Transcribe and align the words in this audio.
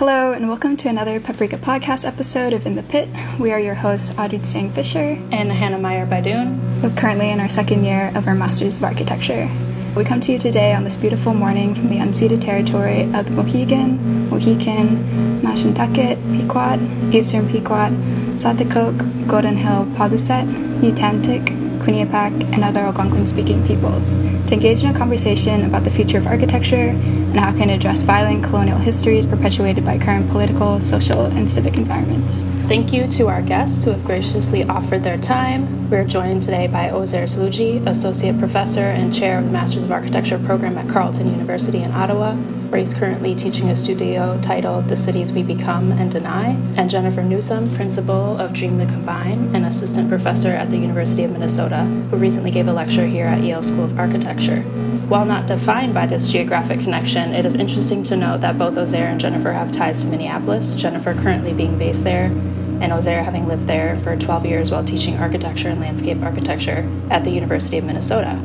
Hello, 0.00 0.32
and 0.32 0.48
welcome 0.48 0.78
to 0.78 0.88
another 0.88 1.20
Paprika 1.20 1.58
Podcast 1.58 2.06
episode 2.06 2.54
of 2.54 2.64
In 2.64 2.74
the 2.74 2.82
Pit. 2.82 3.06
We 3.38 3.52
are 3.52 3.60
your 3.60 3.74
hosts, 3.74 4.10
Audrey 4.16 4.42
Sang 4.44 4.72
Fisher 4.72 5.18
and 5.30 5.52
Hannah 5.52 5.78
Meyer 5.78 6.06
Baidoon. 6.06 6.82
We're 6.82 6.98
currently 6.98 7.28
in 7.28 7.38
our 7.38 7.50
second 7.50 7.84
year 7.84 8.10
of 8.14 8.26
our 8.26 8.34
Masters 8.34 8.78
of 8.78 8.84
Architecture. 8.84 9.46
We 9.94 10.04
come 10.04 10.22
to 10.22 10.32
you 10.32 10.38
today 10.38 10.72
on 10.72 10.84
this 10.84 10.96
beautiful 10.96 11.34
morning 11.34 11.74
from 11.74 11.90
the 11.90 11.96
unceded 11.96 12.42
territory 12.42 13.02
of 13.12 13.26
the 13.26 13.32
Mohegan, 13.32 14.30
Mohican, 14.30 15.42
Mashantucket, 15.42 16.16
Pequot, 16.34 17.14
Eastern 17.14 17.46
Pequot, 17.46 17.90
Schaghticoke, 18.38 19.28
Golden 19.28 19.58
Hill, 19.58 19.84
Paugussett, 19.98 20.46
Niantic, 20.80 21.59
Quinnipiac, 21.80 22.32
and 22.52 22.62
other 22.62 22.80
Algonquin 22.80 23.26
speaking 23.26 23.66
peoples 23.66 24.14
to 24.14 24.52
engage 24.52 24.82
in 24.82 24.94
a 24.94 24.96
conversation 24.96 25.64
about 25.64 25.84
the 25.84 25.90
future 25.90 26.18
of 26.18 26.26
architecture 26.26 26.88
and 26.90 27.38
how 27.38 27.50
it 27.50 27.56
can 27.56 27.70
address 27.70 28.02
violent 28.02 28.44
colonial 28.44 28.78
histories 28.78 29.26
perpetuated 29.26 29.84
by 29.84 29.98
current 29.98 30.30
political, 30.30 30.80
social, 30.80 31.26
and 31.26 31.50
civic 31.50 31.76
environments. 31.76 32.42
Thank 32.68 32.92
you 32.92 33.06
to 33.08 33.28
our 33.28 33.42
guests 33.42 33.84
who 33.84 33.90
have 33.90 34.04
graciously 34.04 34.62
offered 34.64 35.02
their 35.02 35.18
time. 35.18 35.88
We're 35.90 36.04
joined 36.04 36.42
today 36.42 36.66
by 36.66 36.88
Ozayr 36.90 37.24
Saloojee, 37.24 37.86
Associate 37.86 38.38
Professor 38.38 38.82
and 38.82 39.12
Chair 39.12 39.38
of 39.38 39.44
the 39.44 39.50
Masters 39.50 39.84
of 39.84 39.90
Architecture 39.90 40.38
program 40.38 40.78
at 40.78 40.88
Carleton 40.88 41.30
University 41.30 41.78
in 41.78 41.90
Ottawa, 41.90 42.36
he's 42.78 42.94
currently 42.94 43.34
teaching 43.34 43.68
a 43.68 43.74
studio 43.74 44.38
titled 44.40 44.88
The 44.88 44.96
Cities 44.96 45.32
We 45.32 45.42
Become 45.42 45.90
and 45.90 46.10
Deny, 46.10 46.50
and 46.76 46.88
Jennifer 46.88 47.22
Newsom, 47.22 47.66
Principal 47.74 48.38
of 48.38 48.52
Dream 48.52 48.78
the 48.78 48.86
Combine 48.86 49.54
and 49.56 49.66
Assistant 49.66 50.08
Professor 50.08 50.50
at 50.50 50.70
the 50.70 50.76
University 50.76 51.24
of 51.24 51.32
Minnesota, 51.32 51.84
who 52.10 52.16
recently 52.16 52.50
gave 52.50 52.68
a 52.68 52.72
lecture 52.72 53.06
here 53.06 53.26
at 53.26 53.42
Yale 53.42 53.62
School 53.62 53.84
of 53.84 53.98
Architecture. 53.98 54.62
While 55.08 55.24
not 55.24 55.48
defined 55.48 55.94
by 55.94 56.06
this 56.06 56.30
geographic 56.30 56.78
connection, 56.78 57.34
it 57.34 57.44
is 57.44 57.56
interesting 57.56 58.04
to 58.04 58.16
note 58.16 58.42
that 58.42 58.58
both 58.58 58.74
Ozayr 58.74 59.10
and 59.10 59.20
Jennifer 59.20 59.52
have 59.52 59.72
ties 59.72 60.04
to 60.04 60.10
Minneapolis, 60.10 60.74
Jennifer 60.74 61.14
currently 61.14 61.52
being 61.52 61.76
based 61.76 62.04
there, 62.04 62.26
and 62.26 62.92
Ozayr 62.92 63.24
having 63.24 63.48
lived 63.48 63.66
there 63.66 63.96
for 63.96 64.16
12 64.16 64.46
years 64.46 64.70
while 64.70 64.84
teaching 64.84 65.18
architecture 65.18 65.68
and 65.68 65.80
landscape 65.80 66.22
architecture 66.22 66.88
at 67.10 67.24
the 67.24 67.30
University 67.30 67.78
of 67.78 67.84
Minnesota. 67.84 68.40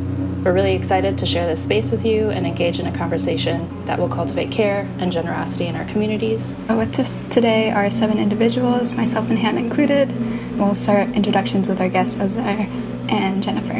We're 0.46 0.54
really 0.54 0.76
excited 0.76 1.18
to 1.18 1.26
share 1.26 1.48
this 1.48 1.64
space 1.64 1.90
with 1.90 2.06
you 2.06 2.30
and 2.30 2.46
engage 2.46 2.80
in 2.80 2.86
a 2.86 2.96
conversation 2.96 3.84
that 3.86 3.98
will 3.98 4.08
cultivate 4.08 4.52
care 4.52 4.88
and 5.00 5.12
generosity 5.12 5.66
in 5.66 5.76
our 5.76 5.86
communities. 5.86 6.56
With 6.70 7.00
us 7.00 7.18
today 7.32 7.72
are 7.72 7.90
seven 7.90 8.20
individuals, 8.20 8.94
myself 8.94 9.28
and 9.32 9.40
Hannah 9.40 9.62
included. 9.62 10.08
We'll 10.56 10.76
start 10.76 11.10
introductions 11.16 11.68
with 11.68 11.82
our 11.82 11.90
guests, 11.90 12.16
Ozayr 12.18 12.68
and 13.10 13.42
Jennifer. 13.42 13.74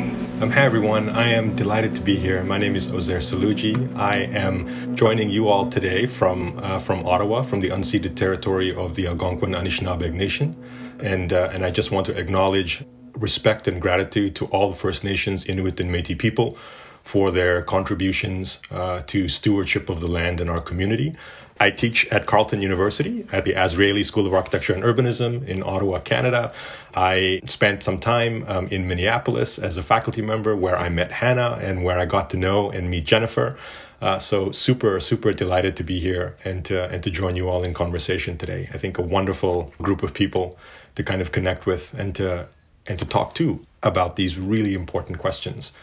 Um, 0.44 0.50
hi 0.50 0.66
everyone, 0.66 1.10
I 1.10 1.28
am 1.28 1.56
delighted 1.56 1.94
to 1.98 2.02
be 2.02 2.16
here. 2.16 2.44
My 2.44 2.58
name 2.58 2.76
is 2.76 2.92
Ozayr 2.92 3.22
Saloojee. 3.22 3.96
I 3.96 4.22
am 4.22 4.96
joining 4.96 5.30
you 5.30 5.50
all 5.50 5.68
today 5.68 6.08
from 6.08 6.58
uh, 6.58 6.80
from 6.80 7.06
Ottawa, 7.06 7.44
from 7.44 7.60
the 7.60 7.70
unceded 7.70 8.16
territory 8.16 8.74
of 8.76 8.96
the 8.96 9.06
Algonquin 9.06 9.52
Anishinaabeg 9.52 10.14
Nation, 10.14 10.56
and 11.00 11.32
uh, 11.32 11.52
and 11.54 11.64
I 11.64 11.70
just 11.70 11.92
want 11.92 12.08
to 12.08 12.18
acknowledge 12.18 12.84
respect 13.18 13.68
and 13.68 13.82
gratitude 13.82 14.36
to 14.36 14.46
all 14.48 14.70
the 14.70 14.76
First 14.76 15.04
Nations, 15.04 15.46
Inuit, 15.46 15.80
and 15.80 15.92
Métis 15.92 16.18
people 16.18 16.58
for 17.04 17.32
their 17.32 17.62
contributions 17.62 18.60
uh, 18.72 19.02
to 19.04 19.28
stewardship 19.28 19.90
of 19.90 20.00
the 20.00 20.08
land 20.08 20.42
in 20.42 20.50
our 20.50 20.62
community. 20.62 21.14
I 21.60 21.72
teach 21.72 22.06
at 22.08 22.26
Carleton 22.26 22.62
University 22.62 23.26
at 23.32 23.46
the 23.46 23.54
Azrieli 23.54 24.04
School 24.04 24.28
of 24.28 24.34
Architecture 24.34 24.74
and 24.74 24.84
Urbanism 24.84 25.48
in 25.48 25.64
Ottawa, 25.64 26.00
Canada. 26.00 26.52
I 26.94 27.42
spent 27.46 27.82
some 27.82 28.00
time 28.00 28.44
um, 28.48 28.68
in 28.68 28.88
Minneapolis 28.88 29.58
as 29.58 29.78
a 29.78 29.84
faculty 29.84 30.22
member 30.22 30.56
where 30.56 30.76
I 30.76 30.90
met 30.90 31.14
Hannah 31.14 31.58
and 31.62 31.84
where 31.84 31.98
I 31.98 32.06
got 32.06 32.30
to 32.32 32.38
know 32.38 32.72
and 32.72 32.90
meet 32.90 33.06
Jennifer. 33.06 33.58
Uh, 34.02 34.20
so 34.20 34.52
super, 34.52 35.00
super 35.00 35.32
delighted 35.32 35.78
to 35.78 35.84
be 35.84 36.00
here 36.00 36.36
and 36.44 36.66
to, 36.66 36.86
and 36.90 37.02
to 37.04 37.10
join 37.10 37.38
you 37.38 37.48
all 37.48 37.64
in 37.64 37.74
conversation 37.74 38.38
today. 38.38 38.70
I 38.74 38.78
think 38.78 38.98
a 38.98 39.02
wonderful 39.02 39.74
group 39.82 40.04
of 40.04 40.14
people 40.14 40.58
to 40.96 41.04
kind 41.04 41.22
of 41.22 41.32
connect 41.32 41.66
with 41.66 41.94
and 41.98 42.14
to 42.16 42.48
and 42.88 43.00
to 43.00 43.06
talk 43.06 43.34
to 43.36 43.66
about 43.84 44.16
these 44.16 44.38
really 44.38 44.74
important 44.74 45.20
questions 45.20 45.74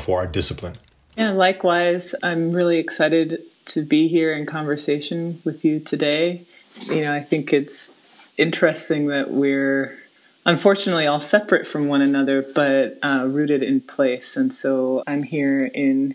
for 0.00 0.20
our 0.20 0.26
discipline. 0.26 0.74
Yeah, 1.16 1.30
likewise, 1.30 2.14
I'm 2.22 2.52
really 2.52 2.78
excited 2.78 3.42
to 3.66 3.82
be 3.84 4.08
here 4.08 4.32
in 4.32 4.46
conversation 4.46 5.40
with 5.44 5.64
you 5.64 5.80
today. 5.80 6.42
You 6.86 7.02
know, 7.02 7.12
I 7.12 7.20
think 7.20 7.52
it's 7.52 7.92
interesting 8.36 9.08
that 9.08 9.30
we're 9.30 9.98
unfortunately 10.46 11.06
all 11.06 11.20
separate 11.20 11.66
from 11.66 11.88
one 11.88 12.00
another, 12.00 12.42
but 12.42 12.98
uh, 13.02 13.26
rooted 13.28 13.62
in 13.62 13.80
place. 13.80 14.36
And 14.36 14.52
so 14.52 15.02
I'm 15.06 15.24
here 15.24 15.70
in 15.74 16.14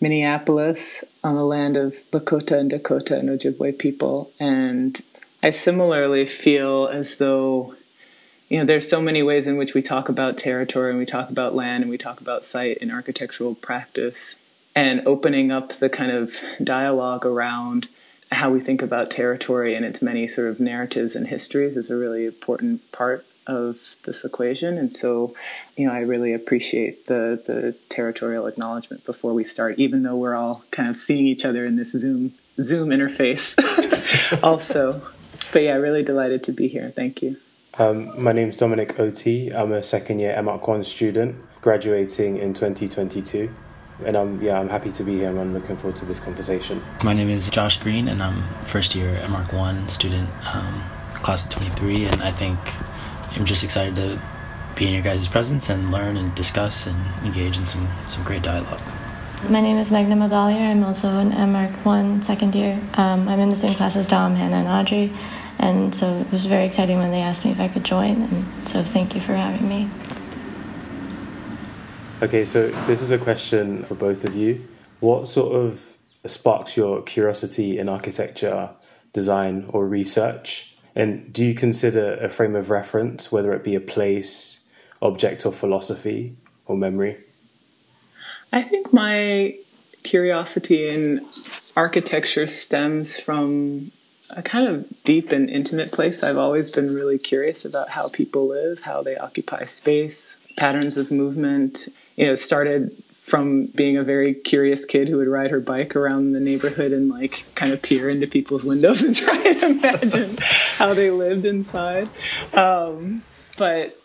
Minneapolis 0.00 1.04
on 1.22 1.36
the 1.36 1.44
land 1.44 1.76
of 1.76 1.98
Lakota 2.10 2.58
and 2.58 2.70
Dakota 2.70 3.18
and 3.18 3.28
Ojibwe 3.28 3.78
people. 3.78 4.32
And 4.40 5.00
I 5.42 5.50
similarly 5.50 6.26
feel 6.26 6.88
as 6.88 7.18
though 7.18 7.74
you 8.50 8.58
know, 8.58 8.64
there's 8.64 8.88
so 8.88 9.00
many 9.00 9.22
ways 9.22 9.46
in 9.46 9.56
which 9.56 9.74
we 9.74 9.80
talk 9.80 10.08
about 10.08 10.36
territory 10.36 10.90
and 10.90 10.98
we 10.98 11.06
talk 11.06 11.30
about 11.30 11.54
land 11.54 11.84
and 11.84 11.90
we 11.90 11.96
talk 11.96 12.20
about 12.20 12.44
site 12.44 12.76
in 12.78 12.90
architectural 12.90 13.54
practice 13.54 14.34
and 14.74 15.06
opening 15.06 15.52
up 15.52 15.74
the 15.74 15.88
kind 15.88 16.10
of 16.10 16.34
dialogue 16.62 17.24
around 17.24 17.88
how 18.32 18.50
we 18.50 18.60
think 18.60 18.82
about 18.82 19.10
territory 19.10 19.74
and 19.74 19.84
its 19.84 20.02
many 20.02 20.26
sort 20.26 20.48
of 20.48 20.58
narratives 20.58 21.14
and 21.14 21.28
histories 21.28 21.76
is 21.76 21.90
a 21.90 21.96
really 21.96 22.26
important 22.26 22.90
part 22.90 23.24
of 23.46 23.96
this 24.04 24.24
equation. 24.24 24.76
And 24.78 24.92
so, 24.92 25.34
you 25.76 25.86
know, 25.86 25.94
I 25.94 26.00
really 26.00 26.32
appreciate 26.32 27.06
the 27.06 27.40
the 27.44 27.76
territorial 27.88 28.46
acknowledgement 28.46 29.04
before 29.04 29.32
we 29.32 29.44
start, 29.44 29.78
even 29.78 30.02
though 30.02 30.16
we're 30.16 30.34
all 30.34 30.64
kind 30.70 30.88
of 30.88 30.96
seeing 30.96 31.26
each 31.26 31.44
other 31.44 31.64
in 31.64 31.76
this 31.76 31.92
Zoom 31.92 32.34
Zoom 32.60 32.90
interface 32.90 33.56
also. 34.42 35.02
But 35.52 35.62
yeah, 35.62 35.74
really 35.74 36.04
delighted 36.04 36.44
to 36.44 36.52
be 36.52 36.68
here. 36.68 36.90
Thank 36.90 37.22
you. 37.22 37.36
Um, 37.80 38.22
my 38.22 38.32
name 38.32 38.50
is 38.50 38.58
Dominic 38.58 39.00
Oti. 39.00 39.50
I'm 39.54 39.72
a 39.72 39.82
second 39.82 40.18
year 40.18 40.38
MArch 40.42 40.68
1 40.68 40.84
student 40.84 41.34
graduating 41.62 42.36
in 42.36 42.52
2022. 42.52 43.50
And 44.04 44.18
I'm, 44.18 44.38
yeah, 44.42 44.60
I'm 44.60 44.68
happy 44.68 44.92
to 44.92 45.02
be 45.02 45.16
here 45.16 45.30
and 45.30 45.40
I'm 45.40 45.54
looking 45.54 45.78
forward 45.78 45.96
to 45.96 46.04
this 46.04 46.20
conversation. 46.20 46.82
My 47.02 47.14
name 47.14 47.30
is 47.30 47.48
Josh 47.48 47.78
Green 47.80 48.08
and 48.08 48.22
I'm 48.22 48.42
first 48.66 48.94
year 48.94 49.26
MArch 49.30 49.50
1 49.50 49.88
student, 49.88 50.28
um, 50.54 50.84
class 51.14 51.46
of 51.46 51.52
23. 51.52 52.04
And 52.04 52.22
I 52.22 52.30
think 52.30 52.58
I'm 53.34 53.46
just 53.46 53.64
excited 53.64 53.96
to 53.96 54.20
be 54.76 54.86
in 54.86 54.92
your 54.92 55.02
guys' 55.02 55.26
presence 55.26 55.70
and 55.70 55.90
learn 55.90 56.18
and 56.18 56.34
discuss 56.34 56.86
and 56.86 56.98
engage 57.24 57.56
in 57.56 57.64
some, 57.64 57.88
some 58.08 58.22
great 58.24 58.42
dialogue. 58.42 58.82
My 59.48 59.62
name 59.62 59.78
is 59.78 59.88
Meghna 59.88 60.18
Madalier. 60.18 60.70
I'm 60.70 60.84
also 60.84 61.08
an 61.08 61.30
MArch 61.50 61.72
1 61.86 62.24
second 62.24 62.54
year. 62.54 62.78
Um, 62.92 63.26
I'm 63.26 63.40
in 63.40 63.48
the 63.48 63.56
same 63.56 63.74
class 63.74 63.96
as 63.96 64.06
Dom, 64.06 64.34
Hannah, 64.34 64.56
and 64.56 64.68
Audrey. 64.68 65.10
And 65.60 65.94
so 65.94 66.06
it 66.20 66.32
was 66.32 66.46
very 66.46 66.64
exciting 66.64 66.98
when 66.98 67.10
they 67.10 67.20
asked 67.20 67.44
me 67.44 67.50
if 67.50 67.60
I 67.60 67.68
could 67.68 67.84
join. 67.84 68.22
And 68.22 68.68
so 68.68 68.82
thank 68.82 69.14
you 69.14 69.20
for 69.20 69.34
having 69.34 69.68
me. 69.68 69.88
Okay, 72.22 72.44
so 72.44 72.68
this 72.86 73.02
is 73.02 73.12
a 73.12 73.18
question 73.18 73.84
for 73.84 73.94
both 73.94 74.24
of 74.24 74.34
you. 74.34 74.66
What 75.00 75.28
sort 75.28 75.54
of 75.54 75.96
sparks 76.24 76.76
your 76.76 77.02
curiosity 77.02 77.78
in 77.78 77.88
architecture, 77.88 78.70
design, 79.12 79.66
or 79.68 79.86
research? 79.86 80.74
And 80.94 81.30
do 81.32 81.44
you 81.44 81.54
consider 81.54 82.14
a 82.14 82.28
frame 82.28 82.56
of 82.56 82.70
reference, 82.70 83.30
whether 83.30 83.52
it 83.52 83.62
be 83.62 83.74
a 83.74 83.80
place, 83.80 84.64
object, 85.02 85.44
or 85.44 85.52
philosophy, 85.52 86.36
or 86.66 86.76
memory? 86.76 87.18
I 88.52 88.62
think 88.62 88.92
my 88.92 89.56
curiosity 90.02 90.88
in 90.88 91.24
architecture 91.76 92.46
stems 92.46 93.20
from 93.20 93.92
a 94.30 94.42
kind 94.42 94.66
of 94.68 94.86
deep 95.04 95.32
and 95.32 95.50
intimate 95.50 95.92
place. 95.92 96.22
I've 96.22 96.38
always 96.38 96.70
been 96.70 96.94
really 96.94 97.18
curious 97.18 97.64
about 97.64 97.90
how 97.90 98.08
people 98.08 98.48
live, 98.48 98.82
how 98.82 99.02
they 99.02 99.16
occupy 99.16 99.64
space, 99.64 100.38
patterns 100.56 100.96
of 100.96 101.10
movement. 101.10 101.88
You 102.16 102.26
know, 102.26 102.34
started 102.34 102.92
from 103.30 103.66
being 103.66 103.96
a 103.96 104.02
very 104.02 104.34
curious 104.34 104.84
kid 104.84 105.08
who 105.08 105.16
would 105.16 105.28
ride 105.28 105.50
her 105.50 105.60
bike 105.60 105.94
around 105.94 106.32
the 106.32 106.40
neighborhood 106.40 106.92
and 106.92 107.08
like 107.08 107.44
kind 107.54 107.72
of 107.72 107.80
peer 107.80 108.10
into 108.10 108.26
people's 108.26 108.64
windows 108.64 109.02
and 109.02 109.14
try 109.16 109.36
and 109.36 109.62
imagine 109.62 110.36
how 110.76 110.92
they 110.94 111.10
lived 111.10 111.44
inside. 111.44 112.08
Um, 112.54 113.22
but 113.56 113.96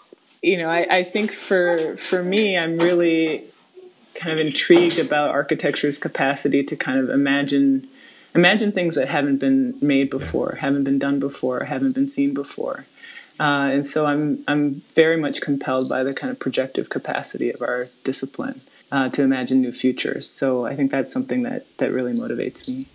you 0.44 0.58
know, 0.58 0.70
I, 0.70 0.98
I 0.98 1.04
think 1.04 1.32
for 1.32 1.98
for 1.98 2.22
me, 2.24 2.58
I'm 2.58 2.78
really 2.78 3.46
kind 4.14 4.32
of 4.32 4.46
intrigued 4.46 5.00
about 5.00 5.32
architecture's 5.32 5.98
capacity 5.98 6.64
to 6.64 6.76
kind 6.76 7.00
of 7.00 7.10
imagine 7.10 7.88
imagine 8.36 8.72
things 8.72 8.96
that 8.96 9.08
haven't 9.08 9.38
been 9.38 9.78
made 9.82 10.10
before, 10.10 10.58
haven't 10.60 10.84
been 10.84 11.00
done 11.00 11.20
before, 11.20 11.64
haven't 11.64 11.94
been 11.94 12.08
seen 12.08 12.34
before. 12.34 12.86
Uh, 13.40 13.70
and 13.74 13.86
so 13.86 14.06
I'm 14.06 14.44
I'm 14.48 14.76
very 14.96 15.18
much 15.18 15.42
compelled 15.42 15.90
by 15.90 16.04
the 16.04 16.14
kind 16.14 16.32
of 16.32 16.40
projective 16.40 16.90
capacity 16.90 17.52
of 17.52 17.62
our 17.62 17.88
discipline 18.04 18.62
uh, 18.92 19.10
to 19.10 19.24
imagine 19.24 19.62
new 19.62 19.72
futures. 19.72 20.30
So 20.30 20.66
I 20.66 20.76
think 20.76 20.92
that's 20.92 21.12
something 21.12 21.44
that 21.44 21.66
that 21.78 21.92
really 21.92 22.14
motivates 22.14 22.70
me. 22.70 22.86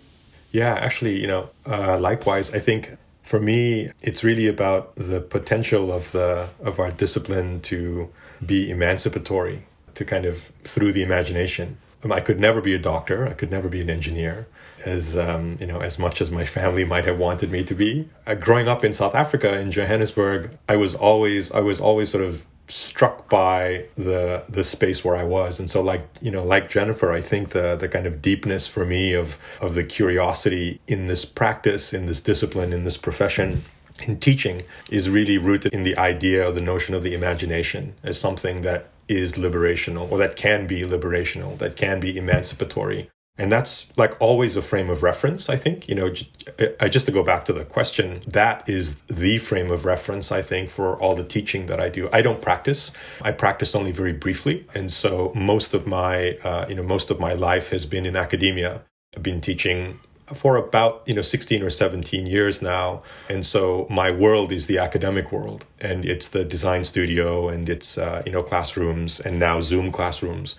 Yeah, 0.51 0.73
actually, 0.73 1.19
you 1.19 1.27
know, 1.27 1.49
uh, 1.65 1.99
likewise, 1.99 2.53
I 2.53 2.59
think 2.59 2.97
for 3.23 3.39
me 3.39 3.91
it's 4.01 4.23
really 4.23 4.47
about 4.47 4.95
the 4.95 5.21
potential 5.21 5.91
of 5.91 6.11
the 6.11 6.49
of 6.63 6.79
our 6.79 6.89
discipline 6.89 7.61
to 7.61 8.09
be 8.43 8.71
emancipatory, 8.71 9.65
to 9.93 10.03
kind 10.03 10.25
of 10.25 10.51
through 10.63 10.91
the 10.91 11.03
imagination 11.03 11.77
I 12.09 12.21
could 12.21 12.39
never 12.39 12.61
be 12.61 12.73
a 12.73 12.79
doctor. 12.79 13.27
I 13.27 13.33
could 13.33 13.51
never 13.51 13.69
be 13.69 13.81
an 13.81 13.89
engineer, 13.89 14.47
as 14.85 15.17
um, 15.17 15.55
you 15.59 15.67
know, 15.67 15.79
as 15.79 15.97
much 15.99 16.21
as 16.21 16.31
my 16.31 16.45
family 16.45 16.85
might 16.85 17.05
have 17.05 17.19
wanted 17.19 17.51
me 17.51 17.63
to 17.63 17.75
be. 17.75 18.09
Uh, 18.25 18.35
growing 18.35 18.67
up 18.67 18.83
in 18.83 18.93
South 18.93 19.15
Africa 19.15 19.57
in 19.59 19.71
Johannesburg, 19.71 20.57
I 20.67 20.75
was 20.75 20.95
always 20.95 21.51
I 21.51 21.61
was 21.61 21.79
always 21.79 22.09
sort 22.09 22.23
of 22.23 22.45
struck 22.67 23.29
by 23.29 23.85
the 23.95 24.45
the 24.47 24.63
space 24.63 25.03
where 25.03 25.15
I 25.15 25.23
was, 25.23 25.59
and 25.59 25.69
so 25.69 25.81
like 25.81 26.07
you 26.21 26.31
know, 26.31 26.43
like 26.43 26.69
Jennifer, 26.69 27.11
I 27.11 27.21
think 27.21 27.49
the 27.49 27.75
the 27.75 27.87
kind 27.87 28.05
of 28.05 28.21
deepness 28.21 28.67
for 28.67 28.85
me 28.85 29.13
of 29.13 29.37
of 29.59 29.75
the 29.75 29.83
curiosity 29.83 30.79
in 30.87 31.07
this 31.07 31.25
practice, 31.25 31.93
in 31.93 32.05
this 32.05 32.21
discipline, 32.21 32.73
in 32.73 32.83
this 32.83 32.97
profession 32.97 33.63
in 34.07 34.17
teaching 34.19 34.61
is 34.89 35.09
really 35.09 35.37
rooted 35.37 35.73
in 35.73 35.83
the 35.83 35.97
idea 35.97 36.47
or 36.47 36.51
the 36.51 36.61
notion 36.61 36.95
of 36.95 37.03
the 37.03 37.13
imagination 37.13 37.93
as 38.03 38.19
something 38.19 38.61
that 38.61 38.87
is 39.07 39.33
liberational 39.33 40.09
or 40.11 40.17
that 40.17 40.35
can 40.35 40.65
be 40.67 40.81
liberational, 40.81 41.57
that 41.57 41.75
can 41.75 41.99
be 41.99 42.17
emancipatory. 42.17 43.09
And 43.41 43.51
that's 43.51 43.91
like 43.97 44.15
always 44.21 44.55
a 44.55 44.61
frame 44.61 44.87
of 44.91 45.01
reference, 45.01 45.49
I 45.49 45.55
think. 45.55 45.89
You 45.89 45.95
know, 45.95 46.09
just 46.11 47.07
to 47.07 47.11
go 47.11 47.23
back 47.23 47.43
to 47.45 47.53
the 47.53 47.65
question, 47.65 48.21
that 48.27 48.69
is 48.69 49.01
the 49.01 49.39
frame 49.39 49.71
of 49.71 49.83
reference, 49.83 50.31
I 50.31 50.43
think, 50.43 50.69
for 50.69 50.95
all 50.95 51.15
the 51.15 51.23
teaching 51.23 51.65
that 51.65 51.79
I 51.79 51.89
do. 51.89 52.07
I 52.13 52.21
don't 52.21 52.39
practice. 52.39 52.91
I 53.19 53.31
practice 53.31 53.73
only 53.73 53.91
very 53.91 54.13
briefly. 54.13 54.67
And 54.75 54.91
so 54.91 55.31
most 55.33 55.73
of 55.73 55.87
my, 55.87 56.37
uh, 56.43 56.67
you 56.69 56.75
know, 56.75 56.83
most 56.83 57.09
of 57.09 57.19
my 57.19 57.33
life 57.33 57.69
has 57.69 57.87
been 57.87 58.05
in 58.05 58.15
academia. 58.15 58.83
I've 59.17 59.23
been 59.23 59.41
teaching 59.41 59.99
for 60.35 60.55
about 60.55 61.03
you 61.05 61.13
know 61.13 61.21
16 61.21 61.61
or 61.61 61.69
17 61.69 62.25
years 62.25 62.61
now 62.61 63.03
and 63.27 63.45
so 63.45 63.85
my 63.89 64.09
world 64.09 64.49
is 64.53 64.67
the 64.67 64.77
academic 64.77 65.29
world 65.29 65.65
and 65.81 66.05
it's 66.05 66.29
the 66.29 66.45
design 66.45 66.85
studio 66.85 67.49
and 67.49 67.67
it's 67.67 67.97
uh, 67.97 68.23
you 68.25 68.31
know 68.31 68.41
classrooms 68.41 69.19
and 69.19 69.37
now 69.39 69.59
zoom 69.59 69.91
classrooms 69.91 70.55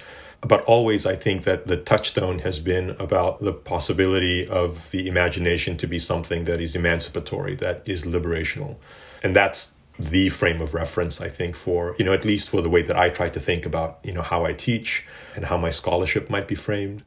but 0.47 0.63
always 0.65 1.07
i 1.07 1.17
think 1.17 1.45
that 1.45 1.67
the 1.67 1.77
touchstone 1.77 2.41
has 2.41 2.59
been 2.59 2.91
about 2.99 3.39
the 3.41 3.53
possibility 3.53 4.47
of 4.47 4.91
the 4.91 5.09
imagination 5.09 5.77
to 5.77 5.87
be 5.87 5.99
something 5.99 6.45
that 6.45 6.61
is 6.61 6.77
emancipatory 6.77 7.55
that 7.55 7.83
is 7.87 8.05
liberational 8.05 8.77
and 9.23 9.35
that's 9.37 9.75
the 9.99 10.29
frame 10.29 10.61
of 10.61 10.75
reference 10.75 11.21
i 11.21 11.29
think 11.29 11.55
for 11.55 11.95
you 11.99 12.05
know 12.05 12.13
at 12.13 12.25
least 12.25 12.51
for 12.51 12.61
the 12.61 12.71
way 12.71 12.83
that 12.83 12.97
i 12.97 13.09
try 13.09 13.29
to 13.29 13.41
think 13.41 13.65
about 13.67 13.99
you 14.03 14.13
know 14.13 14.23
how 14.23 14.45
i 14.45 14.53
teach 14.53 15.05
and 15.35 15.47
how 15.47 15.57
my 15.57 15.71
scholarship 15.71 16.29
might 16.29 16.49
be 16.49 16.55
framed 16.55 17.05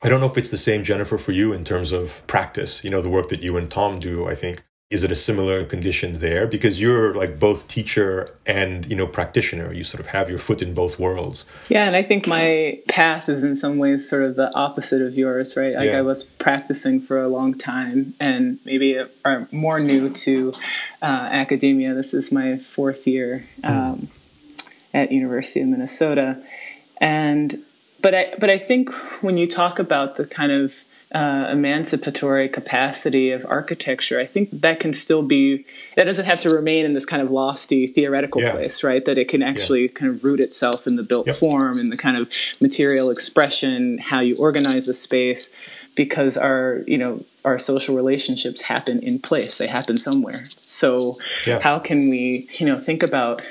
I 0.00 0.08
don't 0.08 0.20
know 0.20 0.26
if 0.26 0.38
it's 0.38 0.50
the 0.50 0.58
same, 0.58 0.84
Jennifer, 0.84 1.18
for 1.18 1.32
you 1.32 1.52
in 1.52 1.64
terms 1.64 1.90
of 1.90 2.24
practice. 2.28 2.84
You 2.84 2.90
know, 2.90 3.02
the 3.02 3.08
work 3.08 3.30
that 3.30 3.42
you 3.42 3.56
and 3.56 3.68
Tom 3.68 3.98
do, 3.98 4.28
I 4.28 4.34
think. 4.36 4.62
Is 4.90 5.04
it 5.04 5.12
a 5.12 5.16
similar 5.16 5.66
condition 5.66 6.14
there? 6.14 6.46
Because 6.46 6.80
you're 6.80 7.14
like 7.14 7.38
both 7.38 7.68
teacher 7.68 8.34
and, 8.46 8.86
you 8.86 8.96
know, 8.96 9.06
practitioner. 9.06 9.70
You 9.70 9.84
sort 9.84 10.00
of 10.00 10.06
have 10.06 10.30
your 10.30 10.38
foot 10.38 10.62
in 10.62 10.72
both 10.72 10.98
worlds. 10.98 11.44
Yeah, 11.68 11.86
and 11.86 11.94
I 11.94 12.00
think 12.00 12.26
my 12.26 12.80
path 12.88 13.28
is 13.28 13.44
in 13.44 13.54
some 13.54 13.76
ways 13.76 14.08
sort 14.08 14.22
of 14.22 14.36
the 14.36 14.50
opposite 14.54 15.02
of 15.02 15.14
yours, 15.14 15.58
right? 15.58 15.74
Like 15.74 15.90
yeah. 15.90 15.98
I 15.98 16.02
was 16.02 16.24
practicing 16.24 17.02
for 17.02 17.20
a 17.20 17.28
long 17.28 17.52
time 17.52 18.14
and 18.18 18.60
maybe 18.64 18.98
are 19.26 19.46
more 19.52 19.78
new 19.78 20.08
to 20.08 20.54
uh, 21.02 21.28
academia. 21.32 21.92
This 21.92 22.14
is 22.14 22.32
my 22.32 22.56
fourth 22.56 23.06
year 23.06 23.44
hmm. 23.62 23.66
um, 23.70 24.08
mm. 24.46 24.70
at 24.94 25.12
University 25.12 25.60
of 25.60 25.68
Minnesota. 25.68 26.42
And 26.98 27.54
but 28.00 28.14
I 28.14 28.34
but 28.40 28.48
I 28.48 28.56
think 28.56 28.90
when 29.22 29.36
you 29.36 29.46
talk 29.46 29.78
about 29.78 30.16
the 30.16 30.24
kind 30.24 30.50
of 30.50 30.82
uh, 31.12 31.48
emancipatory 31.50 32.48
capacity 32.48 33.30
of 33.30 33.46
architecture, 33.48 34.20
I 34.20 34.26
think 34.26 34.50
that 34.52 34.78
can 34.78 34.92
still 34.92 35.22
be 35.22 35.64
that 35.96 36.04
doesn't 36.04 36.26
have 36.26 36.40
to 36.40 36.50
remain 36.50 36.84
in 36.84 36.92
this 36.92 37.06
kind 37.06 37.22
of 37.22 37.30
lofty 37.30 37.86
theoretical 37.86 38.42
yeah. 38.42 38.52
place, 38.52 38.84
right? 38.84 39.04
That 39.04 39.16
it 39.16 39.28
can 39.28 39.42
actually 39.42 39.82
yeah. 39.82 39.92
kind 39.94 40.10
of 40.10 40.22
root 40.22 40.40
itself 40.40 40.86
in 40.86 40.96
the 40.96 41.02
built 41.02 41.26
yep. 41.26 41.36
form 41.36 41.78
and 41.78 41.90
the 41.90 41.96
kind 41.96 42.16
of 42.16 42.30
material 42.60 43.10
expression, 43.10 43.98
how 43.98 44.20
you 44.20 44.36
organize 44.36 44.86
a 44.86 44.94
space, 44.94 45.50
because 45.94 46.36
our 46.36 46.82
you 46.86 46.98
know 46.98 47.24
our 47.44 47.58
social 47.58 47.96
relationships 47.96 48.62
happen 48.62 49.00
in 49.00 49.18
place; 49.18 49.56
they 49.56 49.66
happen 49.66 49.96
somewhere. 49.96 50.48
So, 50.62 51.14
yeah. 51.46 51.60
how 51.60 51.78
can 51.78 52.10
we 52.10 52.48
you 52.58 52.66
know 52.66 52.78
think 52.78 53.02
about 53.02 53.42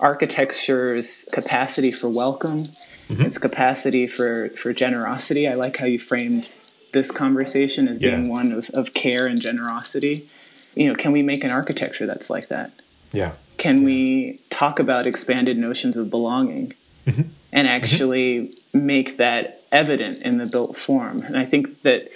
architecture's 0.00 1.28
capacity 1.32 1.90
for 1.90 2.08
welcome? 2.08 2.68
mm-hmm. 3.08 3.22
its 3.22 3.38
capacity 3.38 4.06
for 4.06 4.50
for 4.50 4.72
generosity. 4.72 5.48
I 5.48 5.54
like 5.54 5.76
how 5.76 5.86
you 5.86 5.98
framed 5.98 6.50
this 6.96 7.10
conversation 7.10 7.88
as 7.88 7.98
being 7.98 8.24
yeah. 8.24 8.30
one 8.30 8.52
of, 8.52 8.70
of 8.70 8.94
care 8.94 9.26
and 9.26 9.40
generosity. 9.40 10.26
You 10.74 10.88
know, 10.88 10.94
can 10.94 11.12
we 11.12 11.22
make 11.22 11.44
an 11.44 11.50
architecture 11.50 12.06
that's 12.06 12.30
like 12.30 12.48
that? 12.48 12.72
Yeah. 13.12 13.34
Can 13.58 13.78
yeah. 13.78 13.84
we 13.84 14.40
talk 14.48 14.78
about 14.78 15.06
expanded 15.06 15.58
notions 15.58 15.98
of 15.98 16.08
belonging 16.08 16.72
mm-hmm. 17.06 17.28
and 17.52 17.68
actually 17.68 18.48
mm-hmm. 18.48 18.86
make 18.86 19.18
that 19.18 19.60
evident 19.70 20.22
in 20.22 20.38
the 20.38 20.46
built 20.46 20.74
form? 20.74 21.20
And 21.20 21.36
I 21.36 21.44
think 21.44 21.82
that 21.82 22.08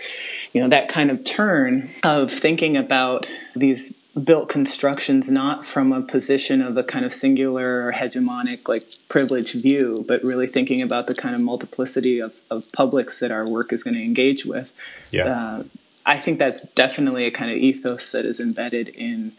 you 0.55 0.62
know 0.62 0.69
that 0.69 0.88
kind 0.88 1.11
of 1.11 1.25
turn 1.25 1.91
of 2.03 2.32
thinking 2.32 2.79
about 2.79 3.29
these 3.55 4.00
built 4.24 4.48
constructions 4.48 5.30
not 5.30 5.64
from 5.64 5.92
a 5.92 6.02
position 6.02 6.60
of 6.60 6.76
a 6.76 6.82
kind 6.82 7.04
of 7.04 7.12
singular 7.12 7.86
or 7.86 7.92
hegemonic 7.92 8.66
like 8.68 8.84
privileged 9.08 9.54
view 9.54 10.04
but 10.08 10.22
really 10.24 10.48
thinking 10.48 10.82
about 10.82 11.06
the 11.06 11.14
kind 11.14 11.34
of 11.34 11.40
multiplicity 11.40 12.18
of, 12.18 12.34
of 12.50 12.70
publics 12.72 13.20
that 13.20 13.30
our 13.30 13.46
work 13.46 13.72
is 13.72 13.84
going 13.84 13.94
to 13.94 14.02
engage 14.02 14.44
with. 14.44 14.74
Yeah. 15.10 15.24
Uh, 15.24 15.62
i 16.06 16.16
think 16.16 16.38
that's 16.38 16.66
definitely 16.70 17.26
a 17.26 17.30
kind 17.30 17.50
of 17.50 17.56
ethos 17.58 18.10
that 18.10 18.24
is 18.24 18.40
embedded 18.40 18.88
in 18.88 19.32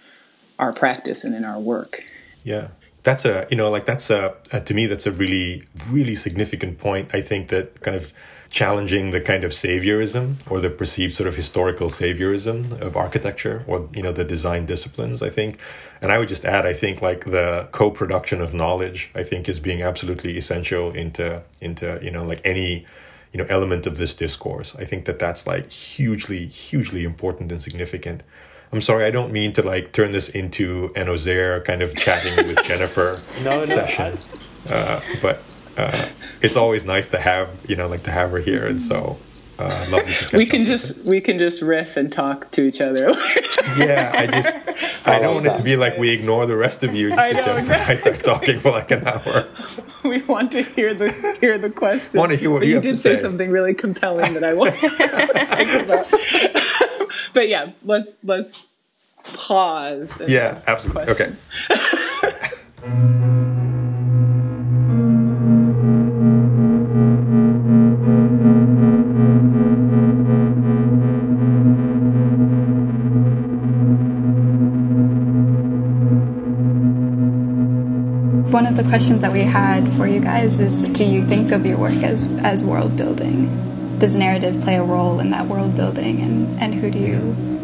our 0.60 0.72
practice 0.72 1.24
and 1.24 1.36
in 1.36 1.44
our 1.44 1.60
work. 1.60 2.04
Yeah. 2.44 2.70
That's 3.04 3.26
a 3.26 3.48
you 3.50 3.58
know 3.58 3.70
like 3.70 3.86
that's 3.86 4.10
a, 4.12 4.36
a 4.54 4.62
to 4.62 4.74
me 4.74 4.86
that's 4.86 5.08
a 5.08 5.12
really 5.12 5.64
really 5.90 6.16
significant 6.16 6.78
point. 6.78 7.14
I 7.16 7.22
think 7.22 7.48
that 7.48 7.82
kind 7.82 7.98
of 7.98 8.14
challenging 8.52 9.12
the 9.12 9.22
kind 9.22 9.46
of 9.46 9.52
saviorism 9.52 10.36
or 10.52 10.60
the 10.60 10.70
perceived 10.70 11.14
sort 11.14 11.28
of 11.28 11.36
historical 11.38 11.88
saviorism 11.88 12.80
of 12.82 12.98
architecture 12.98 13.64
or 13.66 13.88
you 13.96 14.04
know 14.04 14.12
the 14.12 14.26
design 14.26 14.66
disciplines 14.66 15.24
i 15.24 15.30
think. 15.30 15.60
And 16.02 16.12
i 16.12 16.18
would 16.20 16.28
just 16.28 16.44
add 16.46 16.66
i 16.66 16.74
think 16.74 17.02
like 17.02 17.26
the 17.26 17.70
co-production 17.72 18.42
of 18.42 18.54
knowledge 18.54 19.10
i 19.16 19.24
think 19.24 19.48
is 19.48 19.60
being 19.60 19.82
absolutely 19.82 20.38
essential 20.38 20.92
into 20.92 21.44
into 21.62 21.98
you 22.04 22.12
know 22.12 22.24
like 22.24 22.42
any 22.44 22.86
you 23.32 23.38
know 23.38 23.46
element 23.50 23.88
of 23.88 23.98
this 23.98 24.14
discourse. 24.14 24.76
I 24.76 24.84
think 24.84 25.06
that 25.06 25.18
that's 25.18 25.48
like 25.48 25.72
hugely 25.72 26.46
hugely 26.48 27.04
important 27.06 27.52
and 27.52 27.62
significant. 27.62 28.22
I'm 28.74 28.80
sorry 28.80 29.04
i 29.04 29.12
don't 29.12 29.34
mean 29.34 29.52
to 29.54 29.62
like 29.62 29.92
turn 29.92 30.14
this 30.14 30.30
into 30.30 30.94
an 30.96 31.08
ozayr 31.08 31.64
kind 31.66 31.82
of 31.82 31.94
chatting 31.94 32.34
with 32.48 32.64
jennifer 32.70 33.20
no, 33.44 33.66
session 33.66 34.18
I... 34.70 34.74
uh, 34.74 35.02
but 35.22 35.44
uh, 35.76 36.08
it's 36.42 36.56
always 36.56 36.86
nice 36.86 37.08
to 37.10 37.20
have 37.20 37.50
you 37.68 37.76
know 37.76 37.88
like 37.88 38.04
to 38.04 38.12
have 38.12 38.32
her 38.32 38.40
here, 38.40 38.66
and 38.68 38.82
so. 38.82 39.18
Uh, 39.60 40.02
we 40.34 40.46
can 40.48 40.66
just 40.66 41.06
we 41.06 41.22
can 41.22 41.38
just 41.38 41.62
riff 41.62 41.96
and 41.96 42.12
talk 42.12 42.50
to 42.50 42.68
each 42.68 42.82
other. 42.82 43.12
yeah, 43.78 44.12
I 44.16 44.26
just 44.26 45.08
I, 45.08 45.20
don't 45.20 45.36
want 45.36 45.46
it 45.46 45.58
to 45.58 45.64
be 45.64 45.76
like 45.76 45.98
we 46.00 46.10
ignore 46.10 46.48
the 46.48 46.56
rest 46.56 46.84
of 46.84 46.96
you 46.96 47.10
just 47.14 47.30
because 47.30 47.46
Jennifer 47.46 47.74
and 47.74 47.82
I 47.84 47.94
start 47.94 48.24
talking 48.24 48.58
for 48.60 48.72
like 48.72 48.90
an 48.92 49.08
hour. 49.08 49.48
We 50.04 50.24
want 50.24 50.52
to 50.54 50.64
hear 50.64 50.96
the 50.96 51.12
hear 51.40 51.60
the 51.60 51.70
question. 51.70 52.18
Want 52.18 52.32
to 52.32 52.38
hear 52.38 52.50
what 52.50 52.62
but 52.62 52.68
you, 52.68 52.78
you 52.78 52.82
did 52.82 52.98
say. 52.98 53.18
say 53.18 53.22
something 53.22 53.52
really 53.52 53.76
compelling 53.76 54.34
that 54.34 54.44
I 54.44 54.56
want 54.56 54.74
but 57.34 57.48
yeah, 57.48 57.74
let's 57.84 58.18
let's 58.24 58.66
pause. 59.36 60.20
Yeah, 60.28 60.60
absolutely. 60.66 61.14
Okay. 61.14 61.36
Questions 78.92 79.22
that 79.22 79.32
we 79.32 79.44
had 79.44 79.90
for 79.94 80.06
you 80.06 80.20
guys 80.20 80.60
is 80.60 80.84
do 80.84 81.06
you 81.06 81.26
think 81.26 81.54
of 81.54 81.66
your 81.66 81.78
work 81.78 82.04
as, 82.04 82.30
as 82.40 82.62
world 82.62 82.98
building? 82.98 83.98
Does 84.00 84.18
narrative 84.18 84.60
play 84.60 84.76
a 84.76 84.84
role 84.84 85.22
in 85.22 85.30
that 85.30 85.48
world 85.48 85.78
building 85.78 86.20
and, 86.20 86.62
and 86.62 86.76
who 86.76 86.92
do 86.92 87.00
you 87.00 87.16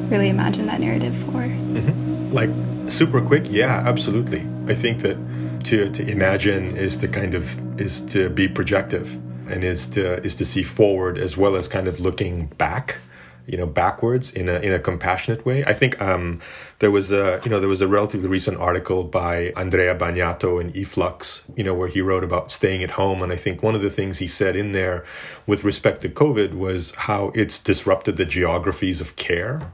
really 0.08 0.30
imagine 0.30 0.68
that 0.68 0.80
narrative 0.80 1.14
for? 1.26 1.42
Mm-hmm. 1.42 2.30
Like 2.32 2.50
super 2.90 3.22
quick, 3.22 3.44
yeah, 3.50 3.84
absolutely. 3.86 4.48
I 4.68 4.74
think 4.74 5.02
that 5.02 5.18
to, 5.66 5.90
to 5.90 6.10
imagine 6.10 6.68
is 6.78 6.96
to 7.00 7.10
kind 7.10 7.34
of 7.34 7.60
is 7.78 8.02
to 8.14 8.30
be 8.30 8.48
projective 8.48 9.16
and 9.52 9.66
is 9.66 9.86
to 9.90 10.24
is 10.26 10.34
to 10.36 10.46
see 10.46 10.64
forward 10.64 11.18
as 11.18 11.36
well 11.36 11.58
as 11.58 11.68
kind 11.68 11.90
of 11.90 12.00
looking 12.00 12.46
back 12.58 13.00
you 13.48 13.58
know 13.58 13.66
backwards 13.66 14.32
in 14.34 14.50
a 14.50 14.60
in 14.60 14.72
a 14.72 14.80
compassionate 14.80 15.46
way. 15.46 15.64
I 15.66 15.74
think 15.74 16.00
um, 16.02 16.42
there 16.80 16.92
was 16.92 17.12
a 17.12 17.42
you 17.44 17.50
know 17.50 17.60
there 17.60 17.70
was 17.70 17.82
a 17.82 17.88
relatively 17.88 18.28
recent 18.28 18.58
article 18.58 19.04
by 19.04 19.54
Andrea 19.56 19.96
Bagnato 19.96 20.62
in 20.62 20.70
eFlux, 20.72 21.44
you 21.56 21.64
know, 21.64 21.74
where 21.74 21.88
he 21.88 22.02
wrote 22.02 22.24
about 22.24 22.52
staying 22.52 22.84
at 22.84 22.92
home, 22.92 23.24
and 23.24 23.32
I 23.32 23.38
think 23.38 23.64
one 23.64 23.74
of 23.74 23.82
the 23.82 23.90
things 23.90 24.20
he 24.20 24.28
said 24.28 24.56
in 24.56 24.74
there 24.74 25.06
with 25.48 25.64
respect 25.64 26.02
to 26.02 26.10
COVID 26.10 26.54
was 26.54 26.94
how 26.96 27.32
it's 27.34 27.58
disrupted 27.58 28.18
the 28.18 28.26
geographies 28.26 29.02
of 29.02 29.16
care 29.16 29.72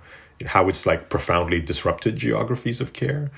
how 0.48 0.68
it's 0.68 0.86
like 0.86 1.10
profoundly 1.10 1.60
disrupted 1.60 2.16
geographies 2.16 2.82
of 2.82 2.94
care. 2.94 3.32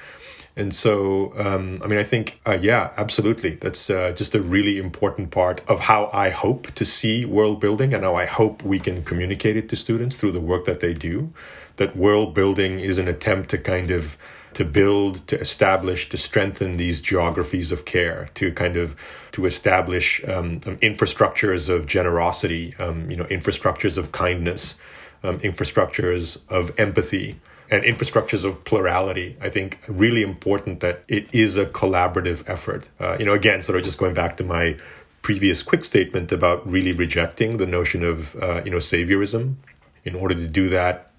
And 0.57 0.73
so, 0.73 1.33
um, 1.35 1.81
I 1.83 1.87
mean, 1.87 1.99
I 1.99 2.03
think, 2.03 2.39
uh, 2.45 2.57
yeah, 2.59 2.91
absolutely. 2.95 3.55
That's 3.55 3.89
uh, 3.89 4.13
just 4.13 4.33
a 4.35 4.41
really 4.41 4.77
important 4.77 5.29
part 5.29 5.61
of 5.67 5.81
how 5.81 6.09
I 6.13 6.29
hope 6.29 6.71
to 6.75 6.85
see 6.85 7.25
world 7.25 7.59
building 7.59 7.93
and 7.93 8.03
how 8.03 8.15
I 8.15 8.25
hope 8.25 8.63
we 8.63 8.79
can 8.79 9.03
communicate 9.03 9.57
it 9.57 9.67
to 9.69 9.75
students 9.75 10.15
through 10.15 10.31
the 10.31 10.39
work 10.39 10.63
that 10.65 10.79
they 10.79 10.93
do. 10.93 11.29
That 11.75 11.97
world 11.97 12.33
building 12.33 12.79
is 12.79 12.97
an 12.97 13.09
attempt 13.09 13.49
to 13.49 13.57
kind 13.57 13.91
of 13.91 14.17
to 14.53 14.63
build, 14.63 15.27
to 15.27 15.37
establish, 15.37 16.07
to 16.07 16.15
strengthen 16.15 16.77
these 16.77 17.01
geographies 17.01 17.73
of 17.73 17.83
care, 17.83 18.29
to 18.35 18.53
kind 18.53 18.77
of 18.77 18.95
to 19.33 19.45
establish 19.45 20.23
um, 20.23 20.61
um, 20.65 20.77
infrastructures 20.77 21.67
of 21.67 21.85
generosity, 21.85 22.73
um, 22.79 23.11
you 23.11 23.17
know, 23.17 23.25
infrastructures 23.25 23.97
of 23.97 24.13
kindness, 24.13 24.75
um, 25.23 25.39
infrastructures 25.39 26.39
of 26.49 26.71
empathy, 26.79 27.35
and 27.69 27.83
infrastructures 27.83 28.45
of 28.45 28.63
plurality. 28.63 29.37
I 29.41 29.49
think 29.49 29.79
really 29.87 30.21
important 30.21 30.79
that 30.81 31.03
it 31.07 31.33
is 31.33 31.57
a 31.57 31.65
collaborative 31.65 32.47
effort. 32.47 32.89
Uh, 32.99 33.17
you 33.19 33.25
know, 33.25 33.33
again, 33.33 33.61
sort 33.61 33.77
of 33.77 33.83
just 33.83 33.97
going 33.97 34.13
back 34.13 34.37
to 34.37 34.43
my 34.43 34.77
previous 35.21 35.63
quick 35.63 35.83
statement 35.83 36.31
about 36.31 36.69
really 36.69 36.91
rejecting 36.91 37.57
the 37.57 37.65
notion 37.65 38.03
of 38.03 38.35
uh, 38.35 38.61
you 38.63 38.71
know 38.71 38.77
saviorism. 38.77 39.55
In 40.03 40.13
order 40.13 40.35
to 40.35 40.47
do 40.47 40.69
that, 40.69 41.11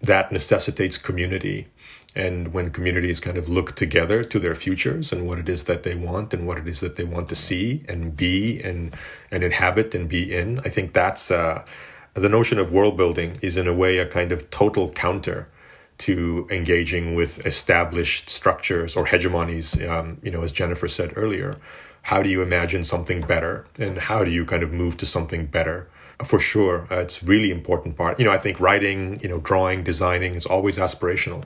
that 0.00 0.32
necessitates 0.32 0.96
community. 0.96 1.66
And 2.16 2.52
when 2.54 2.70
communities 2.70 3.20
kind 3.20 3.36
of 3.36 3.48
look 3.48 3.76
together 3.76 4.24
to 4.24 4.38
their 4.38 4.54
futures 4.54 5.12
and 5.12 5.26
what 5.26 5.38
it 5.38 5.48
is 5.48 5.64
that 5.64 5.84
they 5.84 5.94
want 5.94 6.34
and 6.34 6.46
what 6.46 6.58
it 6.58 6.66
is 6.66 6.80
that 6.80 6.96
they 6.96 7.04
want 7.04 7.28
to 7.28 7.36
see 7.36 7.84
and 7.86 8.16
be 8.16 8.60
and 8.62 8.94
and 9.30 9.44
inhabit 9.44 9.94
and 9.94 10.08
be 10.08 10.34
in, 10.34 10.58
I 10.60 10.70
think 10.70 10.92
that's 10.92 11.30
uh, 11.30 11.64
the 12.14 12.28
notion 12.28 12.58
of 12.58 12.72
world 12.72 12.96
building 12.96 13.36
is 13.42 13.56
in 13.56 13.68
a 13.68 13.74
way 13.74 13.98
a 13.98 14.06
kind 14.06 14.32
of 14.32 14.50
total 14.50 14.90
counter 14.90 15.48
to 16.00 16.46
engaging 16.50 17.14
with 17.14 17.44
established 17.46 18.28
structures 18.28 18.96
or 18.96 19.06
hegemonies. 19.06 19.66
Um, 19.88 20.18
you 20.22 20.30
know, 20.30 20.42
as 20.42 20.52
Jennifer 20.52 20.88
said 20.88 21.12
earlier, 21.16 21.58
how 22.02 22.22
do 22.22 22.28
you 22.28 22.42
imagine 22.42 22.84
something 22.84 23.20
better, 23.20 23.66
and 23.78 23.98
how 23.98 24.24
do 24.24 24.30
you 24.30 24.44
kind 24.44 24.62
of 24.62 24.72
move 24.72 24.96
to 24.98 25.06
something 25.06 25.46
better? 25.46 25.88
For 26.24 26.38
sure, 26.38 26.86
uh, 26.90 26.96
it's 26.96 27.22
really 27.22 27.50
important 27.50 27.96
part. 27.96 28.18
You 28.18 28.24
know, 28.26 28.32
I 28.32 28.38
think 28.38 28.60
writing, 28.60 29.20
you 29.22 29.28
know, 29.28 29.40
drawing, 29.40 29.84
designing 29.84 30.34
is 30.34 30.46
always 30.46 30.76
aspirational 30.78 31.44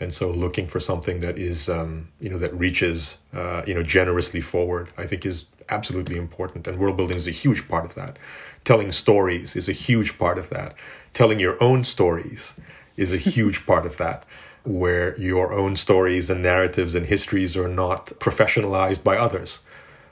and 0.00 0.12
so 0.12 0.30
looking 0.30 0.66
for 0.66 0.80
something 0.80 1.20
that 1.20 1.36
is 1.38 1.68
um, 1.68 2.08
you 2.20 2.30
know 2.30 2.38
that 2.38 2.54
reaches 2.54 3.18
uh, 3.32 3.62
you 3.66 3.74
know 3.74 3.82
generously 3.82 4.40
forward 4.40 4.90
i 4.96 5.06
think 5.06 5.26
is 5.26 5.46
absolutely 5.68 6.16
important 6.16 6.66
and 6.66 6.78
world 6.78 6.96
building 6.96 7.16
is 7.16 7.28
a 7.28 7.32
huge 7.32 7.68
part 7.68 7.84
of 7.84 7.94
that 7.94 8.18
telling 8.64 8.90
stories 8.90 9.56
is 9.56 9.68
a 9.68 9.72
huge 9.72 10.18
part 10.18 10.38
of 10.38 10.48
that 10.50 10.74
telling 11.12 11.38
your 11.38 11.62
own 11.62 11.84
stories 11.84 12.58
is 12.98 13.12
a 13.12 13.16
huge 13.16 13.64
part 13.64 13.86
of 13.86 13.96
that 13.96 14.26
where 14.64 15.18
your 15.18 15.54
own 15.54 15.76
stories 15.76 16.28
and 16.28 16.42
narratives 16.42 16.94
and 16.94 17.06
histories 17.06 17.56
are 17.56 17.68
not 17.68 18.06
professionalized 18.18 19.02
by 19.02 19.16
others 19.16 19.64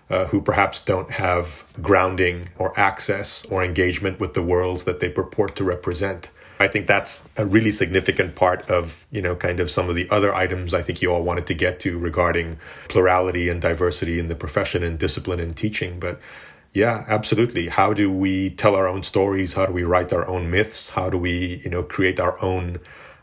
uh, 0.08 0.26
who 0.26 0.40
perhaps 0.40 0.80
don't 0.80 1.10
have 1.10 1.64
grounding 1.82 2.48
or 2.56 2.78
access 2.78 3.44
or 3.46 3.62
engagement 3.62 4.18
with 4.18 4.32
the 4.32 4.42
worlds 4.42 4.84
that 4.84 5.00
they 5.00 5.10
purport 5.10 5.54
to 5.56 5.64
represent 5.64 6.30
I 6.58 6.68
think 6.68 6.86
that's 6.86 7.28
a 7.36 7.44
really 7.44 7.70
significant 7.70 8.34
part 8.34 8.68
of, 8.70 9.06
you 9.10 9.20
know, 9.20 9.36
kind 9.36 9.60
of 9.60 9.70
some 9.70 9.90
of 9.90 9.94
the 9.94 10.08
other 10.10 10.34
items 10.34 10.72
I 10.72 10.80
think 10.80 11.02
you 11.02 11.12
all 11.12 11.22
wanted 11.22 11.46
to 11.48 11.54
get 11.54 11.80
to 11.80 11.98
regarding 11.98 12.58
plurality 12.88 13.48
and 13.48 13.60
diversity 13.60 14.18
in 14.18 14.28
the 14.28 14.34
profession 14.34 14.82
and 14.82 14.98
discipline 14.98 15.38
and 15.38 15.54
teaching. 15.54 16.00
But 16.00 16.18
yeah, 16.76 17.06
absolutely. 17.08 17.68
How 17.68 17.94
do 17.94 18.12
we 18.12 18.50
tell 18.50 18.76
our 18.76 18.86
own 18.86 19.02
stories? 19.02 19.54
How 19.54 19.64
do 19.64 19.72
we 19.72 19.82
write 19.82 20.12
our 20.12 20.28
own 20.28 20.50
myths? 20.50 20.90
How 20.90 21.08
do 21.08 21.16
we, 21.16 21.62
you 21.64 21.70
know, 21.70 21.82
create 21.82 22.20
our 22.20 22.36
own 22.44 22.80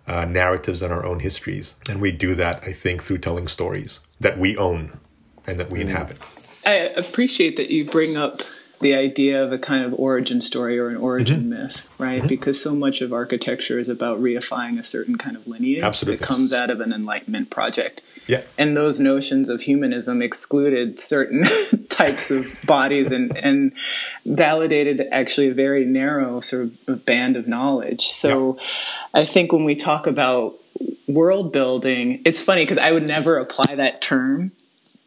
uh, 0.08 0.26
narratives 0.26 0.82
and 0.82 0.92
our 0.92 1.06
own 1.06 1.20
histories? 1.20 1.76
And 1.88 2.02
we 2.02 2.12
do 2.12 2.34
that, 2.34 2.64
I 2.64 2.72
think, 2.72 3.04
through 3.04 3.20
telling 3.20 3.48
stories 3.48 4.00
that 4.20 4.40
we 4.40 4.58
own 4.58 4.98
and 5.46 5.60
that 5.60 5.70
we 5.70 5.78
mm. 5.78 5.84
inhabit. 5.84 6.18
I 6.66 6.74
appreciate 6.98 7.56
that 7.58 7.70
you 7.70 7.86
bring 7.86 8.18
up 8.18 8.42
the 8.82 8.96
idea 8.96 9.44
of 9.44 9.52
a 9.52 9.60
kind 9.60 9.86
of 9.86 9.94
origin 10.00 10.42
story 10.42 10.80
or 10.80 10.90
an 10.90 10.98
origin 10.98 11.42
mm-hmm. 11.42 11.50
myth, 11.50 11.88
right? 12.00 12.20
Mm-hmm. 12.20 12.28
Because 12.28 12.60
so 12.60 12.74
much 12.74 13.02
of 13.02 13.14
architecture 13.14 13.78
is 13.78 13.88
about 13.88 14.20
reifying 14.20 14.80
a 14.80 14.84
certain 14.84 15.16
kind 15.16 15.36
of 15.36 15.46
lineage 15.46 15.84
Absolutely. 15.84 16.18
that 16.18 16.26
comes 16.26 16.52
out 16.54 16.72
of 16.72 16.82
an 16.82 16.92
Enlightenment 16.92 17.52
project. 17.52 18.02
Yeah. 18.28 18.44
And 18.58 18.76
those 18.78 19.00
notions 19.00 19.50
of 19.50 19.62
humanism 19.62 20.22
excluded 20.22 21.00
certain 21.00 21.44
types 21.90 22.32
of 22.32 22.60
bodies 22.66 23.12
and, 23.12 23.36
and 23.38 23.74
validated 24.26 25.08
actually 25.12 25.50
a 25.50 25.54
very 25.54 25.86
narrow 25.86 26.40
sort 26.40 26.70
of 26.88 27.06
band 27.06 27.38
of 27.38 27.48
knowledge. 27.48 28.08
So 28.08 28.56
yeah. 28.56 28.64
I 29.22 29.26
think 29.26 29.52
when 29.52 29.66
we 29.66 29.76
talk 29.76 30.08
about 30.08 30.56
world 31.08 31.52
building, 31.52 32.22
it's 32.26 32.42
funny 32.42 32.64
because 32.64 32.78
I 32.78 32.92
would 32.92 33.08
never 33.08 33.38
apply 33.38 33.76
that 33.76 34.02
term 34.02 34.52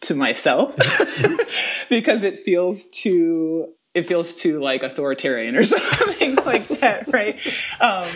to 0.00 0.14
myself 0.14 0.76
because 1.88 2.22
it 2.22 2.36
feels 2.36 2.86
too 2.86 3.68
it 3.94 4.06
feels 4.06 4.34
too 4.34 4.60
like 4.60 4.82
authoritarian 4.82 5.56
or 5.56 5.64
something 5.64 6.36
like 6.36 6.68
that 6.68 7.10
right 7.12 7.40
um, 7.80 8.06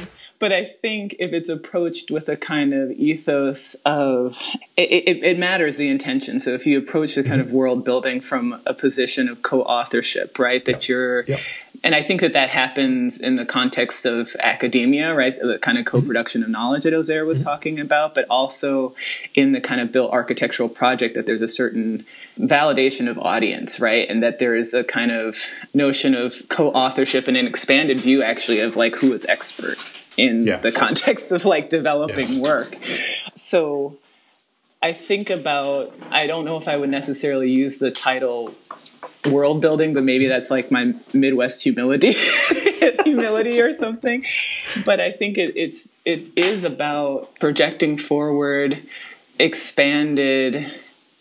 but 0.41 0.53
i 0.53 0.65
think 0.65 1.15
if 1.21 1.33
it's 1.33 1.49
approached 1.49 2.11
with 2.11 2.29
a 2.29 2.37
kind 2.37 2.75
of 2.75 2.91
ethos 2.91 3.75
of 3.87 4.37
it, 4.77 4.91
it, 4.91 5.25
it 5.25 5.39
matters 5.39 5.77
the 5.77 5.89
intention 5.89 6.41
so 6.41 6.51
if 6.51 6.67
you 6.67 6.77
approach 6.77 7.15
the 7.15 7.23
kind 7.23 7.41
mm-hmm. 7.41 7.49
of 7.49 7.55
world 7.55 7.85
building 7.85 8.21
from 8.21 8.61
a 8.67 8.75
position 8.75 9.29
of 9.29 9.43
co-authorship 9.43 10.39
right 10.39 10.65
that 10.65 10.83
yep. 10.83 10.89
you're 10.89 11.23
yep 11.25 11.41
and 11.83 11.95
I 11.95 12.03
think 12.03 12.21
that 12.21 12.35
that 12.35 12.51
happens 12.51 13.19
in 13.19 13.37
the 13.37 13.47
context 13.47 14.05
of 14.05 14.37
academia, 14.41 15.15
right? 15.15 15.39
The 15.41 15.59
kind 15.59 15.79
of 15.79 15.85
mm-hmm. 15.85 15.99
co-production 15.99 16.43
of 16.43 16.51
knowledge 16.51 16.85
that 16.85 16.93
Ozayr 16.93 17.25
was 17.25 17.41
mm-hmm. 17.41 17.49
talking 17.49 17.81
about, 17.81 18.15
but 18.15 18.27
also 18.29 18.95
in 19.35 19.53
the 19.53 19.61
kind 19.61 19.81
of 19.81 19.91
built 19.91 20.13
architectural 20.13 20.69
project 20.69 21.15
that 21.15 21.27
there's 21.27 21.43
a 21.43 21.49
certain 21.49 22.05
validation 22.39 23.09
of 23.09 23.19
audience, 23.19 23.81
right? 23.81 24.09
And 24.09 24.23
that 24.23 24.39
there 24.39 24.55
is 24.55 24.75
a 24.75 24.85
kind 24.85 25.11
of 25.11 25.39
notion 25.73 26.15
of 26.15 26.43
co-authorship 26.49 27.29
and 27.29 27.37
an 27.37 27.47
expanded 27.47 28.01
view 28.01 28.23
actually 28.23 28.61
of 28.61 28.77
like 28.77 28.97
who 28.97 29.13
is 29.13 29.25
expert 29.27 30.00
in 30.17 30.47
yeah. 30.47 30.57
the 30.57 30.73
context 30.73 31.33
of 31.33 31.45
like 31.45 31.69
developing 31.69 32.29
yeah. 32.29 32.43
work. 32.43 32.77
So 33.35 33.99
I 34.83 34.93
think 34.93 35.31
about 35.31 35.95
I 36.11 36.27
don't 36.27 36.45
know 36.45 36.57
if 36.57 36.69
I 36.69 36.77
would 36.77 36.91
necessarily 36.91 37.51
use 37.51 37.79
the 37.79 37.91
title 37.91 38.55
world 39.27 39.61
building, 39.61 39.93
but 39.93 40.05
maybe 40.05 40.27
that's 40.27 40.51
like 40.51 40.71
my 40.71 40.95
Midwest 41.13 41.63
humility, 41.63 42.13
humility 43.05 43.61
or 43.61 43.73
something. 43.73 44.25
But 44.85 45.01
I 45.01 45.11
think 45.11 45.37
it, 45.37 45.55
it's 45.57 45.91
it 46.05 46.33
is 46.37 46.65
about 46.65 47.39
projecting 47.39 47.99
forward, 47.99 48.83
expanded 49.39 50.73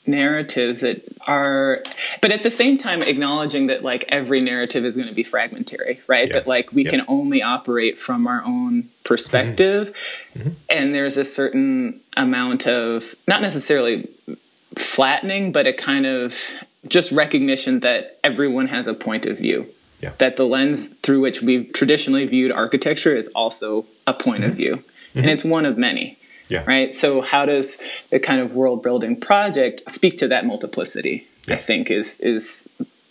narratives 0.09 0.81
that 0.81 1.03
are 1.27 1.81
but 2.21 2.31
at 2.31 2.43
the 2.43 2.51
same 2.51 2.77
time 2.77 3.01
acknowledging 3.01 3.67
that 3.67 3.83
like 3.83 4.03
every 4.09 4.41
narrative 4.41 4.83
is 4.83 4.95
going 4.95 5.07
to 5.07 5.13
be 5.13 5.23
fragmentary 5.23 5.99
right 6.07 6.27
yeah. 6.27 6.33
that 6.33 6.47
like 6.47 6.73
we 6.73 6.83
yeah. 6.83 6.89
can 6.89 7.05
only 7.07 7.41
operate 7.41 7.97
from 7.97 8.27
our 8.27 8.43
own 8.45 8.89
perspective 9.03 9.93
mm-hmm. 10.33 10.39
Mm-hmm. 10.39 10.49
and 10.69 10.95
there's 10.95 11.17
a 11.17 11.25
certain 11.25 11.99
amount 12.17 12.67
of 12.67 13.15
not 13.27 13.41
necessarily 13.41 14.09
flattening 14.75 15.51
but 15.51 15.67
a 15.67 15.73
kind 15.73 16.05
of 16.05 16.35
just 16.87 17.11
recognition 17.11 17.81
that 17.81 18.19
everyone 18.23 18.67
has 18.67 18.87
a 18.87 18.93
point 18.93 19.25
of 19.25 19.37
view. 19.37 19.67
Yeah. 20.01 20.13
That 20.17 20.37
the 20.37 20.45
lens 20.45 20.87
through 20.87 21.19
which 21.21 21.41
we've 21.41 21.71
traditionally 21.73 22.25
viewed 22.25 22.51
architecture 22.51 23.15
is 23.15 23.27
also 23.29 23.85
a 24.07 24.13
point 24.13 24.43
mm-hmm. 24.43 24.51
of 24.51 24.57
view. 24.57 24.75
Mm-hmm. 24.75 25.19
And 25.19 25.29
it's 25.29 25.43
one 25.43 25.65
of 25.65 25.77
many. 25.77 26.17
Yeah. 26.49 26.63
Right. 26.65 26.93
So 26.93 27.21
how 27.21 27.45
does 27.45 27.81
the 28.09 28.19
kind 28.19 28.41
of 28.41 28.53
world 28.53 28.83
building 28.83 29.19
project 29.19 29.89
speak 29.89 30.17
to 30.17 30.27
that 30.27 30.45
multiplicity? 30.45 31.27
Yeah. 31.47 31.53
I 31.55 31.57
think 31.57 31.89
is 31.89 32.19
is 32.19 32.67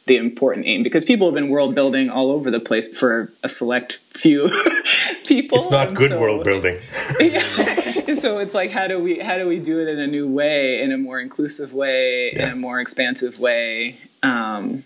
the 0.07 0.17
important 0.17 0.67
aim 0.67 0.83
because 0.83 1.05
people 1.05 1.29
have 1.29 1.35
been 1.35 1.49
world 1.49 1.75
building 1.75 2.11
all 2.11 2.31
over 2.31 2.51
the 2.51 2.61
place 2.61 2.99
for 2.99 3.33
a 3.43 3.49
select 3.49 4.01
few 4.11 4.49
people. 5.27 5.59
It's 5.59 5.71
not 5.71 5.95
good 5.95 6.11
so, 6.11 6.21
world 6.21 6.45
building. 6.45 6.79
yeah. 7.21 8.15
So 8.15 8.39
it's 8.39 8.55
like 8.55 8.73
how 8.73 8.89
do 8.89 8.99
we 8.99 9.21
how 9.21 9.39
do 9.39 9.47
we 9.47 9.61
do 9.61 9.79
it 9.81 9.89
in 9.89 10.01
a 10.01 10.07
new 10.07 10.27
way, 10.27 10.83
in 10.83 10.91
a 10.91 10.99
more 10.99 11.21
inclusive 11.21 11.73
way, 11.73 12.33
yeah. 12.33 12.47
in 12.47 12.53
a 12.55 12.57
more 12.57 12.81
expansive 12.81 13.39
way? 13.39 13.99
Um, 14.23 14.83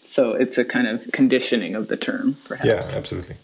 so 0.00 0.32
it's 0.32 0.56
a 0.56 0.64
kind 0.64 0.86
of 0.86 1.10
conditioning 1.12 1.74
of 1.74 1.88
the 1.88 1.96
term, 1.96 2.36
perhaps. 2.44 2.66
Yeah, 2.66 2.98
absolutely. 2.98 3.36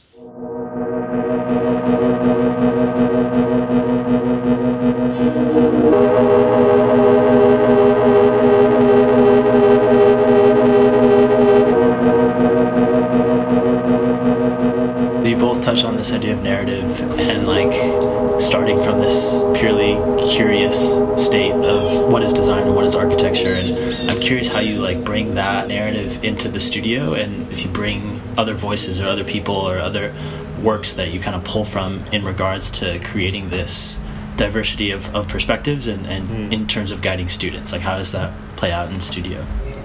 Touch 15.66 15.82
on 15.82 15.96
this 15.96 16.12
idea 16.12 16.32
of 16.32 16.44
narrative 16.44 17.00
and 17.18 17.49
like 17.49 17.73
starting 18.40 18.80
from 18.80 19.00
this 19.00 19.42
purely 19.58 19.96
curious 20.30 20.92
state 21.20 21.50
of 21.50 22.12
what 22.12 22.23
is 22.23 22.32
design 22.32 22.68
and 22.68 22.76
what 22.76 22.85
is 22.85 22.94
architecture 22.94 23.54
and 23.54 24.08
i'm 24.08 24.20
curious 24.20 24.46
how 24.46 24.61
you 24.61 24.80
like 24.80 25.02
bring 25.02 25.35
that 25.35 25.66
narrative 25.66 26.23
into 26.23 26.49
the 26.49 26.61
studio 26.61 27.14
and 27.14 27.50
if 27.50 27.64
you 27.64 27.68
bring 27.73 28.20
other 28.38 28.54
voices 28.54 29.00
or 29.00 29.08
other 29.08 29.25
people 29.25 29.56
or 29.56 29.80
other 29.80 30.14
works 30.62 30.92
that 30.92 31.11
you 31.12 31.18
kind 31.18 31.35
of 31.35 31.42
pull 31.42 31.64
from 31.64 32.00
in 32.12 32.25
regards 32.25 32.70
to 32.70 33.00
creating 33.00 33.49
this 33.49 33.99
diversity 34.37 34.92
of, 34.92 35.12
of 35.16 35.26
perspectives 35.26 35.88
and, 35.88 36.06
and 36.06 36.28
mm. 36.28 36.52
in 36.52 36.66
terms 36.68 36.92
of 36.92 37.02
guiding 37.02 37.28
students? 37.28 37.73
Like, 37.73 37.80
how 37.80 37.96
does 37.96 38.12
that 38.12 38.32
play 38.56 38.70
out 38.70 38.88
in 38.88 38.94
the 38.94 39.00
studio? 39.00 39.44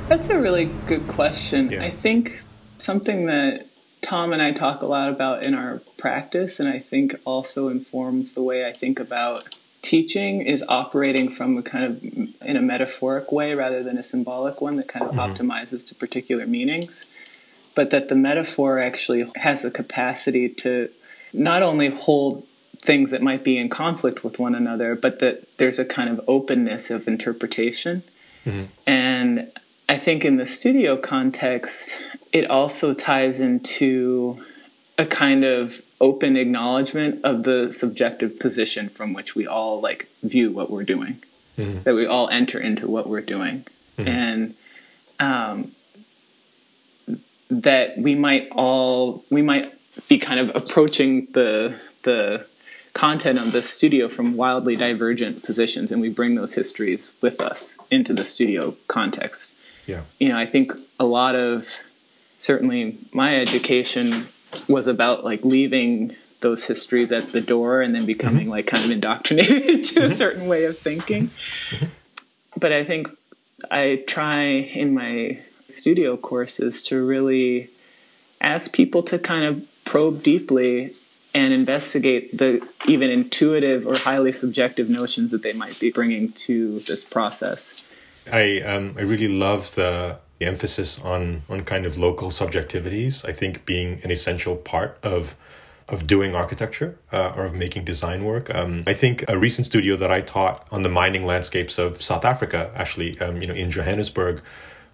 That's 0.10 0.30
a 0.30 0.40
really 0.40 0.66
good 0.88 1.08
question. 1.08 1.72
Yeah. 1.72 1.84
I 1.84 1.90
think 1.90 2.42
something 2.78 3.26
that 3.28 3.66
Tom 4.02 4.34
and 4.34 4.42
I 4.42 4.52
talk 4.52 4.82
a 4.82 4.88
lot 4.88 5.10
about 5.10 5.44
in 5.44 5.54
our 5.54 5.82
practice, 5.98 6.60
and 6.60 6.68
I 6.68 6.80
think 6.80 7.16
also 7.26 7.68
informs 7.68 8.34
the 8.34 8.44
way 8.44 8.66
I 8.66 8.72
think 8.72 9.00
about 9.00 9.56
teaching, 9.82 10.42
is 10.42 10.64
operating 10.68 11.30
from 11.30 11.58
a 11.58 11.64
kind 11.64 11.86
of 11.86 12.04
in 12.42 12.58
a 12.58 12.62
metaphoric 12.62 13.32
way 13.32 13.54
rather 13.54 13.84
than 13.84 13.98
a 13.98 14.04
symbolic 14.04 14.62
one 14.62 14.76
that 14.78 14.88
kind 14.88 15.06
of 15.06 15.12
mm-hmm. 15.12 15.20
optimizes 15.20 15.88
to 15.88 15.96
particular 15.96 16.46
meanings. 16.46 17.06
But 17.74 17.90
that 17.92 18.10
the 18.10 18.16
metaphor 18.16 18.80
actually 18.80 19.26
has 19.38 19.62
the 19.62 19.72
capacity 19.72 20.50
to 20.50 20.90
not 21.32 21.62
only 21.62 21.90
hold 21.90 22.46
things 22.78 23.12
that 23.12 23.22
might 23.22 23.44
be 23.44 23.58
in 23.58 23.70
conflict 23.70 24.24
with 24.24 24.40
one 24.40 24.56
another, 24.56 24.96
but 24.96 25.20
that 25.20 25.58
there's 25.58 25.80
a 25.80 25.86
kind 25.86 26.10
of 26.10 26.20
openness 26.28 26.90
of 26.90 27.08
interpretation. 27.08 28.04
Mm-hmm. 28.46 28.64
And 28.88 29.52
I 29.88 29.98
think 29.98 30.26
in 30.26 30.38
the 30.38 30.46
studio 30.46 30.98
context, 30.98 32.02
it 32.32 32.50
also 32.50 32.94
ties 32.94 33.40
into 33.40 34.44
a 34.98 35.06
kind 35.06 35.44
of 35.44 35.82
open 36.00 36.36
acknowledgement 36.38 37.24
of 37.24 37.44
the 37.44 37.72
subjective 37.72 38.40
position 38.40 38.90
from 38.90 39.14
which 39.14 39.36
we 39.36 39.46
all 39.46 39.80
like 39.82 40.08
view 40.24 40.52
what 40.52 40.70
we're 40.70 40.84
doing, 40.84 41.22
mm-hmm. 41.58 41.84
that 41.84 41.94
we 41.94 42.06
all 42.06 42.30
enter 42.30 42.60
into 42.60 42.88
what 42.88 43.08
we're 43.08 43.22
doing, 43.22 43.66
mm-hmm. 43.98 44.08
and 44.08 44.56
um, 45.20 45.72
that 47.50 47.98
we 47.98 48.16
might 48.16 48.48
all 48.52 49.24
we 49.30 49.42
might 49.42 49.74
be 50.08 50.18
kind 50.18 50.40
of 50.40 50.56
approaching 50.56 51.28
the 51.32 51.78
the 52.04 52.46
content 52.94 53.40
of 53.40 53.52
the 53.54 53.62
studio 53.62 54.10
from 54.10 54.36
wildly 54.36 54.76
divergent 54.76 55.44
positions 55.44 55.92
and 55.92 56.02
we 56.02 56.10
bring 56.10 56.36
those 56.36 56.56
histories 56.56 57.14
with 57.22 57.40
us 57.40 57.78
into 57.90 58.14
the 58.14 58.26
studio 58.26 58.76
context 58.88 59.56
yeah 59.86 60.02
you 60.20 60.28
know 60.28 60.38
i 60.38 60.46
think 60.46 60.74
a 61.00 61.06
lot 61.06 61.36
of 61.36 61.78
certainly 62.42 62.98
my 63.14 63.40
education 63.40 64.28
was 64.68 64.88
about 64.88 65.24
like 65.24 65.44
leaving 65.44 66.16
those 66.42 66.66
histories 66.66 67.12
at 67.12 67.30
the 67.30 67.42
door 67.42 67.82
and 67.82 67.94
then 67.94 68.06
becoming 68.06 68.44
mm-hmm. 68.44 68.52
like 68.52 68.68
kind 68.68 68.84
of 68.84 68.92
indoctrinated 68.92 69.84
to 69.84 70.00
a 70.00 70.04
mm-hmm. 70.04 70.12
certain 70.12 70.48
way 70.48 70.66
of 70.66 70.78
thinking 70.78 71.28
mm-hmm. 71.28 71.86
but 72.58 72.74
i 72.74 72.84
think 72.84 73.08
i 73.70 74.04
try 74.08 74.42
in 74.42 74.94
my 74.94 75.40
studio 75.68 76.18
courses 76.18 76.82
to 76.84 77.06
really 77.06 77.70
ask 78.42 78.74
people 78.74 79.04
to 79.04 79.20
kind 79.20 79.46
of 79.46 79.66
probe 79.86 80.24
deeply 80.24 80.94
and 81.34 81.54
investigate 81.54 82.38
the 82.38 82.62
even 82.88 83.10
intuitive 83.10 83.88
or 83.88 83.98
highly 83.98 84.34
subjective 84.34 84.90
notions 84.90 85.32
that 85.32 85.44
they 85.44 85.54
might 85.54 85.80
be 85.80 85.92
bringing 85.92 86.32
to 86.34 86.80
this 86.80 87.06
process. 87.06 87.88
I 88.32 88.62
um, 88.62 88.96
I 88.98 89.02
really 89.02 89.28
love 89.28 89.76
the, 89.76 90.18
the 90.42 90.48
emphasis 90.48 91.00
on 91.02 91.44
on 91.48 91.62
kind 91.62 91.86
of 91.86 91.98
local 91.98 92.30
subjectivities. 92.30 93.24
I 93.30 93.32
think 93.32 93.66
being 93.66 94.02
an 94.04 94.12
essential 94.12 94.56
part 94.56 94.98
of 95.04 95.36
of 95.88 96.08
doing 96.08 96.34
architecture 96.34 96.98
uh, 97.12 97.34
or 97.36 97.46
of 97.46 97.54
making 97.54 97.84
design 97.84 98.24
work. 98.24 98.54
Um, 98.56 98.84
I 98.88 98.94
think 98.94 99.24
a 99.28 99.38
recent 99.38 99.68
studio 99.68 99.96
that 99.98 100.10
I 100.10 100.22
taught 100.22 100.66
on 100.72 100.84
the 100.84 100.90
mining 100.90 101.26
landscapes 101.26 101.78
of 101.78 102.02
South 102.02 102.24
Africa, 102.24 102.72
actually, 102.76 103.20
um, 103.20 103.42
you 103.42 103.48
know, 103.48 103.54
in 103.54 103.70
Johannesburg, 103.72 104.42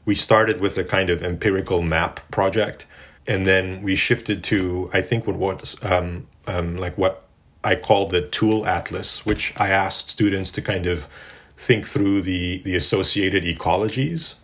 we 0.06 0.16
started 0.16 0.60
with 0.60 0.76
a 0.78 0.84
kind 0.84 1.10
of 1.10 1.22
empirical 1.22 1.82
map 1.82 2.20
project 2.32 2.88
and 3.28 3.46
then 3.46 3.84
we 3.84 3.96
shifted 3.96 4.44
to 4.46 4.90
I 4.92 5.02
think 5.02 5.28
what 5.28 5.38
was 5.38 5.76
um, 5.84 6.28
um, 6.46 6.78
like 6.78 6.98
what 6.98 7.24
I 7.64 7.76
call 7.76 8.08
the 8.08 8.22
tool 8.22 8.66
atlas, 8.66 9.26
which 9.26 9.54
I 9.58 9.70
asked 9.70 10.10
students 10.10 10.52
to 10.54 10.62
kind 10.62 10.86
of 10.88 11.08
think 11.56 11.86
through 11.86 12.22
the 12.22 12.62
the 12.68 12.76
associated 12.76 13.44
ecologies 13.44 14.36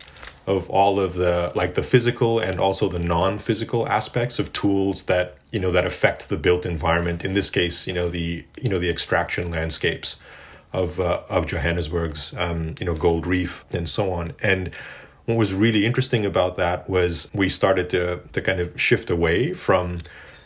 of 0.46 0.70
all 0.70 1.00
of 1.00 1.16
the 1.16 1.52
like 1.56 1.76
the 1.76 1.84
physical 1.84 2.40
and 2.40 2.60
also 2.60 2.90
the 2.90 3.00
non-physical 3.00 3.88
aspects 3.88 4.40
of 4.40 4.52
tools 4.52 5.04
that 5.04 5.36
you 5.52 5.60
know 5.60 5.72
that 5.72 5.86
affect 5.86 6.28
the 6.30 6.38
built 6.38 6.66
environment 6.66 7.24
in 7.24 7.34
this 7.34 7.50
case 7.50 7.88
you 7.88 7.94
know 7.94 8.10
the 8.10 8.46
you 8.62 8.68
know 8.68 8.78
the 8.78 8.90
extraction 8.90 9.50
landscapes 9.50 10.20
of 10.74 11.00
uh, 11.00 11.22
of 11.30 11.46
Johannesburg's 11.46 12.34
um, 12.36 12.76
you 12.80 12.86
know 12.86 12.96
gold 12.96 13.26
reef 13.28 13.64
and 13.72 13.88
so 13.88 14.12
on. 14.12 14.34
And 14.42 14.74
what 15.26 15.38
was 15.38 15.54
really 15.54 15.86
interesting 15.86 16.26
about 16.26 16.58
that 16.58 16.90
was 16.90 17.30
we 17.34 17.48
started 17.48 17.90
to, 17.92 18.20
to 18.34 18.42
kind 18.42 18.60
of 18.60 18.80
shift 18.80 19.10
away 19.10 19.54
from 19.54 20.00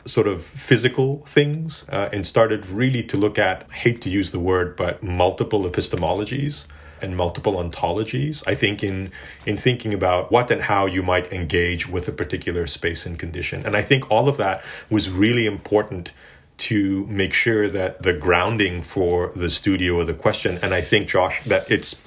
sort 0.05 0.27
of 0.27 0.43
physical 0.43 1.19
things 1.25 1.89
uh, 1.89 2.09
and 2.13 2.27
started 2.27 2.67
really 2.67 3.01
to 3.03 3.17
look 3.17 3.39
at, 3.39 3.69
hate 3.71 4.01
to 4.01 4.09
use 4.09 4.31
the 4.31 4.39
word, 4.39 4.75
but 4.75 5.01
multiple 5.01 5.63
epistemologies 5.63 6.65
and 7.01 7.15
multiple 7.15 7.53
ontologies. 7.53 8.43
I 8.47 8.55
think 8.55 8.83
in 8.83 9.11
in 9.45 9.57
thinking 9.57 9.93
about 9.93 10.31
what 10.31 10.51
and 10.51 10.61
how 10.61 10.85
you 10.85 11.03
might 11.03 11.31
engage 11.31 11.87
with 11.87 12.07
a 12.07 12.11
particular 12.11 12.67
space 12.67 13.05
and 13.05 13.17
condition. 13.17 13.65
And 13.65 13.75
I 13.75 13.81
think 13.81 14.09
all 14.11 14.27
of 14.29 14.37
that 14.37 14.63
was 14.89 15.09
really 15.09 15.45
important 15.45 16.11
to 16.57 17.05
make 17.05 17.33
sure 17.33 17.69
that 17.69 18.01
the 18.01 18.13
grounding 18.13 18.81
for 18.81 19.31
the 19.35 19.49
studio 19.49 19.95
or 19.95 20.05
the 20.05 20.13
question, 20.13 20.57
and 20.63 20.73
I 20.73 20.81
think 20.81 21.07
Josh, 21.07 21.43
that 21.43 21.69
it's 21.69 22.01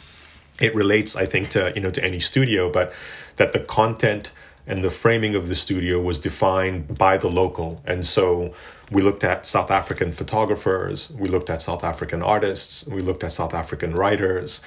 it 0.61 0.75
relates, 0.75 1.17
I 1.17 1.25
think, 1.25 1.51
to 1.51 1.73
you 1.75 1.81
know 1.81 1.91
to 1.91 2.05
any 2.05 2.21
studio, 2.21 2.71
but 2.71 2.93
that 3.37 3.53
the 3.53 3.61
content 3.61 4.33
and 4.67 4.85
the 4.85 4.91
framing 4.91 5.35
of 5.35 5.49
the 5.49 5.55
studio 5.55 6.01
was 6.01 6.19
defined 6.19 6.99
by 6.99 7.17
the 7.17 7.29
local. 7.29 7.83
And 7.87 8.07
so 8.07 8.55
we 8.91 9.03
looked 9.03 9.25
at 9.25 9.47
South 9.47 9.71
African 9.71 10.13
photographers, 10.13 11.11
we 11.11 11.29
looked 11.29 11.51
at 11.51 11.63
South 11.63 11.85
African 11.85 12.23
artists, 12.23 12.87
we 12.87 13.01
looked 13.01 13.25
at 13.25 13.33
South 13.33 13.55
African 13.55 13.95
writers. 13.95 14.61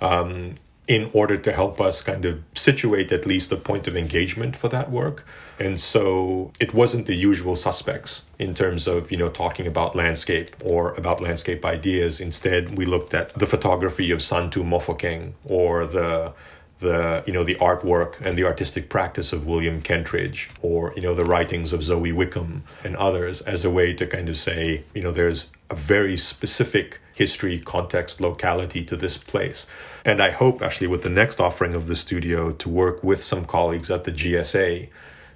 Um, 0.00 0.54
in 0.90 1.08
order 1.12 1.36
to 1.36 1.52
help 1.52 1.80
us 1.80 2.02
kind 2.02 2.24
of 2.24 2.42
situate 2.52 3.12
at 3.12 3.24
least 3.24 3.52
a 3.52 3.56
point 3.56 3.86
of 3.86 3.96
engagement 3.96 4.56
for 4.56 4.66
that 4.66 4.90
work. 4.90 5.24
And 5.56 5.78
so 5.78 6.50
it 6.58 6.74
wasn't 6.74 7.06
the 7.06 7.14
usual 7.14 7.54
suspects 7.54 8.24
in 8.40 8.54
terms 8.54 8.88
of, 8.88 9.12
you 9.12 9.16
know, 9.16 9.28
talking 9.28 9.68
about 9.68 9.94
landscape 9.94 10.50
or 10.64 10.92
about 10.94 11.20
landscape 11.20 11.64
ideas. 11.64 12.20
Instead, 12.20 12.76
we 12.76 12.86
looked 12.86 13.14
at 13.14 13.28
the 13.34 13.46
photography 13.46 14.10
of 14.10 14.18
Santu 14.18 14.64
Mofokeng 14.64 15.34
or 15.44 15.86
the 15.86 16.32
the 16.80 17.22
you 17.26 17.32
know 17.32 17.44
the 17.44 17.54
artwork 17.56 18.20
and 18.20 18.36
the 18.36 18.44
artistic 18.44 18.88
practice 18.88 19.32
of 19.32 19.46
William 19.46 19.80
Kentridge 19.82 20.48
or 20.60 20.92
you 20.96 21.02
know 21.02 21.14
the 21.14 21.24
writings 21.24 21.72
of 21.72 21.80
Zoë 21.80 22.12
Wicomb 22.12 22.62
and 22.82 22.96
others 22.96 23.42
as 23.42 23.64
a 23.64 23.70
way 23.70 23.92
to 23.94 24.06
kind 24.06 24.28
of 24.28 24.36
say 24.36 24.84
you 24.94 25.02
know 25.02 25.12
there's 25.12 25.52
a 25.68 25.74
very 25.74 26.16
specific 26.16 27.00
history 27.14 27.60
context 27.60 28.20
locality 28.20 28.82
to 28.84 28.96
this 28.96 29.18
place 29.18 29.66
and 30.04 30.22
I 30.22 30.30
hope 30.30 30.62
actually 30.62 30.86
with 30.86 31.02
the 31.02 31.10
next 31.10 31.38
offering 31.38 31.74
of 31.74 31.86
the 31.86 31.96
studio 31.96 32.52
to 32.52 32.68
work 32.68 33.04
with 33.04 33.22
some 33.22 33.44
colleagues 33.44 33.90
at 33.90 34.04
the 34.04 34.12
GSA 34.12 34.88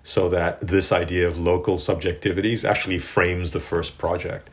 so 0.02 0.28
that 0.28 0.60
this 0.60 0.92
idea 0.92 1.26
of 1.26 1.38
local 1.38 1.76
subjectivities 1.76 2.68
actually 2.68 2.98
frames 2.98 3.52
the 3.52 3.60
first 3.60 3.98
project. 3.98 4.50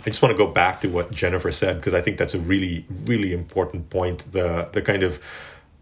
I 0.00 0.04
just 0.04 0.22
want 0.22 0.32
to 0.32 0.38
go 0.38 0.50
back 0.50 0.80
to 0.80 0.88
what 0.88 1.10
Jennifer 1.12 1.52
said 1.52 1.76
because 1.76 1.94
I 1.94 2.00
think 2.00 2.16
that's 2.18 2.34
a 2.34 2.38
really, 2.38 2.84
really 2.90 3.32
important 3.32 3.90
point. 3.90 4.32
The 4.32 4.68
the 4.72 4.82
kind 4.82 5.02
of 5.02 5.20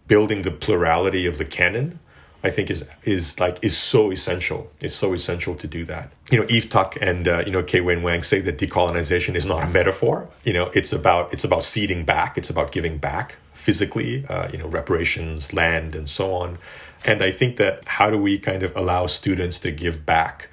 building 0.06 0.42
the 0.42 0.50
plurality 0.50 1.26
of 1.26 1.38
the 1.38 1.44
canon, 1.44 1.98
I 2.44 2.50
think 2.50 2.70
is 2.70 2.88
is 3.04 3.38
like 3.38 3.58
is 3.62 3.76
so 3.76 4.10
essential. 4.10 4.70
It's 4.80 4.94
so 4.94 5.12
essential 5.12 5.54
to 5.54 5.66
do 5.66 5.84
that. 5.84 6.12
You 6.30 6.40
know, 6.40 6.46
Eve 6.48 6.68
Tuck 6.68 6.96
and 7.00 7.28
uh, 7.28 7.42
you 7.46 7.52
know 7.52 7.62
K. 7.62 7.80
Wayne 7.80 8.02
Yang 8.02 8.24
say 8.24 8.40
that 8.40 8.58
decolonization 8.58 9.34
is 9.34 9.46
not 9.46 9.62
a 9.62 9.68
metaphor. 9.68 10.28
You 10.44 10.52
know, 10.52 10.70
it's 10.74 10.92
about 10.92 11.32
it's 11.32 11.44
about 11.44 11.64
ceding 11.64 12.04
back. 12.04 12.36
It's 12.36 12.50
about 12.50 12.72
giving 12.72 12.98
back 12.98 13.36
physically, 13.52 14.26
uh, 14.28 14.48
you 14.50 14.58
know, 14.58 14.66
reparations, 14.66 15.52
land, 15.52 15.94
and 15.94 16.08
so 16.08 16.34
on. 16.34 16.58
And 17.04 17.22
I 17.22 17.30
think 17.30 17.56
that 17.58 17.86
how 17.86 18.10
do 18.10 18.20
we 18.20 18.38
kind 18.38 18.64
of 18.64 18.76
allow 18.76 19.06
students 19.06 19.60
to 19.60 19.70
give 19.70 20.04
back 20.04 20.48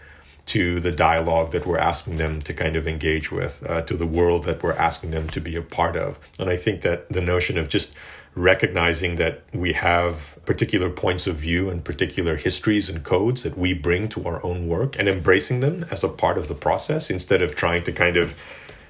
to 0.47 0.79
the 0.79 0.91
dialogue 0.91 1.51
that 1.51 1.65
we're 1.65 1.77
asking 1.77 2.17
them 2.17 2.39
to 2.41 2.53
kind 2.53 2.75
of 2.75 2.88
engage 2.88 3.31
with, 3.31 3.63
uh, 3.67 3.81
to 3.83 3.95
the 3.95 4.05
world 4.05 4.45
that 4.45 4.62
we're 4.63 4.73
asking 4.73 5.12
them 5.12 5.27
to 5.29 5.41
be 5.41 5.55
a 5.55 5.62
part 5.62 5.95
of? 5.95 6.19
And 6.39 6.49
I 6.49 6.55
think 6.55 6.81
that 6.81 7.09
the 7.09 7.21
notion 7.21 7.57
of 7.57 7.67
just 7.67 7.95
recognizing 8.35 9.15
that 9.15 9.41
we 9.53 9.73
have 9.73 10.37
particular 10.45 10.89
points 10.89 11.27
of 11.27 11.35
view 11.35 11.69
and 11.69 11.83
particular 11.83 12.35
histories 12.35 12.89
and 12.89 13.03
codes 13.03 13.43
that 13.43 13.57
we 13.57 13.73
bring 13.73 14.07
to 14.09 14.25
our 14.25 14.43
own 14.45 14.67
work 14.67 14.97
and 14.97 15.09
embracing 15.09 15.59
them 15.59 15.85
as 15.91 16.03
a 16.03 16.09
part 16.09 16.37
of 16.37 16.47
the 16.47 16.55
process 16.55 17.09
instead 17.09 17.41
of 17.41 17.55
trying 17.55 17.83
to 17.83 17.91
kind 17.91 18.17
of 18.17 18.35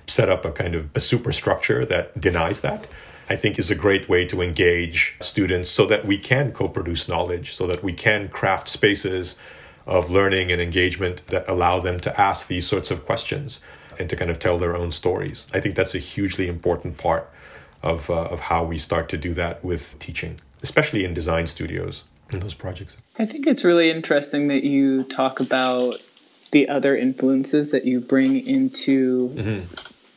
set 0.08 0.30
up 0.30 0.45
a 0.45 0.52
kind 0.52 0.75
of 0.75 0.89
a 0.95 0.99
superstructure 0.99 1.86
that 1.86 2.19
denies 2.19 2.62
that 2.62 2.88
I 3.30 3.36
think 3.36 3.60
is 3.60 3.69
a 3.69 3.75
great 3.75 4.10
way 4.10 4.25
to 4.25 4.41
engage 4.41 5.15
students 5.21 5.69
so 5.69 5.86
that 5.86 6.04
we 6.04 6.17
can 6.17 6.52
co 6.52 6.67
produce 6.67 7.08
knowledge, 7.08 7.56
so 7.56 7.67
that 7.67 7.84
we 7.84 7.93
can 7.93 8.28
craft 8.28 8.67
spaces 8.67 9.38
of 9.86 10.10
learning 10.10 10.52
and 10.52 10.60
engagement 10.60 11.21
that 11.28 11.47
allow 11.47 11.80
them 11.80 11.99
to 11.99 12.19
ask 12.19 12.47
these 12.47 12.65
sorts 12.65 12.89
of 12.89 13.06
questions 13.06 13.60
and 13.99 14.10
to 14.10 14.15
kind 14.15 14.32
of 14.32 14.39
tell 14.39 14.58
their 14.58 14.75
own 14.75 14.91
stories. 14.91 15.45
I 15.54 15.60
think 15.60 15.75
that's 15.75 15.93
a 15.93 15.99
hugely 15.99 16.47
important 16.47 16.97
part 16.97 17.30
of, 17.82 18.10
uh, 18.10 18.26
of 18.26 18.42
how 18.42 18.63
we 18.63 18.78
start 18.78 19.10
to 19.10 19.18
do 19.18 19.34
that 19.34 19.63
with 19.63 19.98
teaching, 20.00 20.39
especially 20.62 21.06
in 21.06 21.13
design 21.13 21.48
studios 21.48 22.04
in 22.32 22.39
those 22.39 22.54
projects. 22.54 23.02
I 23.18 23.26
think 23.26 23.48
it's 23.48 23.63
really 23.63 23.89
interesting 23.89 24.48
that 24.50 24.63
you 24.63 25.04
talk 25.04 25.39
about 25.39 25.96
the 26.52 26.68
other 26.68 26.96
influences 26.96 27.72
that 27.72 27.86
you 27.86 28.00
bring 28.00 28.46
into 28.46 29.30
mm-hmm. 29.30 29.60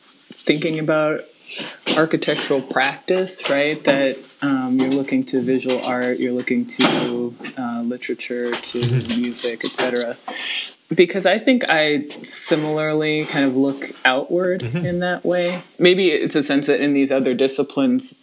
thinking 0.03 0.79
about 0.79 1.21
architectural 1.95 2.61
practice, 2.61 3.49
right? 3.49 3.83
That 3.83 4.17
um, 4.41 4.79
you're 4.79 4.89
looking 4.89 5.23
to 5.25 5.41
visual 5.41 5.83
art, 5.85 6.19
you're 6.19 6.33
looking 6.33 6.65
to 6.65 7.35
uh, 7.57 7.81
literature, 7.85 8.51
to 8.51 8.81
mm-hmm. 8.81 9.21
music, 9.21 9.63
etc. 9.63 10.17
Because 10.93 11.25
I 11.25 11.37
think 11.37 11.63
I 11.69 12.07
similarly 12.23 13.25
kind 13.25 13.45
of 13.45 13.55
look 13.55 13.91
outward 14.05 14.61
mm-hmm. 14.61 14.85
in 14.85 14.99
that 14.99 15.23
way. 15.23 15.61
Maybe 15.79 16.11
it's 16.11 16.35
a 16.35 16.43
sense 16.43 16.67
that 16.67 16.81
in 16.81 16.93
these 16.93 17.11
other 17.11 17.33
disciplines, 17.33 18.21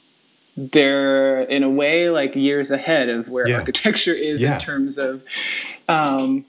they're 0.56 1.42
in 1.42 1.62
a 1.62 1.70
way 1.70 2.10
like 2.10 2.34
years 2.36 2.70
ahead 2.70 3.08
of 3.08 3.28
where 3.28 3.48
yeah. 3.48 3.58
architecture 3.58 4.14
is 4.14 4.42
yeah. 4.42 4.54
in 4.54 4.60
terms 4.60 4.98
of, 4.98 5.24
um, 5.88 6.44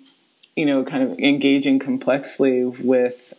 you 0.56 0.66
know, 0.66 0.84
kind 0.84 1.04
of 1.04 1.18
engaging 1.20 1.80
complexly 1.80 2.66
with 2.66 3.34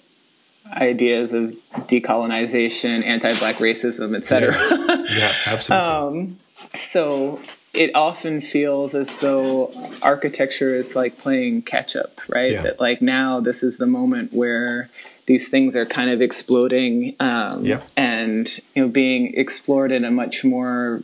ideas 0.73 1.33
of 1.33 1.55
decolonization, 1.73 3.05
anti-black 3.05 3.57
racism, 3.57 4.17
etc. 4.17 4.53
Yeah. 4.53 5.07
yeah, 5.19 5.33
absolutely. 5.47 5.87
um, 5.87 6.39
so 6.75 7.41
it 7.75 7.95
often 7.95 8.41
feels 8.41 8.95
as 8.95 9.19
though 9.19 9.71
architecture 10.03 10.75
is 10.75 10.95
like 10.95 11.19
playing 11.19 11.63
catch 11.63 11.97
up, 11.97 12.21
right? 12.29 12.53
Yeah. 12.53 12.63
That 12.63 12.81
like 12.81 13.01
now 13.01 13.41
this 13.41 13.63
is 13.63 13.79
the 13.79 13.87
moment 13.87 14.33
where 14.33 14.91
these 15.27 15.49
things 15.49 15.75
are 15.77 15.87
kind 15.87 16.11
of 16.11 16.21
exploding 16.21 17.15
um, 17.21 17.65
yeah. 17.65 17.83
and 17.97 18.49
you 18.75 18.83
know 18.83 18.89
being 18.89 19.35
explored 19.35 19.93
in 19.93 20.05
a 20.05 20.11
much 20.11 20.45
more 20.45 21.03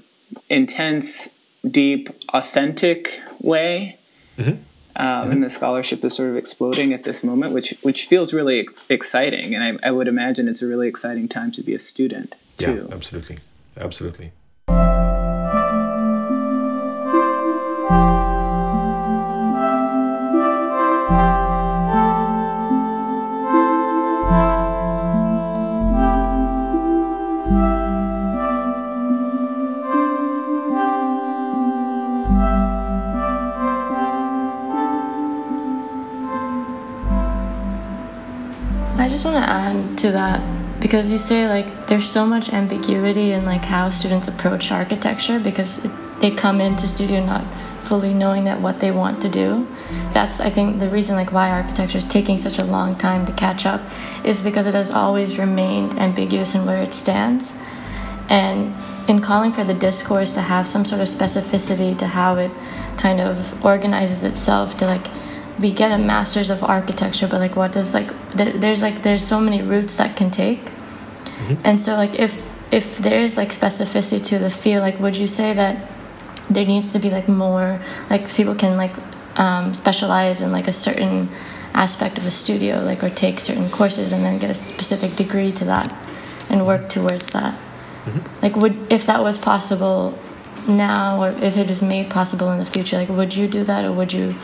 intense, 0.50 1.34
deep, 1.68 2.10
authentic 2.32 3.20
way. 3.40 3.96
Mm-hmm 4.36 4.62
um, 4.98 5.06
mm-hmm. 5.06 5.30
and 5.30 5.44
the 5.44 5.50
scholarship 5.50 6.04
is 6.04 6.16
sort 6.16 6.30
of 6.30 6.36
exploding 6.36 6.92
at 6.92 7.04
this 7.04 7.22
moment, 7.22 7.54
which 7.54 7.74
which 7.82 8.06
feels 8.06 8.34
really 8.34 8.60
ex- 8.60 8.84
exciting. 8.88 9.54
And 9.54 9.62
I, 9.62 9.88
I, 9.88 9.90
would 9.92 10.08
imagine 10.08 10.48
it's 10.48 10.60
a 10.60 10.66
really 10.66 10.88
exciting 10.88 11.28
time 11.28 11.52
to 11.52 11.62
be 11.62 11.72
a 11.72 11.78
student 11.78 12.34
too. 12.56 12.86
Yeah, 12.88 12.94
absolutely, 12.94 13.38
absolutely. 13.76 14.32
To 40.08 40.12
that. 40.12 40.40
Because 40.80 41.10
you 41.12 41.18
say 41.18 41.48
like 41.48 41.86
there's 41.86 42.08
so 42.08 42.26
much 42.26 42.52
ambiguity 42.52 43.32
in 43.32 43.44
like 43.44 43.64
how 43.64 43.90
students 43.90 44.28
approach 44.28 44.70
architecture 44.70 45.38
because 45.38 45.84
it, 45.84 45.90
they 46.20 46.30
come 46.30 46.60
into 46.60 46.86
studio 46.86 47.24
not 47.24 47.44
fully 47.82 48.12
knowing 48.12 48.44
that 48.44 48.60
what 48.60 48.80
they 48.80 48.90
want 48.90 49.20
to 49.22 49.28
do. 49.28 49.66
That's 50.12 50.40
i 50.40 50.50
think 50.50 50.78
the 50.78 50.88
reason 50.88 51.16
like 51.16 51.32
why 51.32 51.50
architecture 51.50 51.98
is 51.98 52.04
taking 52.04 52.38
such 52.38 52.58
a 52.58 52.64
long 52.64 52.96
time 52.96 53.26
to 53.26 53.32
catch 53.32 53.66
up 53.66 53.82
is 54.24 54.42
because 54.42 54.66
it 54.66 54.74
has 54.74 54.90
always 54.90 55.38
remained 55.38 55.98
ambiguous 55.98 56.54
in 56.54 56.64
where 56.64 56.82
it 56.82 56.94
stands. 56.94 57.54
And 58.28 58.74
in 59.08 59.20
calling 59.22 59.52
for 59.52 59.64
the 59.64 59.74
discourse 59.74 60.34
to 60.34 60.42
have 60.42 60.68
some 60.68 60.84
sort 60.84 61.00
of 61.00 61.08
specificity 61.08 61.98
to 61.98 62.06
how 62.06 62.36
it 62.36 62.52
kind 62.98 63.20
of 63.20 63.64
organizes 63.64 64.22
itself 64.22 64.76
to 64.76 64.84
like 64.86 65.06
we 65.58 65.72
get 65.72 65.90
a 65.90 65.98
master's 65.98 66.50
of 66.50 66.62
architecture 66.62 67.26
but 67.26 67.40
like 67.40 67.56
what 67.56 67.72
does 67.72 67.94
like 67.94 68.10
there's 68.34 68.82
like 68.82 69.02
there's 69.02 69.24
so 69.24 69.40
many 69.40 69.62
routes 69.62 69.96
that 69.96 70.16
can 70.16 70.30
take 70.30 70.64
mm-hmm. 70.64 71.54
and 71.64 71.78
so 71.80 71.94
like 71.94 72.14
if 72.18 72.44
if 72.70 72.98
there 72.98 73.20
is 73.20 73.36
like 73.36 73.50
specificity 73.50 74.24
to 74.24 74.38
the 74.38 74.50
field 74.50 74.82
like 74.82 74.98
would 75.00 75.16
you 75.16 75.26
say 75.26 75.54
that 75.54 75.90
there 76.50 76.66
needs 76.66 76.92
to 76.92 76.98
be 76.98 77.10
like 77.10 77.28
more 77.28 77.80
like 78.10 78.30
people 78.34 78.54
can 78.54 78.76
like 78.76 78.92
um, 79.36 79.72
specialize 79.72 80.40
in 80.40 80.50
like 80.50 80.66
a 80.66 80.72
certain 80.72 81.28
aspect 81.74 82.18
of 82.18 82.24
a 82.24 82.30
studio 82.30 82.82
like 82.82 83.02
or 83.04 83.10
take 83.10 83.38
certain 83.38 83.70
courses 83.70 84.10
and 84.12 84.24
then 84.24 84.38
get 84.38 84.50
a 84.50 84.54
specific 84.54 85.14
degree 85.16 85.52
to 85.52 85.64
that 85.64 85.94
and 86.50 86.66
work 86.66 86.88
towards 86.88 87.26
that 87.28 87.54
mm-hmm. 87.54 88.42
like 88.42 88.56
would 88.56 88.76
if 88.90 89.06
that 89.06 89.22
was 89.22 89.38
possible 89.38 90.18
now 90.66 91.22
or 91.22 91.30
if 91.42 91.56
it 91.56 91.70
is 91.70 91.82
made 91.82 92.10
possible 92.10 92.50
in 92.50 92.58
the 92.58 92.66
future 92.66 92.96
like 92.96 93.08
would 93.08 93.36
you 93.36 93.46
do 93.46 93.62
that 93.64 93.84
or 93.84 93.92
would 93.92 94.12
you 94.12 94.34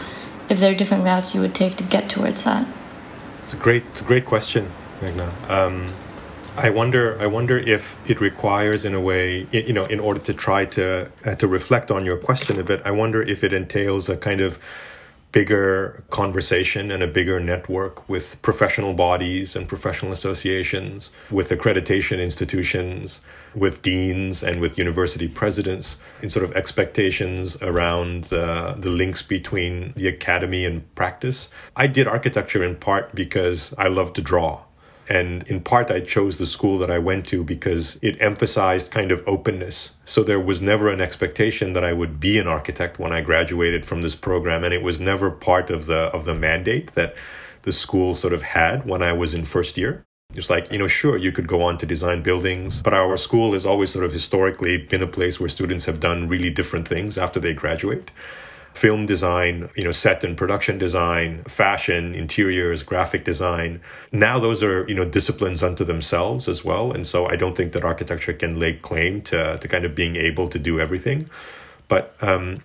if 0.48 0.60
there 0.60 0.72
are 0.72 0.74
different 0.74 1.04
routes 1.04 1.34
you 1.34 1.40
would 1.40 1.54
take 1.54 1.76
to 1.76 1.84
get 1.84 2.08
towards 2.08 2.44
that? 2.44 2.66
It's 3.44 3.52
a 3.52 3.58
great, 3.58 3.84
it's 3.90 4.00
a 4.00 4.04
great 4.04 4.24
question, 4.24 4.70
Meghna. 5.02 5.28
Um, 5.50 5.86
I 6.56 6.70
wonder, 6.70 7.20
I 7.20 7.26
wonder 7.26 7.58
if 7.58 7.98
it 8.08 8.18
requires, 8.18 8.86
in 8.86 8.94
a 8.94 9.00
way, 9.00 9.46
you 9.52 9.74
know, 9.74 9.84
in 9.84 10.00
order 10.00 10.18
to 10.20 10.32
try 10.32 10.64
to 10.64 11.10
uh, 11.26 11.34
to 11.34 11.46
reflect 11.46 11.90
on 11.90 12.06
your 12.06 12.16
question 12.16 12.58
a 12.58 12.64
bit. 12.64 12.80
I 12.86 12.90
wonder 12.90 13.20
if 13.20 13.44
it 13.44 13.52
entails 13.52 14.08
a 14.08 14.16
kind 14.16 14.40
of 14.40 14.58
bigger 15.30 16.04
conversation 16.08 16.90
and 16.90 17.02
a 17.02 17.06
bigger 17.06 17.38
network 17.38 18.08
with 18.08 18.40
professional 18.40 18.94
bodies 18.94 19.54
and 19.54 19.68
professional 19.68 20.10
associations, 20.10 21.10
with 21.30 21.50
accreditation 21.50 22.22
institutions, 22.22 23.20
with 23.54 23.82
deans 23.82 24.42
and 24.42 24.60
with 24.60 24.78
university 24.78 25.28
presidents 25.28 25.98
in 26.22 26.30
sort 26.30 26.44
of 26.44 26.52
expectations 26.52 27.56
around 27.62 28.24
the, 28.24 28.76
the 28.78 28.90
links 28.90 29.22
between 29.22 29.92
the 29.96 30.08
academy 30.08 30.64
and 30.64 30.92
practice. 30.94 31.48
I 31.76 31.86
did 31.86 32.06
architecture 32.06 32.62
in 32.62 32.76
part 32.76 33.14
because 33.14 33.74
I 33.78 33.88
love 33.88 34.12
to 34.14 34.22
draw. 34.22 34.62
And 35.08 35.42
in 35.48 35.60
part, 35.60 35.90
I 35.90 36.00
chose 36.00 36.38
the 36.38 36.46
school 36.46 36.78
that 36.78 36.90
I 36.90 36.98
went 36.98 37.26
to 37.26 37.44
because 37.44 37.98
it 38.00 38.20
emphasized 38.22 38.90
kind 38.90 39.12
of 39.12 39.22
openness. 39.26 39.94
So 40.06 40.22
there 40.22 40.40
was 40.40 40.62
never 40.62 40.88
an 40.88 41.00
expectation 41.00 41.74
that 41.74 41.84
I 41.84 41.92
would 41.92 42.18
be 42.18 42.38
an 42.38 42.46
architect 42.46 42.98
when 42.98 43.12
I 43.12 43.20
graduated 43.20 43.84
from 43.84 44.00
this 44.00 44.16
program. 44.16 44.64
And 44.64 44.72
it 44.72 44.82
was 44.82 44.98
never 44.98 45.30
part 45.30 45.68
of 45.68 45.86
the, 45.86 46.10
of 46.14 46.24
the 46.24 46.34
mandate 46.34 46.92
that 46.92 47.14
the 47.62 47.72
school 47.72 48.14
sort 48.14 48.32
of 48.32 48.42
had 48.42 48.86
when 48.86 49.02
I 49.02 49.12
was 49.12 49.34
in 49.34 49.44
first 49.44 49.76
year. 49.76 50.06
It's 50.36 50.50
like, 50.50 50.70
you 50.72 50.78
know, 50.78 50.88
sure, 50.88 51.16
you 51.16 51.32
could 51.32 51.46
go 51.46 51.62
on 51.62 51.78
to 51.78 51.86
design 51.86 52.22
buildings, 52.22 52.82
but 52.82 52.92
our 52.92 53.16
school 53.16 53.52
has 53.52 53.64
always 53.64 53.90
sort 53.90 54.04
of 54.04 54.12
historically 54.12 54.76
been 54.78 55.02
a 55.02 55.06
place 55.06 55.38
where 55.38 55.48
students 55.48 55.84
have 55.84 56.00
done 56.00 56.28
really 56.28 56.50
different 56.50 56.88
things 56.88 57.16
after 57.18 57.40
they 57.40 57.54
graduate 57.54 58.10
film 58.74 59.06
design, 59.06 59.70
you 59.76 59.84
know, 59.84 59.92
set 59.92 60.24
and 60.24 60.36
production 60.36 60.78
design, 60.78 61.44
fashion, 61.44 62.12
interiors, 62.14 62.82
graphic 62.82 63.24
design. 63.24 63.80
Now 64.12 64.40
those 64.40 64.62
are, 64.64 64.86
you 64.88 64.94
know, 64.94 65.04
disciplines 65.04 65.62
unto 65.62 65.84
themselves 65.84 66.48
as 66.48 66.64
well. 66.64 66.90
And 66.90 67.06
so 67.06 67.26
I 67.26 67.36
don't 67.36 67.56
think 67.56 67.72
that 67.72 67.84
architecture 67.84 68.32
can 68.32 68.58
lay 68.58 68.74
claim 68.74 69.22
to, 69.22 69.58
to 69.58 69.68
kind 69.68 69.84
of 69.84 69.94
being 69.94 70.16
able 70.16 70.48
to 70.48 70.58
do 70.58 70.80
everything. 70.80 71.30
But 71.86 72.16
um, 72.20 72.62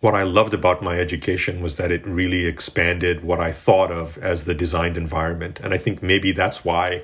what 0.00 0.14
I 0.14 0.22
loved 0.22 0.54
about 0.54 0.82
my 0.82 0.98
education 0.98 1.60
was 1.60 1.76
that 1.76 1.90
it 1.90 2.06
really 2.06 2.46
expanded 2.46 3.24
what 3.24 3.40
I 3.40 3.50
thought 3.50 3.90
of 3.90 4.16
as 4.18 4.44
the 4.44 4.54
designed 4.54 4.96
environment. 4.96 5.58
And 5.60 5.74
I 5.74 5.78
think 5.78 6.02
maybe 6.02 6.30
that's 6.30 6.64
why 6.64 7.02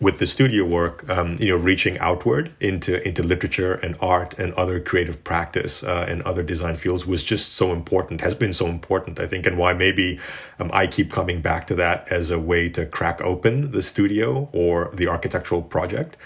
with 0.00 0.18
the 0.18 0.26
studio 0.26 0.64
work, 0.64 1.08
um, 1.08 1.36
you 1.38 1.48
know, 1.48 1.56
reaching 1.56 1.98
outward 1.98 2.52
into 2.58 3.06
into 3.06 3.22
literature 3.22 3.74
and 3.74 3.96
art 4.00 4.36
and 4.38 4.52
other 4.54 4.80
creative 4.80 5.22
practice 5.22 5.84
uh, 5.84 6.06
and 6.08 6.22
other 6.22 6.42
design 6.42 6.74
fields 6.74 7.06
was 7.06 7.22
just 7.22 7.52
so 7.52 7.72
important. 7.72 8.20
Has 8.20 8.34
been 8.34 8.52
so 8.52 8.66
important, 8.66 9.20
I 9.20 9.26
think, 9.26 9.46
and 9.46 9.56
why 9.56 9.72
maybe 9.72 10.18
um, 10.58 10.70
I 10.72 10.86
keep 10.86 11.12
coming 11.12 11.40
back 11.40 11.66
to 11.68 11.74
that 11.76 12.10
as 12.10 12.30
a 12.30 12.40
way 12.40 12.68
to 12.70 12.86
crack 12.86 13.20
open 13.22 13.70
the 13.70 13.82
studio 13.82 14.48
or 14.52 14.90
the 14.92 15.06
architectural 15.06 15.62
project. 15.62 16.16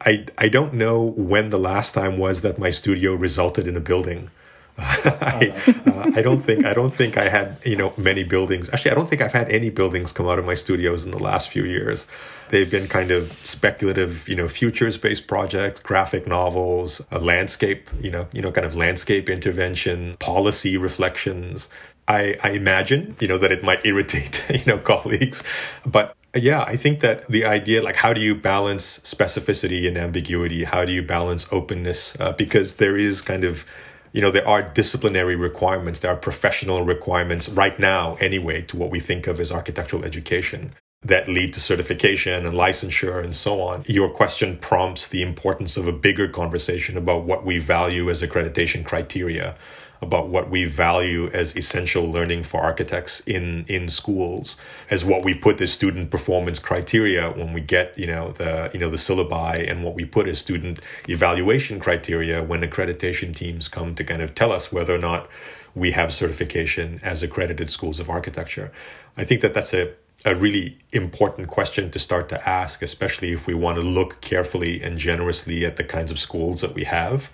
I 0.00 0.26
I 0.38 0.48
don't 0.48 0.74
know 0.74 1.02
when 1.02 1.50
the 1.50 1.58
last 1.58 1.94
time 1.94 2.16
was 2.16 2.42
that 2.42 2.58
my 2.58 2.70
studio 2.70 3.14
resulted 3.14 3.66
in 3.66 3.76
a 3.76 3.80
building. 3.80 4.30
I, 4.78 5.52
uh, 5.86 6.12
I 6.14 6.22
don't 6.22 6.40
think 6.40 6.64
I 6.64 6.72
don't 6.72 6.94
think 6.94 7.16
I 7.16 7.28
had 7.28 7.58
you 7.64 7.76
know 7.76 7.92
many 7.96 8.22
buildings. 8.22 8.70
Actually, 8.70 8.92
I 8.92 8.94
don't 8.94 9.08
think 9.08 9.22
I've 9.22 9.32
had 9.32 9.50
any 9.50 9.70
buildings 9.70 10.12
come 10.12 10.28
out 10.28 10.38
of 10.38 10.44
my 10.44 10.54
studios 10.54 11.04
in 11.04 11.10
the 11.10 11.18
last 11.18 11.50
few 11.50 11.64
years. 11.64 12.06
They've 12.50 12.70
been 12.70 12.86
kind 12.86 13.10
of 13.10 13.32
speculative, 13.44 14.28
you 14.28 14.34
know, 14.34 14.48
futures-based 14.48 15.26
projects, 15.26 15.80
graphic 15.80 16.26
novels, 16.26 17.02
a 17.10 17.18
landscape, 17.18 17.90
you 18.00 18.10
know, 18.10 18.28
you 18.32 18.40
know, 18.40 18.50
kind 18.50 18.66
of 18.66 18.74
landscape 18.74 19.28
intervention, 19.28 20.16
policy 20.18 20.76
reflections. 20.76 21.68
I, 22.06 22.36
I 22.42 22.52
imagine, 22.52 23.16
you 23.20 23.28
know, 23.28 23.36
that 23.36 23.52
it 23.52 23.62
might 23.62 23.84
irritate, 23.84 24.46
you 24.50 24.64
know, 24.64 24.78
colleagues, 24.78 25.42
but 25.86 26.16
yeah, 26.34 26.62
I 26.62 26.76
think 26.76 27.00
that 27.00 27.26
the 27.28 27.44
idea, 27.44 27.82
like, 27.82 27.96
how 27.96 28.12
do 28.12 28.20
you 28.20 28.34
balance 28.34 28.98
specificity 29.00 29.88
and 29.88 29.96
ambiguity? 29.96 30.64
How 30.64 30.84
do 30.84 30.92
you 30.92 31.02
balance 31.02 31.50
openness? 31.52 32.18
Uh, 32.20 32.32
because 32.32 32.76
there 32.76 32.96
is 32.96 33.20
kind 33.22 33.44
of 33.44 33.64
you 34.12 34.20
know, 34.20 34.30
there 34.30 34.46
are 34.46 34.62
disciplinary 34.62 35.36
requirements, 35.36 36.00
there 36.00 36.12
are 36.12 36.16
professional 36.16 36.84
requirements 36.84 37.48
right 37.48 37.78
now, 37.78 38.14
anyway, 38.16 38.62
to 38.62 38.76
what 38.76 38.90
we 38.90 39.00
think 39.00 39.26
of 39.26 39.40
as 39.40 39.52
architectural 39.52 40.04
education 40.04 40.72
that 41.02 41.28
lead 41.28 41.52
to 41.54 41.60
certification 41.60 42.44
and 42.44 42.56
licensure 42.56 43.22
and 43.22 43.34
so 43.34 43.60
on. 43.60 43.84
Your 43.86 44.10
question 44.10 44.56
prompts 44.56 45.06
the 45.06 45.22
importance 45.22 45.76
of 45.76 45.86
a 45.86 45.92
bigger 45.92 46.26
conversation 46.28 46.96
about 46.96 47.24
what 47.24 47.44
we 47.44 47.58
value 47.58 48.10
as 48.10 48.20
accreditation 48.20 48.84
criteria. 48.84 49.54
About 50.00 50.28
what 50.28 50.48
we 50.48 50.64
value 50.64 51.28
as 51.28 51.56
essential 51.56 52.04
learning 52.04 52.42
for 52.42 52.60
architects 52.60 53.20
in 53.20 53.64
in 53.68 53.88
schools 53.88 54.56
as 54.90 55.04
what 55.04 55.24
we 55.24 55.34
put 55.34 55.60
as 55.60 55.72
student 55.72 56.10
performance 56.10 56.58
criteria 56.58 57.30
when 57.32 57.52
we 57.52 57.60
get 57.60 57.98
you 57.98 58.06
know 58.06 58.30
the 58.32 58.70
you 58.72 58.78
know 58.78 58.90
the 58.90 58.96
syllabi 58.96 59.68
and 59.70 59.84
what 59.84 59.94
we 59.94 60.04
put 60.04 60.28
as 60.28 60.38
student 60.38 60.80
evaluation 61.08 61.80
criteria 61.80 62.42
when 62.42 62.60
accreditation 62.60 63.34
teams 63.34 63.68
come 63.68 63.94
to 63.94 64.04
kind 64.04 64.22
of 64.22 64.34
tell 64.34 64.52
us 64.52 64.72
whether 64.72 64.94
or 64.94 64.98
not 64.98 65.28
we 65.74 65.92
have 65.92 66.12
certification 66.12 67.00
as 67.02 67.22
accredited 67.22 67.70
schools 67.70 68.00
of 68.00 68.10
architecture. 68.10 68.72
I 69.16 69.24
think 69.24 69.40
that 69.42 69.54
that's 69.54 69.74
a 69.74 69.94
a 70.24 70.34
really 70.34 70.76
important 70.92 71.46
question 71.46 71.92
to 71.92 71.98
start 71.98 72.28
to 72.28 72.48
ask, 72.48 72.82
especially 72.82 73.32
if 73.32 73.46
we 73.46 73.54
want 73.54 73.76
to 73.76 73.82
look 73.82 74.20
carefully 74.20 74.82
and 74.82 74.98
generously 74.98 75.64
at 75.64 75.76
the 75.76 75.84
kinds 75.84 76.10
of 76.10 76.18
schools 76.18 76.60
that 76.60 76.74
we 76.74 76.82
have 76.82 77.30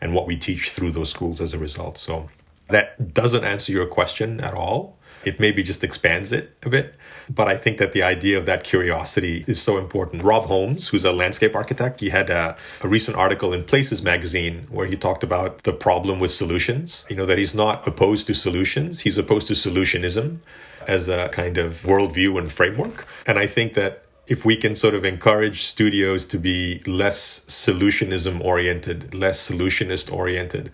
and 0.00 0.14
what 0.14 0.26
we 0.26 0.36
teach 0.36 0.70
through 0.70 0.90
those 0.90 1.10
schools 1.10 1.40
as 1.40 1.54
a 1.54 1.58
result. 1.58 1.98
So 1.98 2.28
that 2.68 3.14
doesn't 3.14 3.44
answer 3.44 3.72
your 3.72 3.86
question 3.86 4.40
at 4.40 4.54
all. 4.54 4.96
It 5.24 5.40
maybe 5.40 5.62
just 5.62 5.82
expands 5.82 6.30
it 6.32 6.56
a 6.62 6.70
bit. 6.70 6.96
But 7.28 7.48
I 7.48 7.56
think 7.56 7.78
that 7.78 7.92
the 7.92 8.02
idea 8.02 8.38
of 8.38 8.46
that 8.46 8.62
curiosity 8.62 9.44
is 9.48 9.60
so 9.60 9.76
important. 9.76 10.22
Rob 10.22 10.44
Holmes, 10.44 10.88
who's 10.88 11.04
a 11.04 11.10
landscape 11.10 11.56
architect, 11.56 12.00
he 12.00 12.10
had 12.10 12.30
a, 12.30 12.56
a, 12.82 12.88
recent 12.88 13.16
article 13.16 13.52
in 13.52 13.64
Places 13.64 14.02
magazine 14.02 14.66
where 14.70 14.86
he 14.86 14.96
talked 14.96 15.24
about 15.24 15.64
the 15.64 15.72
problem 15.72 16.20
with 16.20 16.30
solutions. 16.30 17.04
You 17.10 17.16
know, 17.16 17.26
that 17.26 17.38
he's 17.38 17.54
not 17.54 17.86
opposed 17.88 18.28
to 18.28 18.34
solutions, 18.34 19.00
he's 19.00 19.18
opposed 19.18 19.48
to 19.48 19.54
solutionism 19.54 20.38
as 20.86 21.08
a 21.08 21.28
kind 21.30 21.58
of 21.58 21.82
worldview 21.82 22.38
and 22.38 22.50
framework. 22.50 23.06
And 23.26 23.38
I 23.38 23.48
think 23.48 23.74
that 23.74 24.04
if 24.26 24.44
we 24.44 24.56
can 24.56 24.74
sort 24.74 24.94
of 24.94 25.04
encourage 25.04 25.62
studios 25.62 26.26
to 26.26 26.38
be 26.38 26.80
less 26.86 27.40
solutionism 27.46 28.40
oriented, 28.42 29.14
less 29.14 29.48
solutionist 29.48 30.12
oriented, 30.12 30.70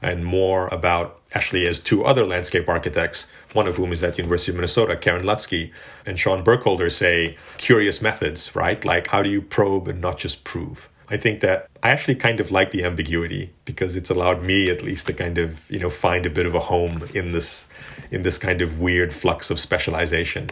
and 0.00 0.24
more 0.24 0.68
about 0.68 1.20
actually 1.32 1.66
as 1.66 1.78
two 1.78 2.04
other 2.04 2.24
landscape 2.24 2.68
architects, 2.68 3.30
one 3.52 3.66
of 3.66 3.76
whom 3.76 3.92
is 3.92 4.02
at 4.02 4.18
University 4.18 4.52
of 4.52 4.56
Minnesota, 4.56 4.96
Karen 4.96 5.24
Lutsky, 5.24 5.72
and 6.04 6.18
Sean 6.18 6.42
Burkholder 6.42 6.90
say 6.90 7.36
curious 7.58 8.02
methods, 8.02 8.54
right? 8.54 8.84
Like 8.84 9.08
how 9.08 9.22
do 9.22 9.30
you 9.30 9.40
probe 9.40 9.88
and 9.88 10.00
not 10.00 10.18
just 10.18 10.44
prove? 10.44 10.88
I 11.08 11.16
think 11.16 11.40
that 11.40 11.68
I 11.82 11.90
actually 11.90 12.14
kind 12.14 12.40
of 12.40 12.50
like 12.50 12.70
the 12.70 12.84
ambiguity 12.84 13.52
because 13.64 13.96
it's 13.96 14.10
allowed 14.10 14.42
me 14.42 14.70
at 14.70 14.82
least 14.82 15.06
to 15.08 15.12
kind 15.12 15.38
of, 15.38 15.70
you 15.70 15.78
know, 15.78 15.90
find 15.90 16.24
a 16.24 16.30
bit 16.30 16.46
of 16.46 16.54
a 16.54 16.60
home 16.60 17.02
in 17.14 17.32
this 17.32 17.68
in 18.10 18.22
this 18.22 18.38
kind 18.38 18.62
of 18.62 18.80
weird 18.80 19.12
flux 19.12 19.50
of 19.50 19.60
specialization. 19.60 20.50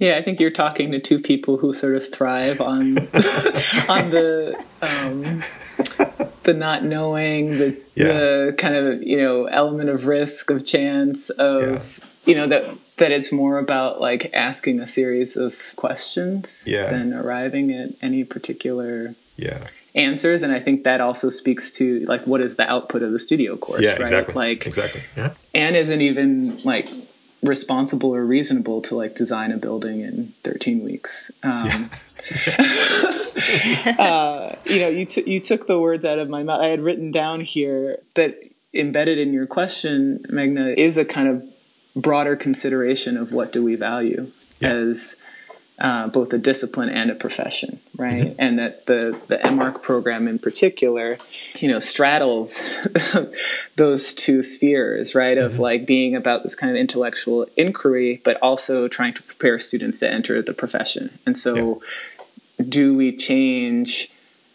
Yeah, 0.00 0.16
I 0.16 0.22
think 0.22 0.40
you're 0.40 0.50
talking 0.50 0.90
to 0.92 0.98
two 0.98 1.18
people 1.18 1.58
who 1.58 1.74
sort 1.74 1.94
of 1.94 2.12
thrive 2.12 2.60
on 2.60 2.98
on 3.88 4.10
the 4.10 4.58
um, 4.80 5.42
the 6.44 6.54
not 6.54 6.82
knowing, 6.82 7.50
the 7.50 7.80
yeah. 7.94 8.06
the 8.06 8.54
kind 8.56 8.74
of 8.74 9.02
you 9.02 9.18
know 9.18 9.44
element 9.44 9.90
of 9.90 10.06
risk, 10.06 10.50
of 10.50 10.64
chance, 10.64 11.28
of 11.28 11.62
yeah. 11.62 12.32
you 12.32 12.34
know 12.34 12.46
that 12.46 12.64
that 12.96 13.12
it's 13.12 13.30
more 13.30 13.58
about 13.58 14.00
like 14.00 14.30
asking 14.32 14.80
a 14.80 14.86
series 14.86 15.36
of 15.36 15.74
questions 15.76 16.64
yeah. 16.66 16.88
than 16.88 17.12
arriving 17.12 17.70
at 17.70 17.90
any 18.00 18.24
particular 18.24 19.14
yeah 19.36 19.66
answers 19.96 20.44
and 20.44 20.52
i 20.52 20.60
think 20.60 20.84
that 20.84 21.00
also 21.00 21.28
speaks 21.28 21.72
to 21.72 22.04
like 22.04 22.24
what 22.24 22.40
is 22.40 22.54
the 22.54 22.70
output 22.70 23.02
of 23.02 23.10
the 23.10 23.18
studio 23.18 23.56
course 23.56 23.82
yeah, 23.82 23.92
right 23.92 24.02
exactly. 24.02 24.34
like 24.34 24.66
exactly 24.66 25.00
yeah. 25.16 25.32
and 25.52 25.74
isn't 25.74 26.00
even 26.00 26.58
like 26.58 26.88
responsible 27.42 28.14
or 28.14 28.24
reasonable 28.24 28.80
to 28.82 28.94
like 28.94 29.14
design 29.14 29.52
a 29.52 29.56
building 29.56 30.00
in 30.00 30.34
13 30.44 30.84
weeks. 30.84 31.30
Um, 31.42 31.90
uh, 33.98 34.56
you 34.66 34.80
know, 34.80 34.88
you 34.88 35.04
t- 35.06 35.30
you 35.30 35.40
took 35.40 35.66
the 35.66 35.78
words 35.78 36.04
out 36.04 36.18
of 36.18 36.28
my 36.28 36.42
mouth. 36.42 36.60
I 36.60 36.66
had 36.66 36.80
written 36.80 37.10
down 37.10 37.40
here 37.40 37.98
that 38.14 38.38
embedded 38.74 39.18
in 39.18 39.32
your 39.32 39.46
question, 39.46 40.24
Meghna, 40.28 40.76
is 40.76 40.96
a 40.96 41.04
kind 41.04 41.28
of 41.28 41.44
broader 41.96 42.36
consideration 42.36 43.16
of 43.16 43.32
what 43.32 43.52
do 43.52 43.64
we 43.64 43.74
value 43.74 44.30
yeah. 44.60 44.70
as 44.70 45.16
uh, 45.80 46.08
both 46.08 46.30
a 46.32 46.38
discipline 46.38 46.90
and 46.90 47.10
a 47.10 47.14
profession, 47.14 47.80
right? 47.96 48.26
Mm-hmm. 48.26 48.34
And 48.38 48.58
that 48.58 48.86
the 48.86 49.18
the 49.28 49.50
MArch 49.50 49.82
program 49.82 50.28
in 50.28 50.38
particular, 50.38 51.16
you 51.58 51.68
know, 51.68 51.78
straddles 51.78 52.62
those 53.76 54.12
two 54.12 54.42
spheres, 54.42 55.14
right? 55.14 55.38
Of 55.38 55.52
mm-hmm. 55.52 55.62
like 55.62 55.86
being 55.86 56.14
about 56.14 56.42
this 56.42 56.54
kind 56.54 56.70
of 56.70 56.76
intellectual 56.76 57.46
inquiry, 57.56 58.20
but 58.24 58.38
also 58.42 58.88
trying 58.88 59.14
to 59.14 59.22
prepare 59.22 59.58
students 59.58 60.00
to 60.00 60.10
enter 60.10 60.42
the 60.42 60.52
profession. 60.52 61.18
And 61.24 61.36
so, 61.36 61.80
yeah. 62.58 62.66
do 62.68 62.94
we 62.94 63.16
change? 63.16 64.10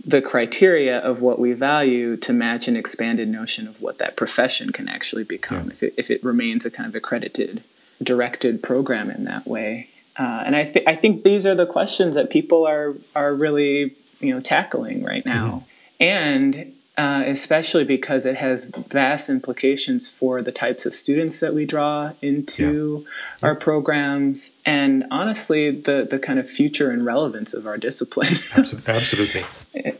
the 0.07 0.21
criteria 0.21 0.99
of 0.99 1.19
what 1.19 1.39
we 1.39 1.51
value 1.51 2.15
to 2.15 2.31
match 2.31 2.67
an 2.67 2.75
expanded 2.75 3.27
notion 3.27 3.67
of 3.67 3.81
what 3.81 3.97
that 3.97 4.15
profession 4.15 4.71
can 4.71 4.87
actually 4.87 5.23
become 5.23 5.65
yeah. 5.65 5.73
if, 5.73 5.81
it, 5.81 5.93
if 5.97 6.11
it 6.11 6.23
remains 6.23 6.63
a 6.63 6.69
kind 6.69 6.87
of 6.87 6.93
accredited 6.93 7.63
directed 8.03 8.61
program 8.61 9.09
in 9.09 9.23
that 9.23 9.47
way 9.47 9.89
uh, 10.17 10.43
and 10.45 10.55
I, 10.55 10.63
th- 10.63 10.85
I 10.87 10.95
think 10.95 11.23
these 11.23 11.45
are 11.45 11.55
the 11.55 11.65
questions 11.65 12.15
that 12.15 12.29
people 12.29 12.65
are 12.65 12.95
are 13.15 13.33
really 13.33 13.95
you 14.19 14.33
know 14.33 14.39
tackling 14.39 15.03
right 15.03 15.25
now, 15.25 15.63
mm-hmm. 15.99 16.03
and 16.03 16.73
uh, 16.97 17.23
especially 17.25 17.83
because 17.83 18.25
it 18.25 18.37
has 18.37 18.67
vast 18.67 19.29
implications 19.29 20.09
for 20.09 20.41
the 20.41 20.51
types 20.51 20.85
of 20.85 20.93
students 20.93 21.41
that 21.41 21.53
we 21.53 21.65
draw 21.65 22.13
into 22.21 23.03
yeah. 23.05 23.47
our 23.47 23.53
yeah. 23.53 23.59
programs, 23.59 24.55
and 24.65 25.03
honestly, 25.11 25.71
the 25.71 26.07
the 26.09 26.19
kind 26.19 26.39
of 26.39 26.49
future 26.49 26.91
and 26.91 27.05
relevance 27.05 27.53
of 27.53 27.67
our 27.67 27.77
discipline. 27.77 28.33
Absolutely. 28.87 29.43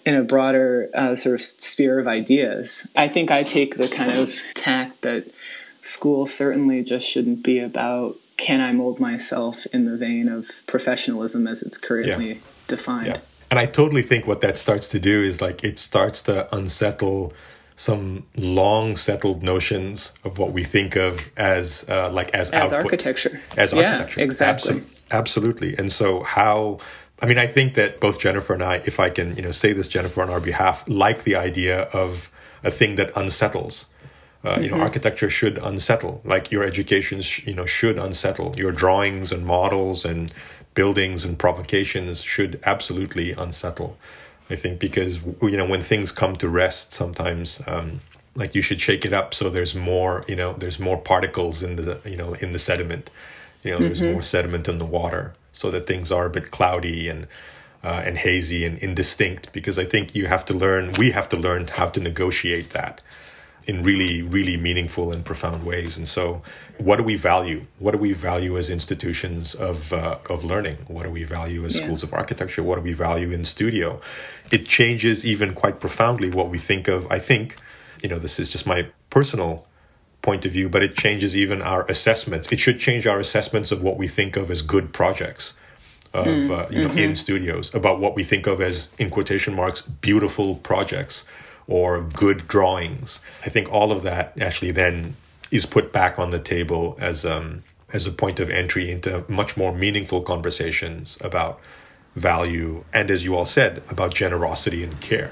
In 0.06 0.16
a 0.16 0.24
broader 0.24 0.90
uh, 0.94 1.16
sort 1.18 1.36
of 1.36 1.42
sphere 1.42 2.00
of 2.00 2.08
ideas, 2.08 2.90
I 2.96 3.10
think 3.10 3.32
I 3.32 3.44
take 3.44 3.76
the 3.76 3.90
kind 3.90 4.12
of 4.12 4.34
tack 4.54 5.02
that 5.02 5.28
school 5.82 6.26
certainly 6.26 6.82
just 6.84 7.10
shouldn't 7.10 7.44
be 7.44 7.60
about 7.60 8.16
can 8.38 8.62
I 8.62 8.72
mold 8.72 9.00
myself 9.00 9.66
in 9.68 9.86
the 9.86 9.98
vein 9.98 10.28
of 10.28 10.50
professionalism 10.68 11.48
as 11.48 11.62
it's 11.62 11.78
currently 11.78 12.30
yeah. 12.30 12.40
defined? 12.68 13.08
Yeah. 13.08 13.18
And 13.50 13.60
I 13.60 13.66
totally 13.66 14.02
think 14.02 14.28
what 14.28 14.42
that 14.42 14.58
starts 14.58 14.90
to 14.90 15.00
do 15.00 15.24
is 15.24 15.42
like 15.42 15.64
it 15.64 15.80
starts 15.80 16.22
to 16.24 16.54
unsettle 16.56 17.34
some 17.76 18.26
long 18.36 18.96
settled 18.96 19.44
notions 19.44 20.14
of 20.24 20.38
what 20.38 20.52
we 20.52 20.64
think 20.64 20.96
of 20.96 21.30
as 21.38 21.86
uh, 21.90 22.10
like 22.12 22.34
as, 22.34 22.52
as 22.52 22.72
output, 22.72 22.86
architecture 22.86 23.42
as 23.58 23.74
architecture 23.74 24.20
yeah, 24.20 24.24
exactly 24.24 24.76
Absol- 24.76 25.12
absolutely 25.12 25.78
and 25.78 25.92
so 25.92 26.24
how 26.24 26.80
I 27.22 27.26
mean 27.26 27.38
I 27.38 27.48
think 27.48 27.76
that 27.76 28.00
both 28.00 28.20
Jennifer 28.20 28.54
and 28.54 28.64
I 28.64 28.78
if 28.86 29.00
I 29.00 29.10
can 29.10 29.36
you 29.36 29.42
know 29.42 29.52
say 29.52 29.74
this 29.74 29.90
Jennifer 29.90 30.22
on 30.22 30.30
our 30.30 30.40
behalf 30.40 30.86
like 30.88 31.24
the 31.24 31.36
idea 31.36 31.84
of 31.94 32.32
a 32.64 32.72
thing 32.72 32.96
that 32.96 33.12
unsettles 33.16 33.88
uh, 34.46 34.60
you 34.60 34.70
know, 34.70 34.76
mm-hmm. 34.76 34.84
architecture 34.84 35.30
should 35.30 35.58
unsettle. 35.58 36.22
Like 36.24 36.52
your 36.52 36.64
education, 36.64 37.22
sh- 37.22 37.48
you 37.48 37.56
know, 37.56 37.66
should 37.66 37.98
unsettle. 37.98 38.54
Your 38.56 38.72
drawings 38.72 39.32
and 39.32 39.46
models 39.46 40.06
and 40.06 40.32
buildings 40.76 41.26
and 41.26 41.40
provocations 41.40 42.22
should 42.22 42.60
absolutely 42.64 43.32
unsettle. 43.32 43.98
I 44.50 44.56
think 44.56 44.80
because 44.80 45.22
you 45.42 45.58
know 45.58 45.66
when 45.66 45.82
things 45.82 46.12
come 46.12 46.36
to 46.36 46.48
rest, 46.48 46.94
sometimes 46.94 47.62
um, 47.66 48.02
like 48.36 48.54
you 48.54 48.62
should 48.62 48.80
shake 48.80 49.04
it 49.04 49.14
up 49.14 49.34
so 49.34 49.50
there's 49.50 49.74
more. 49.74 50.24
You 50.28 50.36
know, 50.36 50.54
there's 50.54 50.80
more 50.80 50.98
particles 50.98 51.64
in 51.64 51.76
the 51.78 52.00
you 52.06 52.18
know 52.18 52.36
in 52.36 52.52
the 52.52 52.60
sediment. 52.60 53.10
You 53.64 53.72
know, 53.72 53.80
there's 53.80 54.02
mm-hmm. 54.02 54.14
more 54.14 54.22
sediment 54.22 54.68
in 54.68 54.78
the 54.78 54.86
water, 54.86 55.34
so 55.52 55.72
that 55.72 55.88
things 55.88 56.12
are 56.12 56.28
a 56.28 56.30
bit 56.30 56.52
cloudy 56.52 57.10
and. 57.10 57.28
Uh, 57.84 58.02
and 58.04 58.18
hazy 58.18 58.66
and 58.66 58.80
indistinct 58.80 59.54
because 59.54 59.78
I 59.78 59.86
think 59.86 60.16
you 60.16 60.26
have 60.26 60.44
to 60.46 60.56
learn, 60.56 60.94
we 60.98 61.12
have 61.12 61.30
to 61.30 61.38
learn 61.38 61.68
how 61.68 61.88
to 61.90 62.00
negotiate 62.00 62.72
that 62.72 63.04
in 63.68 63.84
really, 63.84 64.22
really 64.22 64.58
meaningful 64.58 65.12
and 65.12 65.26
profound 65.26 65.66
ways. 65.66 65.98
And 65.98 66.08
so, 66.08 66.42
what 66.78 66.98
do 66.98 67.04
we 67.04 67.16
value? 67.16 67.66
What 67.80 67.92
do 67.92 67.98
we 67.98 68.14
value 68.14 68.58
as 68.58 68.70
institutions 68.70 69.56
of 69.56 69.92
uh, 69.92 70.20
of 70.30 70.44
learning? 70.44 70.78
What 70.88 71.04
do 71.04 71.10
we 71.10 71.24
value 71.24 71.66
as 71.66 71.78
yeah. 71.78 71.84
schools 71.84 72.04
of 72.04 72.14
architecture? 72.14 72.64
What 72.64 72.76
do 72.76 72.82
we 72.82 72.94
value 72.94 73.32
in 73.32 73.46
studio? 73.46 74.00
It 74.52 74.68
changes 74.68 75.26
even 75.26 75.54
quite 75.54 75.80
profoundly 75.80 76.30
what 76.30 76.50
we 76.50 76.60
think 76.60 76.88
of. 76.88 77.08
I 77.12 77.20
think, 77.20 77.58
you 78.04 78.10
know, 78.10 78.20
this 78.20 78.40
is 78.40 78.50
just 78.50 78.68
my 78.68 78.88
personal 79.10 79.66
point 80.22 80.46
of 80.46 80.52
view, 80.52 80.70
but 80.70 80.84
it 80.84 80.96
changes 80.96 81.36
even 81.36 81.62
our 81.62 81.86
assessments. 81.90 82.52
It 82.52 82.60
should 82.60 82.80
change 82.80 83.08
our 83.08 83.20
assessments 83.20 83.72
of 83.72 83.82
what 83.82 83.98
we 83.98 84.08
think 84.08 84.36
of 84.36 84.52
as 84.52 84.62
good 84.62 84.94
projects. 84.94 85.54
Of 86.14 86.28
mm, 86.28 86.50
uh, 86.50 86.68
you 86.70 86.82
know, 86.82 86.90
mm-hmm. 86.90 87.00
in 87.00 87.16
studios, 87.16 87.76
about 87.76 88.00
what 88.00 88.16
we 88.16 88.24
think 88.24 88.48
of 88.48 88.62
as 88.62 88.94
in 88.98 89.10
quotation 89.10 89.54
marks 89.54 89.82
beautiful 89.82 90.56
projects, 90.56 91.28
or 91.68 92.02
good 92.02 92.48
drawings. 92.48 93.22
I 93.46 93.50
think 93.50 93.72
all 93.72 93.92
of 93.92 94.04
that 94.04 94.40
actually 94.40 94.72
then 94.72 95.16
is 95.52 95.66
put 95.66 95.92
back 95.92 96.20
on 96.20 96.30
the 96.30 96.40
table 96.40 96.98
as 97.00 97.26
um, 97.26 97.64
as 97.94 98.08
a 98.08 98.12
point 98.12 98.40
of 98.40 98.50
entry 98.50 98.92
into 98.92 99.24
much 99.28 99.56
more 99.56 99.74
meaningful 99.74 100.22
conversations 100.22 101.18
about 101.22 101.60
value 102.16 102.84
and, 102.94 103.12
as 103.12 103.24
you 103.24 103.36
all 103.36 103.46
said, 103.46 103.84
about 103.90 104.14
generosity 104.14 104.84
and 104.84 105.00
care. 105.02 105.32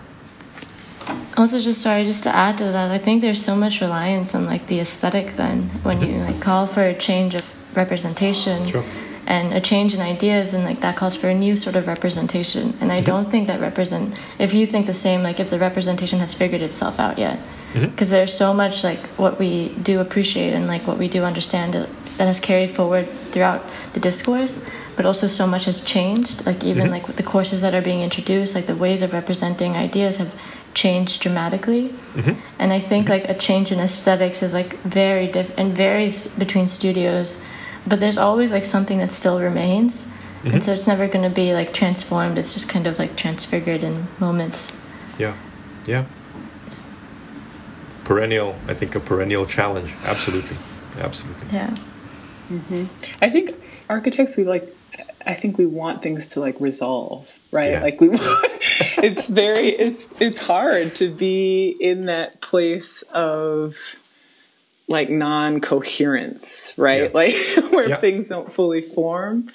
Also, 1.36 1.60
just 1.60 1.82
sorry, 1.82 2.06
just 2.06 2.24
to 2.24 2.34
add 2.34 2.58
to 2.58 2.65
that, 2.65 2.91
I 2.91 3.00
think 3.00 3.22
there's 3.22 3.43
so 3.43 3.56
much 3.56 3.82
reliance 3.82 4.36
on 4.36 4.46
like 4.46 4.67
the 4.67 4.80
aesthetic 4.80 5.36
then 5.36 5.63
when 5.84 6.02
you 6.02 6.19
like 6.19 6.39
call 6.39 6.67
for 6.67 6.84
a 6.84 6.93
change 6.93 7.36
of 7.36 7.43
representation. 7.76 8.65
Sure 8.65 8.86
and 9.26 9.54
a 9.54 9.62
change 9.62 9.94
in 9.94 10.02
ideas 10.02 10.54
and 10.54 10.64
like 10.64 10.82
that 10.82 10.96
calls 10.96 11.16
for 11.16 11.30
a 11.30 11.34
new 11.34 11.56
sort 11.56 11.76
of 11.76 11.88
representation 11.88 12.76
and 12.82 12.92
i 12.92 12.98
mm-hmm. 12.98 13.06
don't 13.06 13.32
think 13.32 13.48
that 13.48 13.60
represent 13.60 14.18
if 14.40 14.54
you 14.54 14.66
think 14.66 14.86
the 14.86 14.94
same 14.94 15.24
like 15.24 15.40
if 15.40 15.50
the 15.50 15.60
representation 15.60 16.20
has 16.20 16.34
figured 16.34 16.62
itself 16.62 17.00
out 17.00 17.18
yet 17.18 17.40
because 17.74 18.08
mm-hmm. 18.08 18.16
there's 18.16 18.34
so 18.34 18.54
much 18.54 18.84
like 18.84 19.00
what 19.18 19.40
we 19.40 19.70
do 19.82 20.00
appreciate 20.00 20.54
and 20.54 20.68
like 20.68 20.86
what 20.86 20.98
we 20.98 21.08
do 21.08 21.24
understand 21.24 21.74
that 21.74 21.90
has 22.20 22.40
carried 22.40 22.70
forward 22.70 23.08
throughout 23.32 23.64
the 23.94 24.00
discourse 24.00 24.70
but 24.96 25.06
also 25.06 25.26
so 25.26 25.48
much 25.48 25.66
has 25.66 25.82
changed 25.82 26.46
like 26.46 26.64
even 26.64 26.84
mm-hmm. 26.84 26.92
like 26.92 27.08
with 27.08 27.18
the 27.18 27.24
courses 27.24 27.62
that 27.62 27.74
are 27.74 27.82
being 27.82 28.02
introduced 28.02 28.54
like 28.56 28.68
the 28.68 28.76
ways 28.76 29.02
of 29.02 29.14
representing 29.14 29.76
ideas 29.76 30.18
have 30.18 30.36
changed 30.74 31.22
dramatically 31.22 31.90
mm-hmm. 31.90 32.40
and 32.60 32.74
i 32.74 32.80
think 32.80 33.08
like 33.08 33.26
a 33.30 33.34
change 33.34 33.72
in 33.72 33.80
aesthetics 33.80 34.44
is 34.44 34.54
like 34.54 34.78
very 34.80 35.28
different 35.28 35.60
and 35.60 35.76
varies 35.78 36.28
between 36.36 36.68
studios 36.68 37.44
but 37.86 38.00
there's 38.00 38.17
always 38.17 38.52
like 38.52 38.65
something 38.65 38.98
that 39.00 39.12
still 39.12 39.39
remains. 39.41 40.06
Mm-hmm. 40.06 40.56
and 40.56 40.63
so 40.63 40.74
it's 40.74 40.88
never 40.88 41.08
going 41.08 41.24
to 41.24 41.34
be 41.34 41.54
like 41.54 41.74
transformed. 41.74 42.38
It's 42.38 42.54
just 42.54 42.67
kind 42.67 42.86
of 42.86 43.00
like 43.00 43.15
transfigured 43.15 43.82
in 43.82 44.08
moments. 44.19 44.76
Yeah. 45.17 45.38
Yeah. 45.86 46.06
Perennial 48.04 48.56
i 48.67 48.74
think 48.74 48.96
a 48.96 49.00
perennial 49.00 49.46
challenge. 49.46 49.93
Absolutely. 50.04 50.58
Absolutely. 51.00 51.48
Yeah. 51.56 51.78
Mm-hmm. 52.52 52.86
i 53.24 53.30
think 53.30 53.52
architects 53.89 54.36
we 54.36 54.43
like 54.43 54.67
i 55.26 55.34
think 55.34 55.58
we 55.58 55.65
want 55.65 56.04
things 56.04 56.28
to 56.28 56.41
like 56.41 56.60
resolve 56.60 57.34
right? 57.54 57.72
Yeah. 57.72 57.82
like 57.82 58.02
we 58.02 58.10
want, 58.10 58.22
it's 59.02 59.28
very 59.30 59.69
it's 59.69 60.10
it's 60.19 60.39
hard 60.39 60.93
to 60.96 61.10
be 61.10 61.69
in 61.80 62.06
that 62.08 62.41
place 62.41 63.02
of 63.13 63.96
like 64.88 65.10
non-coherence 65.10 66.74
right 66.78 67.04
yeah. 67.04 67.10
like 67.13 67.36
where 67.72 67.89
yeah. 67.89 67.96
things 67.96 68.30
don't 68.30 68.52
fully 68.52 68.82
form 68.82 69.48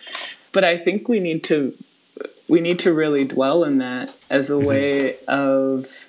but 0.53 0.65
i 0.65 0.77
think 0.77 1.09
we 1.09 1.21
need 1.21 1.45
to 1.45 1.75
we 2.49 2.61
need 2.61 2.79
to 2.81 2.93
really 2.93 3.25
dwell 3.25 3.63
in 3.65 3.79
that 3.79 4.17
as 4.31 4.51
a 4.51 4.55
mm-hmm. 4.55 4.67
way 4.67 5.17
of 5.27 6.09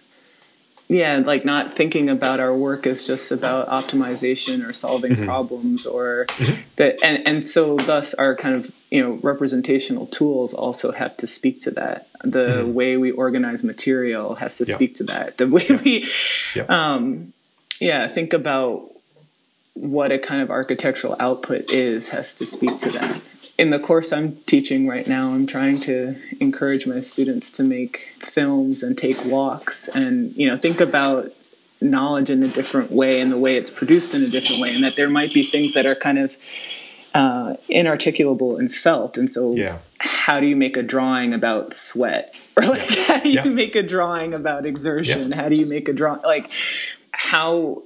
yeah 0.88 1.22
like 1.24 1.46
not 1.46 1.74
thinking 1.74 2.10
about 2.10 2.40
our 2.40 2.54
work 2.54 2.88
as 2.88 3.06
just 3.06 3.32
about 3.32 3.68
optimization 3.68 4.68
or 4.68 4.74
solving 4.74 5.12
mm-hmm. 5.12 5.26
problems 5.26 5.86
or 5.86 6.26
mm-hmm. 6.30 6.62
that 6.78 7.02
and 7.04 7.26
and 7.28 7.46
so 7.46 7.76
thus 7.78 8.14
our 8.16 8.36
kind 8.36 8.56
of 8.56 8.74
you 8.90 9.02
know 9.02 9.20
representational 9.22 10.08
tools 10.08 10.54
also 10.54 10.92
have 10.92 11.16
to 11.16 11.28
speak 11.28 11.62
to 11.62 11.72
that 11.72 12.08
the 12.24 12.48
mm-hmm. 12.48 12.74
way 12.74 12.98
we 12.98 13.12
organize 13.12 13.64
material 13.64 14.36
has 14.36 14.58
to 14.58 14.66
speak 14.66 14.96
to 14.96 15.04
that 15.04 15.38
the 15.38 15.48
way 15.48 15.66
we 15.84 16.08
um 16.68 17.32
yeah 17.80 18.08
think 18.08 18.34
about 18.34 18.92
what 19.80 20.12
a 20.12 20.20
kind 20.20 20.42
of 20.42 20.52
architectural 20.52 21.16
output 21.20 21.72
is 21.72 22.10
has 22.10 22.34
to 22.36 22.46
speak 22.46 22.78
to 22.80 22.90
that. 22.90 23.22
In 23.58 23.70
the 23.70 23.80
course 23.80 24.12
I'm 24.12 24.38
teaching 24.46 24.88
right 24.88 25.08
now, 25.08 25.30
I'm 25.30 25.48
trying 25.48 25.80
to 25.82 26.16
encourage 26.40 26.86
my 26.86 27.02
students 27.02 27.52
to 27.54 27.64
make 27.64 28.10
films 28.20 28.84
and 28.84 28.98
take 28.98 29.24
walks 29.26 29.88
and 29.90 30.36
you 30.36 30.48
know 30.48 30.58
think 30.58 30.82
about 30.82 31.32
knowledge 31.82 32.30
in 32.30 32.44
a 32.44 32.48
different 32.48 32.92
way 32.92 33.22
and 33.22 33.32
the 33.32 33.38
way 33.38 33.56
it's 33.56 33.70
produced 33.70 34.14
in 34.14 34.22
a 34.22 34.28
different 34.28 34.62
way 34.62 34.76
and 34.76 34.84
that 34.84 34.98
there 34.98 35.10
might 35.10 35.34
be 35.34 35.44
things 35.44 35.74
that 35.76 35.86
are 35.86 35.96
kind 35.96 36.20
of 36.20 36.36
uh, 37.14 37.56
inarticulable 37.70 38.60
and 38.60 38.74
felt 38.74 39.18
and 39.18 39.30
so 39.30 39.56
yeah. 39.56 39.78
how 40.00 40.42
do 40.42 40.46
you 40.46 40.58
make 40.58 40.76
a 40.76 40.84
drawing 40.84 41.34
about 41.34 41.74
sweat 41.74 42.36
or 42.58 42.64
like 42.64 42.96
yeah. 42.96 43.04
how 43.04 43.20
do 43.22 43.30
you 43.30 43.36
yeah. 43.36 43.44
make 43.46 43.76
a 43.78 43.84
drawing 43.84 44.34
about 44.34 44.66
exertion 44.66 45.32
how 45.32 45.48
do 45.48 45.56
you 45.56 45.66
make 45.66 45.88
a 45.88 45.94
drawing 45.94 46.22
like 46.24 46.52
how 47.12 47.82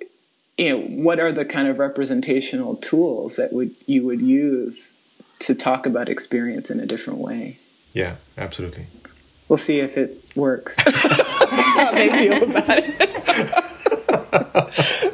you 0.57 0.69
know 0.69 0.79
what 0.81 1.19
are 1.19 1.31
the 1.31 1.45
kind 1.45 1.67
of 1.67 1.79
representational 1.79 2.75
tools 2.77 3.35
that 3.37 3.53
would 3.53 3.75
you 3.85 4.05
would 4.05 4.21
use 4.21 4.99
to 5.39 5.55
talk 5.55 5.85
about 5.85 6.09
experience 6.09 6.69
in 6.69 6.79
a 6.79 6.85
different 6.85 7.19
way 7.19 7.57
yeah 7.93 8.15
absolutely 8.37 8.85
we'll 9.49 9.57
see 9.57 9.79
if 9.79 9.97
it 9.97 10.23
works 10.35 10.83
how 10.85 11.91
they 11.91 12.09
feel 12.09 12.43
about 12.43 12.65
it 12.69 13.63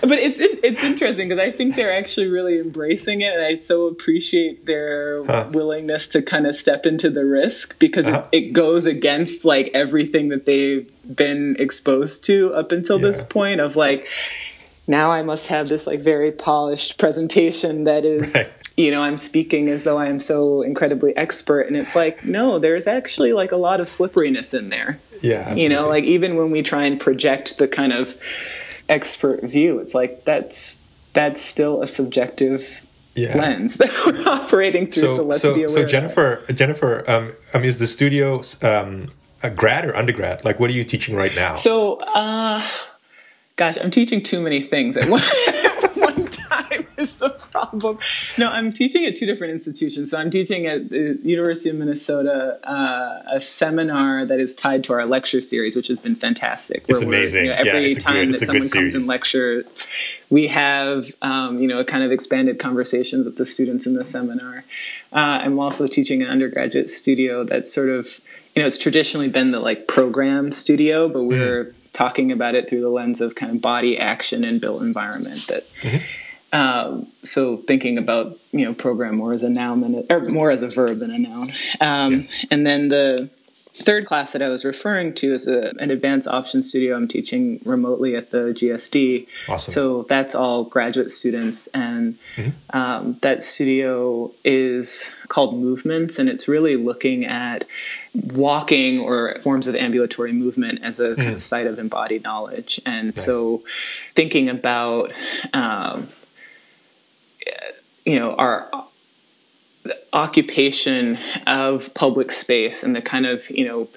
but 0.00 0.18
it's 0.18 0.38
it's 0.40 0.82
interesting 0.82 1.28
because 1.28 1.40
I 1.40 1.50
think 1.50 1.76
they're 1.76 1.92
actually 1.92 2.28
really 2.28 2.58
embracing 2.58 3.20
it, 3.20 3.32
and 3.32 3.42
I 3.42 3.54
so 3.54 3.86
appreciate 3.86 4.66
their 4.66 5.24
huh. 5.24 5.50
willingness 5.52 6.08
to 6.08 6.22
kind 6.22 6.46
of 6.46 6.54
step 6.54 6.86
into 6.86 7.10
the 7.10 7.26
risk 7.26 7.78
because 7.78 8.06
uh-huh. 8.06 8.26
it, 8.32 8.44
it, 8.44 8.52
goes 8.52 8.86
against 8.86 9.44
like 9.44 9.70
everything 9.74 10.28
that 10.28 10.46
they've 10.46 10.90
been 11.14 11.56
exposed 11.58 12.24
to 12.24 12.54
up 12.54 12.72
until 12.72 12.98
yeah. 12.98 13.06
this 13.06 13.22
point 13.22 13.60
of 13.60 13.76
like 13.76 14.08
now 14.90 15.10
I 15.12 15.22
must 15.22 15.46
have 15.46 15.68
this 15.68 15.86
like 15.86 16.00
very 16.00 16.32
polished 16.32 16.98
presentation 16.98 17.84
that 17.84 18.04
is, 18.04 18.34
right. 18.34 18.72
you 18.76 18.90
know, 18.90 19.02
I'm 19.02 19.16
speaking 19.16 19.68
as 19.68 19.84
though 19.84 19.96
I 19.96 20.06
am 20.06 20.18
so 20.20 20.62
incredibly 20.62 21.16
expert. 21.16 21.62
And 21.62 21.76
it's 21.76 21.94
like, 21.94 22.24
no, 22.24 22.58
there's 22.58 22.86
actually 22.86 23.32
like 23.32 23.52
a 23.52 23.56
lot 23.56 23.80
of 23.80 23.88
slipperiness 23.88 24.52
in 24.52 24.68
there. 24.68 24.98
Yeah. 25.22 25.36
Absolutely. 25.36 25.62
You 25.62 25.68
know, 25.68 25.88
like 25.88 26.04
even 26.04 26.36
when 26.36 26.50
we 26.50 26.62
try 26.62 26.84
and 26.84 26.98
project 26.98 27.58
the 27.58 27.68
kind 27.68 27.92
of 27.92 28.20
expert 28.88 29.42
view, 29.44 29.78
it's 29.78 29.94
like 29.94 30.24
that's 30.24 30.82
that's 31.12 31.40
still 31.40 31.82
a 31.82 31.86
subjective 31.86 32.84
yeah. 33.14 33.36
lens 33.36 33.76
that 33.78 33.90
we're 34.06 34.28
operating 34.28 34.86
through. 34.86 35.08
So, 35.08 35.16
so 35.16 35.24
let's 35.24 35.42
so, 35.42 35.54
be 35.54 35.62
aware. 35.62 35.68
So 35.68 35.86
Jennifer, 35.86 36.44
Jennifer, 36.52 37.08
um, 37.10 37.32
I 37.54 37.58
mean, 37.58 37.66
is 37.66 37.78
the 37.78 37.86
studio 37.86 38.42
um, 38.62 39.08
a 39.42 39.50
grad 39.50 39.84
or 39.84 39.94
undergrad? 39.96 40.44
Like, 40.44 40.58
what 40.60 40.70
are 40.70 40.74
you 40.74 40.84
teaching 40.84 41.14
right 41.14 41.34
now? 41.34 41.54
So, 41.54 41.98
uh, 41.98 42.62
Gosh, 43.60 43.76
I'm 43.78 43.90
teaching 43.90 44.22
too 44.22 44.40
many 44.40 44.62
things 44.62 44.96
at 44.96 45.06
one, 45.10 45.20
one 45.96 46.24
time 46.28 46.86
is 46.96 47.18
the 47.18 47.28
problem. 47.28 47.98
No, 48.38 48.50
I'm 48.50 48.72
teaching 48.72 49.04
at 49.04 49.16
two 49.16 49.26
different 49.26 49.52
institutions. 49.52 50.10
So 50.10 50.16
I'm 50.16 50.30
teaching 50.30 50.64
at 50.64 50.88
the 50.88 51.18
University 51.22 51.68
of 51.68 51.76
Minnesota 51.76 52.58
uh, 52.64 53.20
a 53.30 53.38
seminar 53.38 54.24
that 54.24 54.40
is 54.40 54.54
tied 54.54 54.82
to 54.84 54.94
our 54.94 55.04
lecture 55.04 55.42
series, 55.42 55.76
which 55.76 55.88
has 55.88 56.00
been 56.00 56.14
fantastic. 56.14 56.86
It's 56.88 57.02
amazing. 57.02 57.44
You 57.44 57.50
know, 57.50 57.56
every 57.56 57.92
yeah, 57.92 57.98
time 57.98 58.28
good, 58.30 58.40
that 58.40 58.46
someone 58.46 58.70
comes 58.70 58.94
and 58.94 59.06
lecture, 59.06 59.66
we 60.30 60.46
have 60.46 61.12
um, 61.20 61.58
you 61.58 61.68
know 61.68 61.80
a 61.80 61.84
kind 61.84 62.02
of 62.02 62.10
expanded 62.10 62.58
conversation 62.58 63.26
with 63.26 63.36
the 63.36 63.44
students 63.44 63.86
in 63.86 63.92
the 63.92 64.06
seminar. 64.06 64.64
Uh, 65.12 65.44
I'm 65.44 65.58
also 65.60 65.86
teaching 65.86 66.22
an 66.22 66.28
undergraduate 66.28 66.88
studio 66.88 67.44
that's 67.44 67.70
sort 67.70 67.90
of 67.90 68.22
you 68.56 68.62
know 68.62 68.66
it's 68.66 68.78
traditionally 68.78 69.28
been 69.28 69.50
the 69.50 69.60
like 69.60 69.86
program 69.86 70.50
studio, 70.50 71.10
but 71.10 71.24
we're 71.24 71.64
mm 71.66 71.74
talking 71.92 72.32
about 72.32 72.54
it 72.54 72.68
through 72.68 72.80
the 72.80 72.90
lens 72.90 73.20
of 73.20 73.34
kind 73.34 73.52
of 73.52 73.60
body 73.60 73.98
action 73.98 74.44
and 74.44 74.60
built 74.60 74.82
environment 74.82 75.46
that 75.48 75.72
mm-hmm. 75.80 75.98
um, 76.52 77.06
so 77.22 77.58
thinking 77.58 77.98
about 77.98 78.38
you 78.52 78.64
know 78.64 78.74
program 78.74 79.16
more 79.16 79.32
as 79.32 79.42
a 79.42 79.50
noun 79.50 79.80
than 79.80 79.94
a, 79.94 80.14
or 80.14 80.20
more 80.30 80.50
as 80.50 80.62
a 80.62 80.68
verb 80.68 80.98
than 80.98 81.10
a 81.10 81.18
noun 81.18 81.52
um, 81.80 82.12
yeah. 82.12 82.26
and 82.50 82.66
then 82.66 82.88
the 82.88 83.30
third 83.80 84.06
class 84.06 84.32
that 84.32 84.42
I 84.42 84.48
was 84.48 84.64
referring 84.64 85.14
to 85.14 85.32
is 85.32 85.46
a, 85.46 85.72
an 85.78 85.90
advanced 85.90 86.28
option 86.28 86.62
studio 86.62 86.96
I'm 86.96 87.08
teaching 87.08 87.60
remotely 87.64 88.16
at 88.16 88.30
the 88.30 88.52
GSD. 88.52 89.26
Awesome. 89.48 89.72
So 89.72 90.02
that's 90.04 90.34
all 90.34 90.64
graduate 90.64 91.10
students, 91.10 91.66
and 91.68 92.18
mm-hmm. 92.36 92.76
um, 92.76 93.18
that 93.22 93.42
studio 93.42 94.32
is 94.44 95.16
called 95.28 95.58
Movements, 95.58 96.18
and 96.18 96.28
it's 96.28 96.48
really 96.48 96.76
looking 96.76 97.24
at 97.24 97.64
walking 98.14 98.98
or 98.98 99.38
forms 99.40 99.66
of 99.66 99.74
ambulatory 99.74 100.32
movement 100.32 100.80
as 100.82 100.98
a 100.98 101.10
mm. 101.10 101.16
kind 101.16 101.34
of 101.34 101.42
site 101.42 101.66
of 101.66 101.78
embodied 101.78 102.22
knowledge. 102.22 102.80
And 102.84 103.08
nice. 103.08 103.24
so 103.24 103.62
thinking 104.14 104.48
about, 104.48 105.12
um, 105.52 106.08
you 108.04 108.18
know, 108.18 108.34
our 108.34 108.70
occupation 110.12 111.18
of 111.46 111.94
public 111.94 112.32
space 112.32 112.82
and 112.82 112.96
the 112.96 113.02
kind 113.02 113.26
of, 113.26 113.48
you 113.50 113.64
know, 113.64 113.88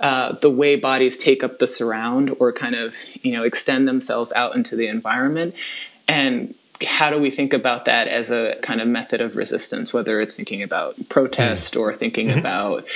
uh, 0.00 0.32
the 0.32 0.50
way 0.50 0.76
bodies 0.76 1.18
take 1.18 1.44
up 1.44 1.58
the 1.58 1.66
surround 1.66 2.34
or 2.38 2.52
kind 2.52 2.74
of, 2.74 2.96
you 3.22 3.32
know, 3.32 3.42
extend 3.42 3.86
themselves 3.86 4.32
out 4.32 4.56
into 4.56 4.74
the 4.74 4.86
environment. 4.86 5.54
And 6.08 6.54
how 6.82 7.10
do 7.10 7.18
we 7.18 7.30
think 7.30 7.52
about 7.52 7.84
that 7.84 8.08
as 8.08 8.30
a 8.30 8.56
kind 8.62 8.80
of 8.80 8.88
method 8.88 9.20
of 9.20 9.36
resistance, 9.36 9.92
whether 9.92 10.18
it's 10.18 10.36
thinking 10.36 10.62
about 10.62 10.96
protest 11.10 11.74
mm. 11.74 11.80
or 11.80 11.92
thinking 11.92 12.28
mm-hmm. 12.28 12.38
about 12.38 12.86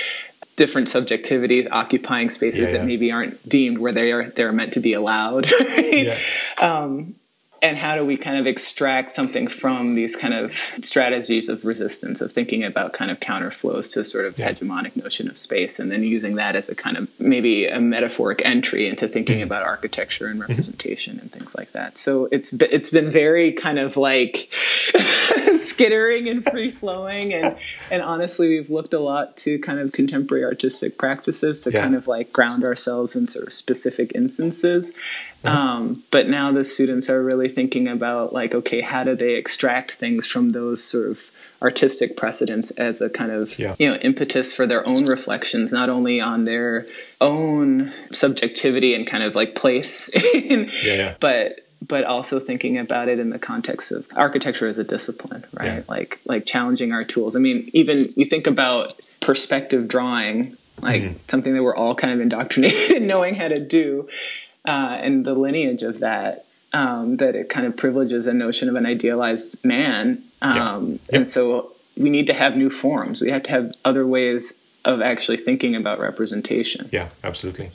different 0.55 0.87
subjectivities 0.87 1.67
occupying 1.71 2.29
spaces 2.29 2.59
yeah, 2.59 2.67
yeah. 2.67 2.77
that 2.79 2.85
maybe 2.85 3.11
aren't 3.11 3.47
deemed 3.47 3.77
where 3.77 3.91
they 3.91 4.11
are 4.11 4.29
they're 4.29 4.51
meant 4.51 4.73
to 4.73 4.79
be 4.79 4.93
allowed 4.93 5.49
right? 5.59 6.17
um, 6.61 7.15
and 7.61 7.77
how 7.77 7.95
do 7.95 8.05
we 8.05 8.15
kind 8.15 8.37
of 8.37 8.45
extract 8.45 9.11
something 9.11 9.47
from 9.47 9.95
these 9.95 10.15
kind 10.15 10.33
of 10.33 10.55
strategies 10.81 11.49
of 11.49 11.65
resistance 11.65 12.21
of 12.21 12.31
thinking 12.31 12.63
about 12.63 12.93
kind 12.93 13.09
of 13.09 13.19
counterflows 13.19 13.91
to 13.93 14.03
sort 14.03 14.25
of 14.25 14.37
yeah. 14.37 14.51
hegemonic 14.51 14.95
notion 15.01 15.27
of 15.27 15.37
space 15.37 15.79
and 15.79 15.91
then 15.91 16.03
using 16.03 16.35
that 16.35 16.55
as 16.55 16.69
a 16.69 16.75
kind 16.75 16.97
of 16.97 17.07
maybe 17.19 17.65
a 17.67 17.79
metaphoric 17.79 18.41
entry 18.45 18.87
into 18.87 19.07
thinking 19.07 19.37
mm-hmm. 19.37 19.45
about 19.45 19.63
architecture 19.63 20.27
and 20.27 20.39
mm-hmm. 20.39 20.51
representation 20.51 21.15
mm-hmm. 21.15 21.23
and 21.23 21.31
things 21.31 21.55
like 21.55 21.71
that 21.71 21.97
so 21.97 22.27
it's 22.31 22.53
it's 22.53 22.89
been 22.89 23.09
very 23.09 23.51
kind 23.51 23.79
of 23.79 23.97
like 23.97 24.35
skittering 25.75 26.29
and 26.29 26.43
free 26.45 26.71
flowing 26.71 27.33
and 27.33 27.57
and 27.91 28.01
honestly 28.01 28.47
we've 28.49 28.69
looked 28.69 28.93
a 28.93 28.99
lot 28.99 29.35
to 29.35 29.59
kind 29.59 29.79
of 29.79 29.91
contemporary 29.91 30.43
artistic 30.45 30.97
practices 30.97 31.63
to 31.63 31.71
yeah. 31.71 31.81
kind 31.81 31.95
of 31.95 32.07
like 32.07 32.31
ground 32.31 32.63
ourselves 32.63 33.15
in 33.15 33.27
sort 33.27 33.47
of 33.47 33.53
specific 33.53 34.11
instances 34.15 34.95
um, 35.43 36.03
but 36.11 36.27
now 36.27 36.51
the 36.51 36.63
students 36.63 37.07
are 37.09 37.23
really 37.23 37.47
thinking 37.49 37.87
about 37.87 38.33
like, 38.33 38.55
okay, 38.55 38.81
how 38.81 39.03
do 39.03 39.15
they 39.15 39.35
extract 39.35 39.91
things 39.91 40.25
from 40.25 40.49
those 40.49 40.83
sort 40.83 41.11
of 41.11 41.29
artistic 41.61 42.17
precedents 42.17 42.71
as 42.71 43.01
a 43.01 43.09
kind 43.09 43.31
of 43.31 43.57
Yeah. 43.57 43.75
you 43.79 43.89
know 43.89 43.95
impetus 43.97 44.53
for 44.53 44.65
their 44.67 44.87
own 44.87 45.05
reflections 45.05 45.71
not 45.71 45.87
only 45.89 46.19
on 46.19 46.43
their 46.45 46.85
own 47.21 47.93
subjectivity 48.11 48.93
and 48.93 49.07
kind 49.07 49.23
of 49.23 49.35
like 49.35 49.55
place 49.55 50.09
in, 50.33 50.69
Yeah, 50.83 50.93
yeah. 50.95 51.15
but 51.19 51.64
but 51.87 52.03
also 52.03 52.39
thinking 52.39 52.77
about 52.77 53.07
it 53.09 53.19
in 53.19 53.29
the 53.29 53.39
context 53.39 53.91
of 53.91 54.07
architecture 54.15 54.67
as 54.67 54.77
a 54.77 54.83
discipline 54.83 55.43
right 55.53 55.65
Yeah. 55.67 55.81
like 55.87 56.19
like 56.25 56.45
challenging 56.45 56.91
our 56.91 57.03
tools 57.03 57.35
i 57.35 57.39
mean 57.39 57.69
even 57.73 58.13
you 58.15 58.25
think 58.25 58.47
about 58.47 58.93
perspective 59.21 59.87
drawing 59.87 60.57
like 60.81 61.01
Mm-hmm. 61.01 61.17
something 61.27 61.53
that 61.53 61.63
we're 61.63 61.75
all 61.75 61.95
kind 61.95 62.13
of 62.13 62.19
indoctrinated 62.19 62.91
in 62.97 63.07
knowing 63.07 63.33
how 63.35 63.47
to 63.47 63.59
do 63.59 64.07
uh, 64.67 64.97
and 65.01 65.25
the 65.25 65.33
lineage 65.35 65.83
of 65.83 65.99
that 65.99 66.45
um, 66.73 67.17
that 67.17 67.35
it 67.35 67.47
kind 67.47 67.65
of 67.65 67.77
privileges 67.77 68.27
a 68.27 68.33
notion 68.33 68.67
of 68.67 68.75
an 68.75 68.85
idealized 68.85 69.63
man 69.63 70.21
um, 70.41 70.55
Yeah. 70.55 70.81
Yep. 70.89 70.99
and 71.13 71.27
so 71.27 71.71
we 71.97 72.09
need 72.09 72.27
to 72.27 72.33
have 72.33 72.57
new 72.57 72.69
forms 72.69 73.21
we 73.21 73.31
have 73.31 73.43
to 73.43 73.51
have 73.51 73.71
other 73.85 74.05
ways 74.05 74.59
of 74.83 75.01
actually 75.01 75.37
thinking 75.37 75.75
about 75.75 75.97
representation 75.99 76.89
Yeah, 76.91 77.07
absolutely. 77.23 77.71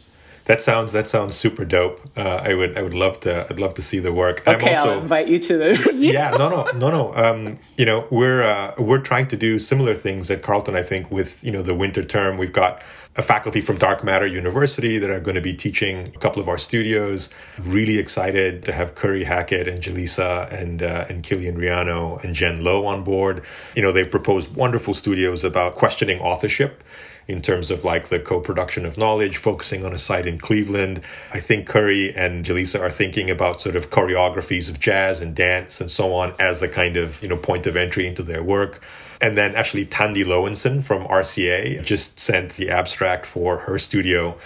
That 0.46 0.60
sounds 0.62 0.92
that 0.92 1.06
sounds 1.06 1.36
super 1.36 1.64
dope. 1.64 2.00
Uh, 2.16 2.42
I 2.42 2.54
would 2.54 2.76
I 2.76 2.82
would 2.82 2.94
love 2.94 3.20
to 3.20 3.46
I'd 3.48 3.60
love 3.60 3.74
to 3.74 3.82
see 3.82 3.98
the 3.98 4.12
work. 4.12 4.40
okay 4.46 4.70
I'm 4.70 4.76
also 4.76 4.92
i'll 4.92 5.00
invite 5.00 5.28
you 5.28 5.38
to 5.38 5.56
the 5.58 5.92
yeah 5.94 6.30
no 6.38 6.48
no 6.48 6.64
no 6.76 6.90
no. 6.90 7.14
Um, 7.14 7.58
you 7.76 7.86
know 7.86 8.06
we're 8.10 8.42
uh, 8.42 8.74
we're 8.78 9.00
trying 9.00 9.28
to 9.28 9.36
do 9.36 9.58
similar 9.58 9.94
things 9.94 10.30
at 10.30 10.42
carleton 10.42 10.74
i 10.74 10.82
think 10.82 11.10
with 11.10 11.42
you 11.44 11.52
know 11.52 11.62
the 11.62 11.74
winter 11.74 12.02
term. 12.02 12.36
We've 12.36 12.52
got 12.52 12.82
a 13.16 13.22
faculty 13.22 13.60
from 13.60 13.76
dark 13.76 14.04
matter 14.04 14.26
university 14.26 14.98
that 14.98 15.10
are 15.10 15.20
going 15.20 15.34
to 15.34 15.40
be 15.40 15.52
teaching 15.52 16.06
a 16.14 16.18
couple 16.18 16.40
of 16.40 16.48
our 16.48 16.58
studios. 16.58 17.28
Really 17.58 17.98
excited 17.98 18.62
to 18.64 18.72
have 18.72 18.94
curry 18.94 19.24
hackett 19.24 19.66
and 19.66 19.82
jaleesa 19.82 20.50
and 20.52 20.82
uh, 20.82 21.06
and 21.08 21.22
kilian 21.22 21.56
riano 21.58 22.18
and 22.22 22.34
jen 22.34 22.62
lowe 22.62 22.86
on 22.86 23.02
board. 23.04 23.42
You 23.74 23.82
know 23.82 23.92
they've 23.92 24.10
proposed 24.10 24.54
wonderful 24.54 24.94
studios 24.94 25.44
about 25.44 25.74
questioning 25.74 26.20
authorship 26.20 26.84
in 27.30 27.42
terms 27.42 27.70
of 27.70 27.84
like 27.84 28.08
the 28.08 28.18
co-production 28.18 28.84
of 28.84 28.98
knowledge, 28.98 29.36
focusing 29.36 29.84
on 29.84 29.92
a 29.92 29.98
site 29.98 30.26
in 30.26 30.38
Cleveland. 30.38 31.00
I 31.32 31.40
think 31.40 31.66
Curry 31.66 32.14
and 32.14 32.44
Jaleesa 32.44 32.80
are 32.80 32.90
thinking 32.90 33.30
about 33.30 33.60
sort 33.60 33.76
of 33.76 33.90
choreographies 33.90 34.68
of 34.68 34.80
jazz 34.80 35.20
and 35.20 35.34
dance 35.34 35.80
and 35.80 35.90
so 35.90 36.14
on 36.14 36.34
as 36.38 36.60
the 36.60 36.68
kind 36.68 36.96
of, 36.96 37.22
you 37.22 37.28
know, 37.28 37.36
point 37.36 37.66
of 37.66 37.76
entry 37.76 38.06
into 38.06 38.22
their 38.22 38.42
work. 38.42 38.82
And 39.20 39.36
then 39.36 39.54
actually 39.54 39.86
Thandi 39.86 40.24
Loewenson 40.24 40.82
from 40.82 41.04
RCA 41.06 41.84
just 41.84 42.18
sent 42.18 42.52
the 42.52 42.70
abstract 42.70 43.26
for 43.26 43.58
her 43.58 43.78
studio 43.78 44.36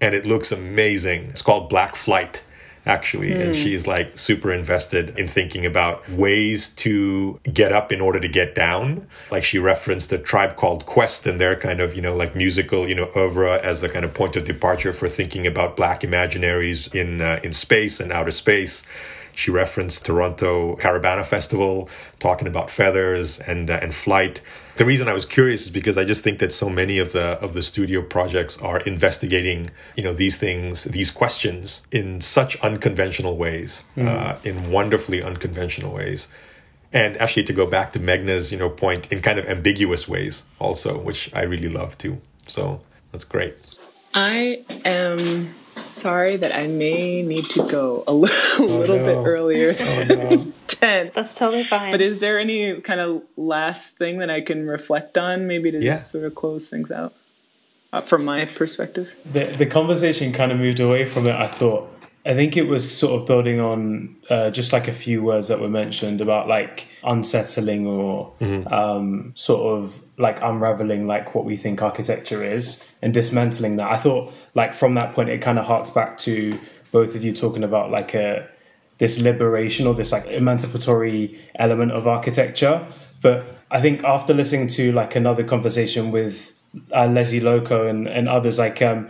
and 0.00 0.14
it 0.14 0.24
looks 0.24 0.50
amazing. 0.50 1.26
It's 1.26 1.42
called 1.42 1.68
Black 1.68 1.94
Flight 1.94 2.42
actually 2.86 3.32
and 3.32 3.54
she's 3.54 3.86
like 3.86 4.18
super 4.18 4.52
invested 4.52 5.18
in 5.18 5.28
thinking 5.28 5.66
about 5.66 6.08
ways 6.08 6.70
to 6.70 7.38
get 7.52 7.72
up 7.72 7.92
in 7.92 8.00
order 8.00 8.18
to 8.18 8.28
get 8.28 8.54
down. 8.54 9.06
Like 9.30 9.44
she 9.44 9.58
referenced 9.58 10.12
a 10.12 10.18
tribe 10.18 10.56
called 10.56 10.86
quest 10.86 11.26
and 11.26 11.40
their 11.40 11.56
kind 11.56 11.80
of 11.80 11.94
you 11.94 12.02
know 12.02 12.16
like 12.16 12.34
musical 12.34 12.88
you 12.88 12.94
know 12.94 13.10
oeuvre 13.16 13.60
as 13.62 13.80
the 13.80 13.88
kind 13.88 14.04
of 14.04 14.14
point 14.14 14.36
of 14.36 14.44
departure 14.44 14.92
for 14.92 15.08
thinking 15.08 15.46
about 15.46 15.76
black 15.76 16.00
imaginaries 16.00 16.94
in 16.94 17.20
uh, 17.20 17.40
in 17.42 17.52
space 17.52 18.00
and 18.00 18.12
outer 18.12 18.30
space. 18.30 18.86
She 19.34 19.50
referenced 19.50 20.04
Toronto 20.04 20.76
Caribana 20.76 21.24
Festival, 21.24 21.88
talking 22.18 22.48
about 22.48 22.70
feathers 22.70 23.38
and 23.40 23.70
uh, 23.70 23.78
and 23.80 23.94
flight. 23.94 24.40
The 24.80 24.86
reason 24.86 25.08
I 25.08 25.12
was 25.12 25.26
curious 25.26 25.64
is 25.64 25.70
because 25.70 25.98
I 25.98 26.04
just 26.04 26.24
think 26.24 26.38
that 26.38 26.52
so 26.52 26.70
many 26.70 26.96
of 26.96 27.12
the 27.12 27.38
of 27.44 27.52
the 27.52 27.62
studio 27.62 28.00
projects 28.00 28.56
are 28.62 28.80
investigating, 28.80 29.66
you 29.94 30.02
know, 30.02 30.14
these 30.14 30.38
things, 30.38 30.84
these 30.84 31.10
questions 31.10 31.82
in 31.92 32.22
such 32.22 32.58
unconventional 32.60 33.36
ways, 33.36 33.82
uh, 33.98 34.38
in 34.42 34.70
wonderfully 34.70 35.22
unconventional 35.22 35.92
ways. 35.92 36.28
And 36.94 37.18
actually, 37.18 37.44
to 37.44 37.52
go 37.52 37.66
back 37.66 37.92
to 37.92 38.00
Meghna's, 38.00 38.52
you 38.52 38.58
know, 38.58 38.70
point 38.70 39.12
in 39.12 39.20
kind 39.20 39.38
of 39.38 39.44
ambiguous 39.44 40.08
ways, 40.08 40.46
also, 40.58 40.96
which 40.98 41.30
I 41.34 41.42
really 41.42 41.68
love 41.68 41.98
too. 41.98 42.22
So 42.46 42.80
that's 43.12 43.24
great. 43.24 43.56
I 44.14 44.64
am 44.86 45.50
sorry 45.80 46.36
that 46.36 46.54
I 46.54 46.66
may 46.66 47.22
need 47.22 47.44
to 47.46 47.66
go 47.68 48.04
a 48.06 48.12
little, 48.14 48.66
little 48.66 48.96
no. 48.98 49.04
bit 49.04 49.28
earlier 49.28 49.72
than 49.72 50.52
10. 50.66 51.10
That's 51.14 51.34
totally 51.36 51.64
fine. 51.64 51.90
But 51.90 52.00
is 52.00 52.20
there 52.20 52.38
any 52.38 52.80
kind 52.80 53.00
of 53.00 53.22
last 53.36 53.98
thing 53.98 54.18
that 54.18 54.30
I 54.30 54.40
can 54.40 54.66
reflect 54.66 55.18
on, 55.18 55.46
maybe 55.46 55.70
to 55.70 55.78
Yeah. 55.78 55.92
just 55.92 56.10
sort 56.10 56.24
of 56.24 56.34
close 56.34 56.68
things 56.68 56.90
out 56.90 57.14
uh, 57.92 58.00
from 58.00 58.24
my 58.24 58.44
perspective? 58.46 59.14
the 59.30 59.44
the 59.44 59.66
conversation 59.66 60.32
kind 60.32 60.52
of 60.52 60.58
moved 60.58 60.80
away 60.80 61.04
from 61.04 61.26
it. 61.26 61.34
I 61.34 61.46
thought. 61.46 61.88
I 62.24 62.34
think 62.34 62.56
it 62.56 62.68
was 62.68 62.94
sort 62.94 63.18
of 63.18 63.26
building 63.26 63.60
on 63.60 64.16
uh, 64.28 64.50
just 64.50 64.72
like 64.72 64.88
a 64.88 64.92
few 64.92 65.22
words 65.22 65.48
that 65.48 65.58
were 65.58 65.70
mentioned 65.70 66.20
about 66.20 66.48
like 66.48 66.86
unsettling 67.02 67.86
or 67.86 68.34
um, 68.66 69.32
sort 69.34 69.78
of 69.78 70.02
like 70.18 70.42
unraveling 70.42 71.06
like 71.06 71.34
what 71.34 71.46
we 71.46 71.56
think 71.56 71.80
architecture 71.82 72.44
is 72.44 72.86
and 73.00 73.14
dismantling 73.14 73.76
that. 73.76 73.90
I 73.90 73.96
thought 73.96 74.34
like 74.54 74.74
from 74.74 74.94
that 74.94 75.14
point 75.14 75.30
it 75.30 75.40
kind 75.40 75.58
of 75.58 75.64
harks 75.64 75.90
back 75.90 76.18
to 76.18 76.58
both 76.92 77.14
of 77.14 77.24
you 77.24 77.32
talking 77.32 77.64
about 77.64 77.90
like 77.90 78.14
a 78.14 78.46
this 78.98 79.18
liberation 79.18 79.86
or 79.86 79.94
this 79.94 80.12
like 80.12 80.26
emancipatory 80.26 81.38
element 81.54 81.90
of 81.92 82.06
architecture. 82.06 82.86
But 83.22 83.46
I 83.70 83.80
think 83.80 84.04
after 84.04 84.34
listening 84.34 84.68
to 84.68 84.92
like 84.92 85.16
another 85.16 85.42
conversation 85.42 86.10
with 86.10 86.52
uh, 86.94 87.06
Lesley 87.06 87.40
Lokko 87.40 87.88
and, 87.88 88.06
and 88.06 88.28
others, 88.28 88.58
like 88.58 88.82
um, 88.82 89.08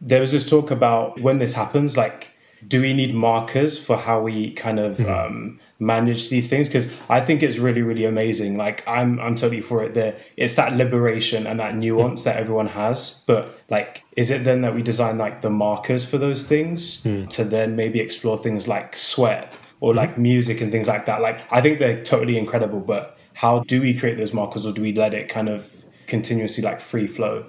there 0.00 0.22
was 0.22 0.32
this 0.32 0.48
talk 0.48 0.70
about 0.70 1.20
when 1.20 1.36
this 1.38 1.52
happens, 1.52 1.98
like 1.98 2.30
do 2.66 2.80
we 2.80 2.92
need 2.92 3.14
markers 3.14 3.78
for 3.78 3.96
how 3.96 4.20
we 4.22 4.50
kind 4.52 4.78
of 4.78 4.98
hmm. 4.98 5.08
um, 5.08 5.60
manage 5.78 6.30
these 6.30 6.48
things? 6.48 6.68
Because 6.68 6.92
I 7.08 7.20
think 7.20 7.42
it's 7.42 7.58
really, 7.58 7.82
really 7.82 8.04
amazing. 8.04 8.56
Like 8.56 8.86
I'm, 8.88 9.20
I'm 9.20 9.34
totally 9.34 9.60
for 9.60 9.84
it. 9.84 9.94
There, 9.94 10.16
it's 10.36 10.54
that 10.54 10.76
liberation 10.76 11.46
and 11.46 11.60
that 11.60 11.76
nuance 11.76 12.24
that 12.24 12.36
everyone 12.36 12.68
has. 12.68 13.22
But 13.26 13.58
like, 13.68 14.04
is 14.16 14.30
it 14.30 14.44
then 14.44 14.62
that 14.62 14.74
we 14.74 14.82
design 14.82 15.18
like 15.18 15.42
the 15.42 15.50
markers 15.50 16.08
for 16.08 16.18
those 16.18 16.46
things 16.46 17.02
hmm. 17.02 17.26
to 17.26 17.44
then 17.44 17.76
maybe 17.76 18.00
explore 18.00 18.38
things 18.38 18.66
like 18.66 18.96
sweat 18.96 19.52
or 19.80 19.92
hmm. 19.92 19.98
like 19.98 20.18
music 20.18 20.60
and 20.60 20.72
things 20.72 20.88
like 20.88 21.06
that? 21.06 21.20
Like, 21.20 21.40
I 21.52 21.60
think 21.60 21.78
they're 21.78 22.02
totally 22.02 22.38
incredible. 22.38 22.80
But 22.80 23.18
how 23.34 23.60
do 23.60 23.82
we 23.82 23.92
create 23.92 24.16
those 24.16 24.32
markers, 24.32 24.64
or 24.64 24.72
do 24.72 24.80
we 24.80 24.94
let 24.94 25.12
it 25.12 25.28
kind 25.28 25.50
of 25.50 25.84
continuously 26.06 26.64
like 26.64 26.80
free 26.80 27.06
flow? 27.06 27.44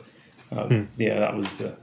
Um, 0.52 0.90
Yeah, 0.98 1.20
that 1.20 1.36
was 1.36 1.58
the 1.58 1.76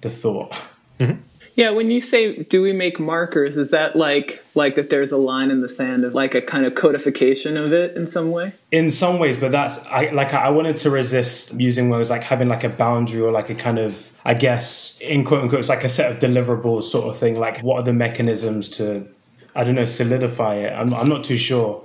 the 0.00 0.10
thought. 0.10 0.52
Mm-hmm. 0.98 1.20
Yeah, 1.58 1.70
when 1.70 1.90
you 1.90 2.00
say 2.00 2.44
do 2.44 2.62
we 2.62 2.72
make 2.72 3.00
markers, 3.00 3.56
is 3.56 3.72
that 3.72 3.96
like 3.96 4.44
like 4.54 4.76
that 4.76 4.90
there's 4.90 5.10
a 5.10 5.16
line 5.16 5.50
in 5.50 5.60
the 5.60 5.68
sand 5.68 6.04
of 6.04 6.14
like 6.14 6.36
a 6.36 6.40
kind 6.40 6.64
of 6.64 6.76
codification 6.76 7.56
of 7.56 7.72
it 7.72 7.96
in 7.96 8.06
some 8.06 8.30
way? 8.30 8.52
in 8.70 8.90
some 8.90 9.18
ways 9.18 9.36
but 9.36 9.50
that's 9.50 9.84
i 9.86 10.10
like 10.10 10.34
i 10.34 10.50
wanted 10.50 10.76
to 10.76 10.90
resist 10.90 11.58
using 11.58 11.88
words 11.88 12.10
like 12.10 12.22
having 12.22 12.48
like 12.48 12.64
a 12.64 12.68
boundary 12.68 13.20
or 13.20 13.32
like 13.32 13.48
a 13.48 13.54
kind 13.54 13.78
of 13.78 14.12
i 14.26 14.34
guess 14.34 15.00
in 15.00 15.24
quote 15.24 15.42
unquote 15.42 15.58
it's 15.58 15.70
like 15.70 15.84
a 15.84 15.88
set 15.88 16.10
of 16.12 16.18
deliverables 16.18 16.82
sort 16.82 17.06
of 17.06 17.16
thing. 17.18 17.34
Like 17.40 17.60
what 17.60 17.80
are 17.80 17.82
the 17.82 17.94
mechanisms 17.94 18.68
to 18.76 19.08
i 19.56 19.64
don't 19.64 19.74
know 19.74 19.84
solidify 19.84 20.54
it? 20.56 20.72
I'm, 20.72 20.94
I'm 20.94 21.08
not 21.08 21.24
too 21.24 21.38
sure. 21.38 21.82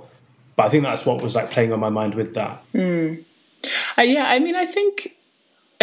But 0.54 0.66
i 0.66 0.68
think 0.68 0.84
that's 0.84 1.04
what 1.04 1.20
was 1.20 1.34
like 1.34 1.50
playing 1.50 1.72
on 1.72 1.80
my 1.80 1.88
mind 1.88 2.14
with 2.14 2.34
that. 2.34 2.62
Uh, 3.98 4.02
yeah, 4.02 4.26
I 4.28 4.38
mean, 4.40 4.54
I 4.54 4.66
think 4.66 5.13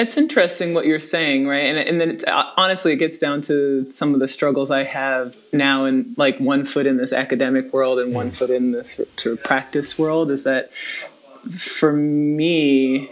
it's 0.01 0.17
interesting 0.17 0.73
what 0.73 0.85
you're 0.85 0.99
saying, 0.99 1.47
right? 1.47 1.65
And 1.65 1.77
and 1.77 2.01
then 2.01 2.09
it's 2.09 2.23
uh, 2.25 2.51
honestly, 2.57 2.93
it 2.93 2.97
gets 2.97 3.17
down 3.19 3.41
to 3.43 3.87
some 3.87 4.13
of 4.13 4.19
the 4.19 4.27
struggles 4.27 4.71
I 4.71 4.83
have 4.83 5.35
now, 5.53 5.85
in 5.85 6.13
like 6.17 6.39
one 6.39 6.63
foot 6.65 6.85
in 6.85 6.97
this 6.97 7.13
academic 7.13 7.71
world 7.71 7.99
and 7.99 8.13
one 8.13 8.31
foot 8.31 8.49
in 8.49 8.71
this 8.71 8.95
sort 9.17 9.25
of 9.25 9.43
practice 9.43 9.97
world. 9.97 10.31
Is 10.31 10.43
that 10.43 10.71
for 11.51 11.93
me? 11.93 13.09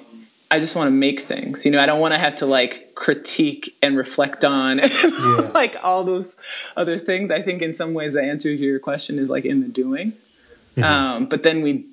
I 0.51 0.59
just 0.59 0.75
want 0.75 0.87
to 0.87 0.91
make 0.91 1.19
things. 1.19 1.63
You 1.63 1.71
know, 1.71 1.79
I 1.79 1.85
don't 1.85 1.99
want 1.99 2.15
to 2.15 2.19
have 2.19 2.35
to 2.37 2.47
like 2.47 2.95
critique 2.95 3.77
and 3.83 3.95
reflect 3.95 4.43
on 4.43 4.81
like 5.53 5.75
all 5.83 6.03
those 6.03 6.37
other 6.75 6.97
things. 6.97 7.29
I 7.29 7.43
think 7.43 7.61
in 7.61 7.73
some 7.73 7.93
ways 7.93 8.13
the 8.13 8.23
answer 8.23 8.57
to 8.57 8.65
your 8.65 8.79
question 8.79 9.19
is 9.19 9.29
like 9.29 9.45
in 9.45 9.61
the 9.61 9.67
doing. 9.67 10.13
Um, 10.81 11.25
but 11.25 11.43
then 11.43 11.61
we, 11.61 11.85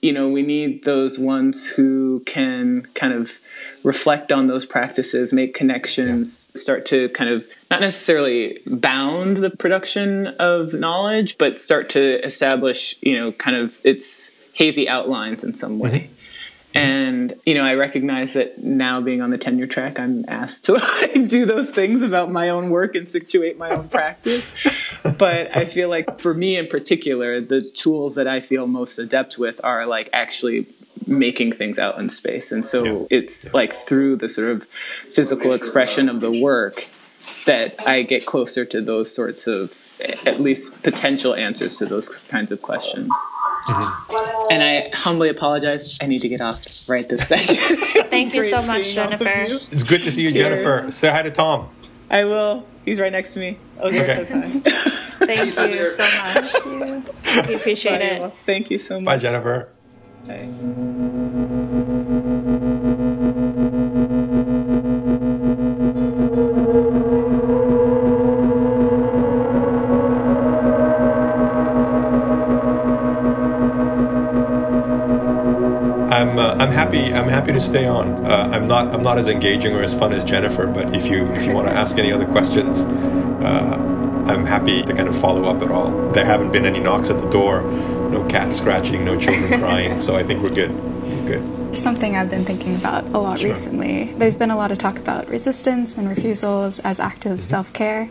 you 0.00 0.12
know, 0.12 0.28
we 0.28 0.42
need 0.42 0.84
those 0.84 1.18
ones 1.18 1.68
who 1.70 2.22
can 2.26 2.86
kind 2.94 3.12
of 3.12 3.38
reflect 3.82 4.32
on 4.32 4.46
those 4.46 4.64
practices, 4.64 5.32
make 5.32 5.54
connections, 5.54 6.52
start 6.60 6.86
to 6.86 7.08
kind 7.10 7.30
of 7.30 7.46
not 7.70 7.80
necessarily 7.80 8.60
bound 8.66 9.38
the 9.38 9.50
production 9.50 10.28
of 10.38 10.72
knowledge, 10.72 11.36
but 11.38 11.58
start 11.58 11.88
to 11.90 12.24
establish, 12.24 12.96
you 13.02 13.18
know, 13.18 13.32
kind 13.32 13.56
of 13.56 13.78
its 13.84 14.34
hazy 14.54 14.88
outlines 14.88 15.44
in 15.44 15.52
some 15.52 15.78
way. 15.78 15.90
Mm-hmm. 15.90 16.13
Mm-hmm. 16.74 16.86
And 16.86 17.40
you 17.46 17.54
know, 17.54 17.62
I 17.64 17.74
recognize 17.74 18.32
that 18.34 18.62
now 18.62 19.00
being 19.00 19.22
on 19.22 19.30
the 19.30 19.38
tenure 19.38 19.66
track, 19.66 19.98
I'm 20.00 20.24
asked 20.28 20.64
to 20.66 20.72
like, 20.74 21.28
do 21.28 21.46
those 21.46 21.70
things 21.70 22.02
about 22.02 22.30
my 22.30 22.48
own 22.48 22.70
work 22.70 22.94
and 22.94 23.08
situate 23.08 23.56
my 23.58 23.70
own 23.70 23.88
practice. 23.88 24.52
But 25.18 25.54
I 25.56 25.66
feel 25.66 25.88
like 25.90 26.18
for 26.18 26.32
me 26.34 26.56
in 26.56 26.66
particular, 26.66 27.40
the 27.40 27.60
tools 27.60 28.14
that 28.16 28.26
I 28.26 28.40
feel 28.40 28.66
most 28.66 28.98
adept 28.98 29.38
with 29.38 29.60
are 29.62 29.86
like 29.86 30.08
actually 30.12 30.66
making 31.06 31.52
things 31.52 31.78
out 31.78 31.98
in 31.98 32.08
space. 32.08 32.50
And 32.50 32.64
so 32.64 32.84
Yeah. 32.84 33.18
it's 33.18 33.52
like 33.52 33.72
through 33.72 34.16
the 34.16 34.28
sort 34.28 34.50
of 34.50 34.64
physical 35.12 35.52
expression 35.52 36.08
of 36.08 36.20
the 36.20 36.32
work 36.32 36.88
that 37.46 37.74
I 37.86 38.02
get 38.02 38.24
closer 38.26 38.64
to 38.64 38.80
those 38.80 39.14
sorts 39.14 39.46
of 39.46 39.86
at 40.26 40.40
least 40.40 40.82
potential 40.82 41.34
answers 41.34 41.76
to 41.78 41.86
those 41.86 42.20
kinds 42.20 42.50
of 42.50 42.62
questions. 42.62 43.12
Mm-hmm. 43.66 44.52
And 44.52 44.62
I 44.62 44.90
humbly 44.94 45.28
apologize. 45.28 45.98
I 46.02 46.06
need 46.06 46.20
to 46.22 46.28
get 46.28 46.40
off 46.40 46.62
right 46.88 47.08
this 47.08 47.28
second. 47.28 47.56
Thank 48.10 48.34
you 48.34 48.44
so 48.44 48.62
much, 48.62 48.86
Jennifer. 48.94 49.24
You. 49.24 49.56
It's 49.56 49.82
good 49.82 50.02
to 50.02 50.12
see 50.12 50.22
you, 50.22 50.30
Cheers. 50.30 50.62
Jennifer. 50.62 50.92
Say 50.92 51.10
hi 51.10 51.22
to 51.22 51.30
Tom. 51.30 51.70
I 52.10 52.24
will. 52.24 52.66
He's 52.84 53.00
right 53.00 53.12
next 53.12 53.32
to 53.34 53.40
me. 53.40 53.58
Oh, 53.80 53.88
Ozayr 53.88 54.02
okay. 54.02 54.24
says 54.24 54.28
hi. 54.30 54.48
Thank 55.26 55.46
you 55.46 55.50
so 55.50 56.02
much. 57.32 57.48
We 57.48 57.54
appreciate 57.54 57.98
Bye, 57.98 58.04
it. 58.04 58.20
Well, 58.20 58.36
thank 58.44 58.70
you 58.70 58.78
so 58.78 59.00
much. 59.00 59.06
Bye, 59.06 59.16
Jennifer. 59.16 59.72
Bye. 60.26 61.90
Happy 76.74 77.12
I'm 77.12 77.28
happy 77.28 77.52
to 77.52 77.60
stay 77.60 77.86
on. 77.86 78.26
Uh, 78.26 78.50
I'm 78.52 78.66
not 78.66 78.92
I'm 78.92 79.02
not 79.02 79.16
as 79.18 79.28
engaging 79.28 79.74
or 79.74 79.82
as 79.82 79.96
fun 79.98 80.12
as 80.12 80.24
Jennifer, 80.24 80.66
but 80.66 80.94
if 80.94 81.06
you 81.06 81.26
if 81.32 81.46
you 81.46 81.52
want 81.52 81.68
to 81.68 81.74
ask 81.74 81.96
any 81.96 82.12
other 82.12 82.26
questions, 82.26 82.82
uh, 82.82 83.76
I'm 84.26 84.44
happy 84.44 84.82
to 84.82 84.92
kind 84.92 85.08
of 85.08 85.18
follow 85.18 85.44
up 85.44 85.62
at 85.62 85.70
all. 85.70 85.90
There 86.10 86.24
haven't 86.24 86.52
been 86.52 86.66
any 86.66 86.80
knocks 86.80 87.10
at 87.10 87.18
the 87.18 87.30
door, 87.30 87.62
no 88.10 88.24
cats 88.28 88.58
scratching, 88.58 89.04
no 89.04 89.18
children 89.18 89.60
crying, 89.60 90.00
so 90.00 90.16
I 90.16 90.22
think 90.22 90.42
we're 90.42 90.54
good. 90.54 90.72
good. 91.26 91.76
Something 91.76 92.16
I've 92.16 92.30
been 92.30 92.44
thinking 92.44 92.74
about 92.74 93.04
a 93.06 93.18
lot 93.18 93.38
sure. 93.38 93.54
recently. 93.54 94.12
There's 94.14 94.36
been 94.36 94.50
a 94.50 94.56
lot 94.56 94.70
of 94.70 94.78
talk 94.78 94.98
about 94.98 95.28
resistance 95.28 95.96
and 95.96 96.08
refusals 96.08 96.78
as 96.80 97.00
active 97.00 97.38
mm-hmm. 97.38 97.40
self 97.40 97.72
care 97.72 98.10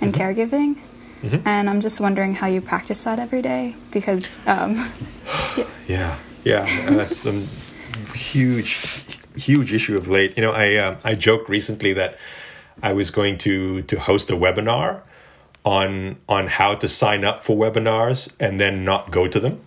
and 0.00 0.14
mm-hmm. 0.14 0.20
caregiving. 0.20 0.78
Mm-hmm. 1.22 1.48
And 1.48 1.70
I'm 1.70 1.80
just 1.80 2.00
wondering 2.00 2.34
how 2.34 2.46
you 2.46 2.60
practice 2.60 3.02
that 3.04 3.18
every 3.18 3.40
day 3.40 3.76
because, 3.90 4.28
um, 4.46 4.92
yeah. 5.56 5.66
yeah. 5.86 6.18
Yeah, 6.44 6.90
that's 6.90 7.24
a 7.24 7.32
huge, 8.14 9.18
huge 9.36 9.72
issue 9.72 9.96
of 9.96 10.08
late. 10.08 10.36
You 10.36 10.42
know, 10.42 10.52
I 10.52 10.74
uh, 10.74 11.00
I 11.04 11.14
joked 11.14 11.48
recently 11.48 11.92
that 11.94 12.18
I 12.82 12.92
was 12.92 13.10
going 13.10 13.38
to 13.38 13.82
to 13.82 13.98
host 13.98 14.30
a 14.30 14.34
webinar 14.34 15.02
on 15.64 16.16
on 16.28 16.46
how 16.46 16.74
to 16.74 16.88
sign 16.88 17.24
up 17.24 17.40
for 17.40 17.56
webinars 17.56 18.34
and 18.40 18.60
then 18.60 18.84
not 18.84 19.10
go 19.10 19.28
to 19.28 19.40
them. 19.40 19.60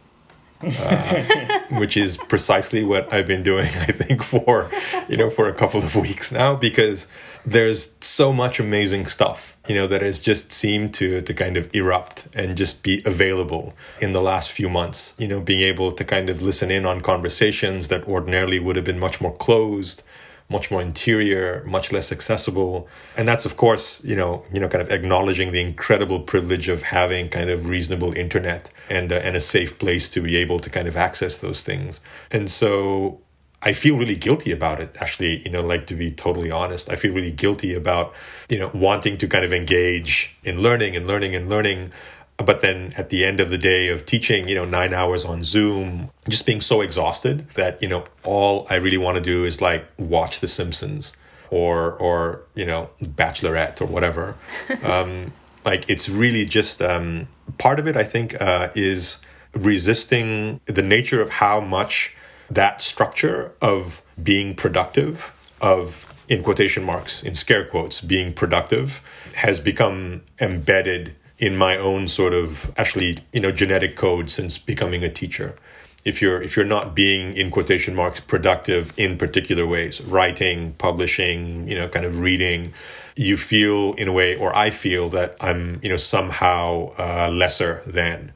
Uh, 0.60 1.60
which 1.78 1.95
is 1.95 2.18
precisely 2.18 2.84
what 2.84 3.14
I've 3.14 3.28
been 3.28 3.43
doing, 3.43 3.66
I 3.88 3.91
think, 3.91 4.24
for 4.24 4.72
you 5.08 5.16
know, 5.16 5.30
for 5.30 5.48
a 5.48 5.54
couple 5.54 5.84
of 5.84 5.95
weeks 5.95 6.32
now, 6.32 6.56
because 6.56 7.08
there's 7.48 7.95
so 8.02 8.34
much 8.34 8.60
amazing 8.60 9.06
stuff, 9.06 9.58
you 9.70 9.76
know, 9.76 9.88
that 9.88 10.02
has 10.02 10.20
just 10.20 10.52
seemed 10.52 10.93
to 10.95 11.22
to 11.22 11.34
kind 11.34 11.56
of 11.56 11.74
erupt 11.74 12.28
and 12.36 12.58
just 12.58 12.84
be 12.84 13.02
available 13.06 13.74
in 14.02 14.12
the 14.12 14.22
last 14.22 14.52
few 14.52 14.68
months. 14.68 15.16
You 15.18 15.30
know, 15.30 15.39
being 15.39 15.62
able 15.62 15.93
to 15.93 16.04
kind 16.04 16.30
of 16.30 16.41
listen 16.41 16.70
in 16.70 16.86
on 16.86 17.00
conversations 17.00 17.88
that 17.88 18.06
ordinarily 18.06 18.60
would 18.60 18.76
have 18.76 18.84
been 18.84 19.00
much 19.00 19.22
more 19.22 19.34
closed, 19.34 20.04
much 20.50 20.70
more 20.70 20.82
interior, 20.82 21.64
much 21.66 21.89
less 21.93 22.12
accessible. 22.12 22.89
And 23.16 23.26
that's 23.26 23.45
of 23.45 23.56
course, 23.56 24.04
you 24.04 24.18
know, 24.18 24.43
you 24.52 24.60
know, 24.60 24.68
kind 24.68 24.82
of 24.82 24.91
acknowledging 24.91 25.54
the 25.54 25.62
incredible 25.62 26.20
privilege 26.20 26.68
of 26.68 26.82
having 26.82 27.30
kind 27.30 27.50
of 27.50 27.70
reasonable 27.70 28.12
internet 28.12 28.72
and 28.89 29.10
uh, 29.10 29.16
and 29.24 29.38
a 29.38 29.41
safe 29.41 29.80
place 29.80 30.10
to 30.10 30.20
be 30.20 30.36
able 30.36 30.60
to 30.60 30.70
kind 30.70 30.88
of 30.89 30.98
access 30.98 31.38
those 31.38 31.64
things. 31.64 32.02
And 32.30 32.50
so 32.50 33.22
I 33.62 33.74
feel 33.74 33.97
really 33.97 34.16
guilty 34.16 34.51
about 34.51 34.80
it, 34.80 34.95
actually, 34.99 35.43
you 35.43 35.49
know, 35.49 35.62
like 35.62 35.88
to 35.88 35.95
be 35.95 36.12
totally 36.12 36.51
honest. 36.51 36.89
I 36.89 36.95
feel 36.95 37.14
really 37.14 37.32
guilty 37.32 37.74
about, 37.74 38.14
you 38.49 38.60
know, 38.60 38.70
wanting 38.74 39.18
to 39.18 39.28
kind 39.28 39.43
of 39.43 39.51
engage 39.51 40.36
in 40.43 40.62
learning 40.62 40.95
and 40.95 41.08
learning 41.08 41.36
and 41.36 41.49
learning. 41.49 41.91
But 42.38 42.62
then 42.62 42.93
at 42.97 43.10
the 43.10 43.26
end 43.26 43.39
of 43.39 43.49
the 43.49 43.58
day 43.58 43.89
of 43.89 44.05
teaching, 44.05 44.47
you 44.47 44.53
know, 44.53 44.66
nine 44.66 44.93
hours 44.93 45.26
on 45.26 45.41
Zoom, 45.41 46.12
just 46.30 46.45
being 46.45 46.62
so 46.62 46.82
exhausted 46.82 47.49
that, 47.51 47.82
you 47.82 47.89
know, 47.89 48.05
all 48.24 48.68
I 48.70 48.76
really 48.76 48.97
want 48.97 49.16
to 49.16 49.22
do 49.22 49.43
is 49.43 49.60
like 49.60 49.88
watch 49.97 50.39
The 50.39 50.47
Simpsons 50.47 51.16
or, 51.49 51.93
or, 51.93 52.43
you 52.53 52.66
know, 52.66 52.91
Bachelorette 53.01 53.82
or 53.82 53.86
whatever. 53.86 54.36
um, 54.84 55.34
like 55.66 55.89
it's 55.89 56.08
really 56.08 56.45
just 56.45 56.80
um, 56.80 57.28
part 57.58 57.80
of 57.80 57.88
it, 57.88 57.97
I 57.97 58.03
think, 58.03 58.39
uh, 58.39 58.70
is 58.76 59.20
resisting 59.53 60.60
the 60.66 60.84
nature 60.84 61.22
of 61.22 61.30
how 61.30 61.60
much 61.60 62.16
that 62.50 62.82
structure 62.82 63.54
of 63.62 64.02
being 64.22 64.56
productive, 64.56 65.34
of 65.62 66.14
in 66.28 66.43
quotation 66.43 66.84
marks, 66.84 67.24
in 67.24 67.34
scare 67.34 67.66
quotes, 67.66 68.02
being 68.02 68.34
productive 68.34 69.02
has 69.36 69.60
become 69.60 70.22
embedded 70.39 71.16
in 71.38 71.56
my 71.56 71.78
own 71.78 72.08
sort 72.08 72.34
of 72.34 72.74
actually, 72.78 73.20
you 73.32 73.39
know, 73.39 73.52
genetic 73.52 73.95
code 73.95 74.30
since 74.30 74.58
becoming 74.58 75.04
a 75.04 75.10
teacher. 75.10 75.56
If 76.04 76.22
you're 76.22 76.41
if 76.41 76.56
you're 76.56 76.66
not 76.66 76.95
being 76.95 77.36
in 77.36 77.52
quotation 77.52 77.93
marks 77.95 78.20
productive 78.20 78.93
in 78.98 79.18
particular 79.18 79.66
ways, 79.66 80.02
writing, 80.02 80.74
publishing, 80.78 81.68
you 81.68 81.76
know, 81.76 81.88
kind 81.89 82.06
of 82.06 82.20
reading, 82.20 82.74
you 83.16 83.36
feel 83.36 83.93
in 83.93 84.08
a 84.08 84.12
way, 84.12 84.36
or 84.36 84.56
I 84.56 84.70
feel 84.70 85.10
that 85.10 85.36
I'm, 85.41 85.80
you 85.84 85.89
know, 85.89 85.98
somehow 85.98 86.93
uh, 86.98 87.30
lesser 87.32 87.82
than. 87.86 88.32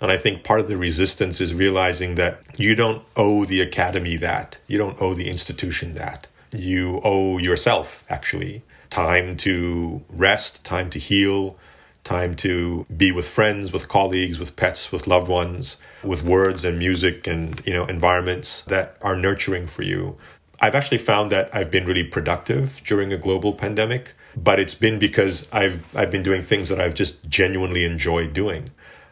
And 0.00 0.12
I 0.12 0.18
think 0.18 0.44
part 0.44 0.60
of 0.60 0.68
the 0.68 0.76
resistance 0.76 1.40
is 1.40 1.54
realizing 1.54 2.16
that 2.16 2.40
you 2.58 2.74
don't 2.74 3.02
owe 3.16 3.44
the 3.44 3.60
academy 3.60 4.16
that. 4.16 4.58
You 4.66 4.78
don't 4.78 5.00
owe 5.00 5.14
the 5.14 5.28
institution 5.28 5.94
that. 5.94 6.28
You 6.54 7.00
owe 7.02 7.38
yourself, 7.38 8.04
actually, 8.08 8.62
time 8.90 9.36
to 9.38 10.02
rest, 10.08 10.64
time 10.64 10.90
to 10.90 10.98
heal, 10.98 11.58
time 12.04 12.36
to 12.36 12.86
be 12.94 13.10
with 13.10 13.26
friends, 13.26 13.72
with 13.72 13.88
colleagues, 13.88 14.38
with 14.38 14.54
pets, 14.54 14.92
with 14.92 15.06
loved 15.06 15.28
ones, 15.28 15.78
with 16.04 16.22
words 16.22 16.64
and 16.64 16.78
music 16.78 17.26
and, 17.26 17.60
you 17.66 17.72
know, 17.72 17.86
environments 17.86 18.62
that 18.62 18.96
are 19.02 19.16
nurturing 19.16 19.66
for 19.66 19.82
you. 19.82 20.16
I've 20.60 20.74
actually 20.74 20.98
found 20.98 21.32
that 21.32 21.54
I've 21.54 21.70
been 21.70 21.84
really 21.84 22.04
productive 22.04 22.80
during 22.84 23.12
a 23.12 23.18
global 23.18 23.52
pandemic, 23.52 24.14
but 24.36 24.60
it's 24.60 24.74
been 24.74 24.98
because 24.98 25.52
I've 25.52 25.84
I've 25.96 26.10
been 26.10 26.22
doing 26.22 26.42
things 26.42 26.68
that 26.68 26.80
I've 26.80 26.94
just 26.94 27.28
genuinely 27.28 27.84
enjoyed 27.84 28.32
doing 28.32 28.68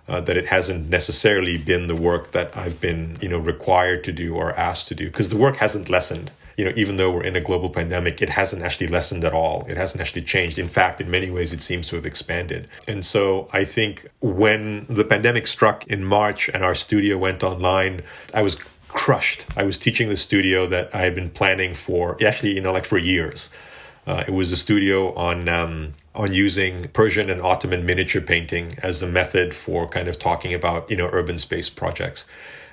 uh, 0.08 0.20
that 0.20 0.36
it 0.36 0.46
hasn't 0.46 0.90
necessarily 0.90 1.56
been 1.56 1.86
the 1.86 1.96
work 1.96 2.32
that 2.32 2.56
I've 2.56 2.80
been, 2.80 3.16
you 3.20 3.28
know, 3.28 3.38
required 3.38 4.04
to 4.04 4.12
do 4.12 4.34
or 4.34 4.52
asked 4.52 4.88
to 4.88 4.94
do 4.94 5.06
because 5.06 5.30
the 5.30 5.36
work 5.36 5.56
hasn't 5.56 5.88
lessened. 5.88 6.30
You 6.56 6.66
know, 6.66 6.72
even 6.76 6.98
though 6.98 7.10
we're 7.10 7.24
in 7.24 7.34
a 7.34 7.40
global 7.40 7.68
pandemic, 7.68 8.22
it 8.22 8.30
hasn't 8.30 8.62
actually 8.62 8.86
lessened 8.86 9.24
at 9.24 9.32
all. 9.32 9.66
It 9.68 9.76
hasn't 9.76 10.00
actually 10.00 10.22
changed. 10.22 10.56
In 10.56 10.68
fact, 10.68 11.00
in 11.00 11.10
many 11.10 11.28
ways, 11.28 11.52
it 11.52 11.60
seems 11.60 11.88
to 11.88 11.96
have 11.96 12.06
expanded. 12.06 12.68
And 12.86 13.04
so 13.04 13.48
I 13.52 13.64
think 13.64 14.06
when 14.20 14.86
the 14.88 15.02
pandemic 15.02 15.48
struck 15.48 15.84
in 15.88 16.04
March 16.04 16.48
and 16.48 16.62
our 16.62 16.76
studio 16.76 17.18
went 17.18 17.42
online, 17.42 18.02
I 18.32 18.42
was 18.42 18.54
crushed. 18.86 19.44
I 19.56 19.64
was 19.64 19.78
teaching 19.78 20.08
the 20.10 20.16
studio 20.16 20.66
that 20.66 20.94
I 20.94 20.98
had 20.98 21.16
been 21.16 21.30
planning 21.30 21.74
for 21.74 22.16
actually, 22.24 22.54
you 22.54 22.60
know, 22.60 22.72
like 22.72 22.84
for 22.84 22.98
years. 22.98 23.50
Uh, 24.06 24.22
it 24.28 24.30
was 24.30 24.52
a 24.52 24.56
studio 24.56 25.12
on 25.14 25.48
um, 25.48 25.94
on 26.14 26.32
using 26.32 26.88
Persian 26.92 27.28
and 27.28 27.40
Ottoman 27.40 27.84
miniature 27.84 28.22
painting 28.22 28.72
as 28.82 29.02
a 29.02 29.08
method 29.08 29.52
for 29.52 29.88
kind 29.88 30.08
of 30.08 30.18
talking 30.18 30.54
about, 30.54 30.88
you 30.90 30.96
know, 30.96 31.08
urban 31.12 31.38
space 31.38 31.68
projects. 31.68 32.26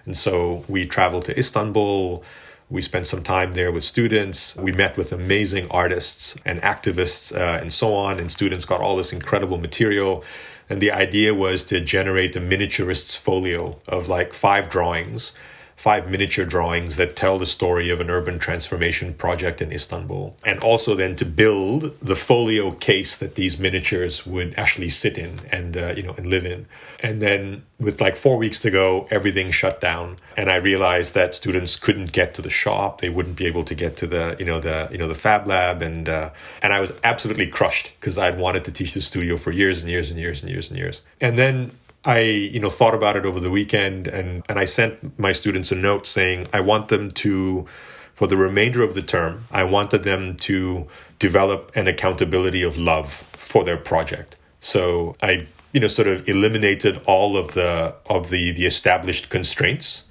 And 0.05 0.15
so 0.15 0.63
we 0.67 0.85
traveled 0.85 1.25
to 1.25 1.37
Istanbul. 1.37 2.23
We 2.69 2.81
spent 2.81 3.07
some 3.07 3.23
time 3.23 3.53
there 3.53 3.71
with 3.71 3.83
students. 3.83 4.55
We 4.55 4.71
met 4.71 4.95
with 4.95 5.11
amazing 5.11 5.67
artists 5.71 6.37
and 6.45 6.59
activists 6.61 7.35
uh, 7.35 7.59
and 7.59 7.73
so 7.73 7.95
on. 7.95 8.19
And 8.19 8.31
students 8.31 8.65
got 8.65 8.79
all 8.79 8.95
this 8.95 9.11
incredible 9.11 9.57
material. 9.57 10.23
And 10.69 10.79
the 10.79 10.91
idea 10.91 11.33
was 11.33 11.65
to 11.65 11.81
generate 11.81 12.35
a 12.35 12.39
miniaturist's 12.39 13.15
folio 13.15 13.79
of 13.87 14.07
like 14.07 14.33
five 14.33 14.69
drawings 14.69 15.33
five 15.81 16.07
miniature 16.07 16.45
drawings 16.45 16.97
that 16.97 17.15
tell 17.15 17.39
the 17.39 17.45
story 17.47 17.89
of 17.89 17.99
an 17.99 18.07
urban 18.07 18.37
transformation 18.37 19.15
project 19.15 19.63
in 19.63 19.71
Istanbul. 19.71 20.35
And 20.45 20.59
also 20.59 20.93
then 20.93 21.15
to 21.15 21.25
build 21.25 21.99
the 21.99 22.15
folio 22.15 22.69
case 22.73 23.17
that 23.17 23.33
these 23.33 23.57
miniatures 23.59 24.23
would 24.27 24.53
actually 24.59 24.89
sit 24.89 25.17
in 25.17 25.39
and, 25.51 25.75
uh, 25.75 25.95
you 25.97 26.03
know, 26.03 26.13
and 26.13 26.27
live 26.27 26.45
in. 26.45 26.67
And 27.01 27.19
then 27.19 27.63
with 27.79 27.99
like 27.99 28.15
four 28.15 28.37
weeks 28.37 28.59
to 28.59 28.69
go, 28.69 29.07
everything 29.09 29.49
shut 29.49 29.81
down. 29.81 30.17
And 30.37 30.51
I 30.51 30.57
realized 30.57 31.15
that 31.15 31.33
students 31.33 31.75
couldn't 31.77 32.11
get 32.11 32.35
to 32.35 32.43
the 32.43 32.51
shop. 32.51 33.01
They 33.01 33.09
wouldn't 33.09 33.35
be 33.35 33.47
able 33.47 33.63
to 33.63 33.73
get 33.73 33.97
to 33.97 34.05
the, 34.05 34.35
you 34.37 34.45
know, 34.45 34.59
the, 34.59 34.87
you 34.91 34.99
know, 34.99 35.07
the 35.07 35.15
fab 35.15 35.47
lab. 35.47 35.81
And, 35.81 36.07
uh, 36.07 36.29
and 36.61 36.73
I 36.73 36.79
was 36.79 36.93
absolutely 37.03 37.47
crushed 37.47 37.93
because 37.99 38.19
I'd 38.19 38.37
wanted 38.37 38.65
to 38.65 38.71
teach 38.71 38.93
the 38.93 39.01
studio 39.01 39.35
for 39.35 39.51
years 39.51 39.81
and 39.81 39.89
years 39.89 40.11
and 40.11 40.19
years 40.19 40.43
and 40.43 40.51
years 40.51 40.69
and 40.69 40.77
years. 40.77 41.01
And 41.19 41.39
then 41.39 41.71
I, 42.03 42.19
you 42.21 42.59
know, 42.59 42.69
thought 42.69 42.95
about 42.95 43.15
it 43.15 43.25
over 43.25 43.39
the 43.39 43.51
weekend 43.51 44.07
and, 44.07 44.43
and 44.49 44.57
I 44.57 44.65
sent 44.65 45.19
my 45.19 45.31
students 45.33 45.71
a 45.71 45.75
note 45.75 46.07
saying 46.07 46.47
I 46.51 46.59
want 46.59 46.89
them 46.89 47.11
to, 47.11 47.67
for 48.13 48.27
the 48.27 48.37
remainder 48.37 48.83
of 48.83 48.95
the 48.95 49.01
term, 49.01 49.45
I 49.51 49.63
wanted 49.63 50.03
them 50.03 50.35
to 50.37 50.87
develop 51.19 51.71
an 51.75 51.87
accountability 51.87 52.63
of 52.63 52.77
love 52.77 53.11
for 53.11 53.63
their 53.63 53.77
project. 53.77 54.35
So 54.59 55.15
I, 55.21 55.47
you 55.73 55.79
know, 55.79 55.87
sort 55.87 56.07
of 56.07 56.27
eliminated 56.27 57.01
all 57.05 57.37
of 57.37 57.53
the 57.53 57.95
of 58.09 58.29
the 58.29 58.51
the 58.51 58.65
established 58.65 59.29
constraints 59.29 60.07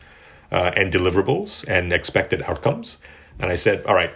uh, 0.51 0.73
and 0.77 0.93
deliverables 0.93 1.65
and 1.69 1.93
expected 1.93 2.43
outcomes, 2.43 2.99
and 3.39 3.51
I 3.51 3.55
said, 3.55 3.85
all 3.87 3.95
right, 3.95 4.13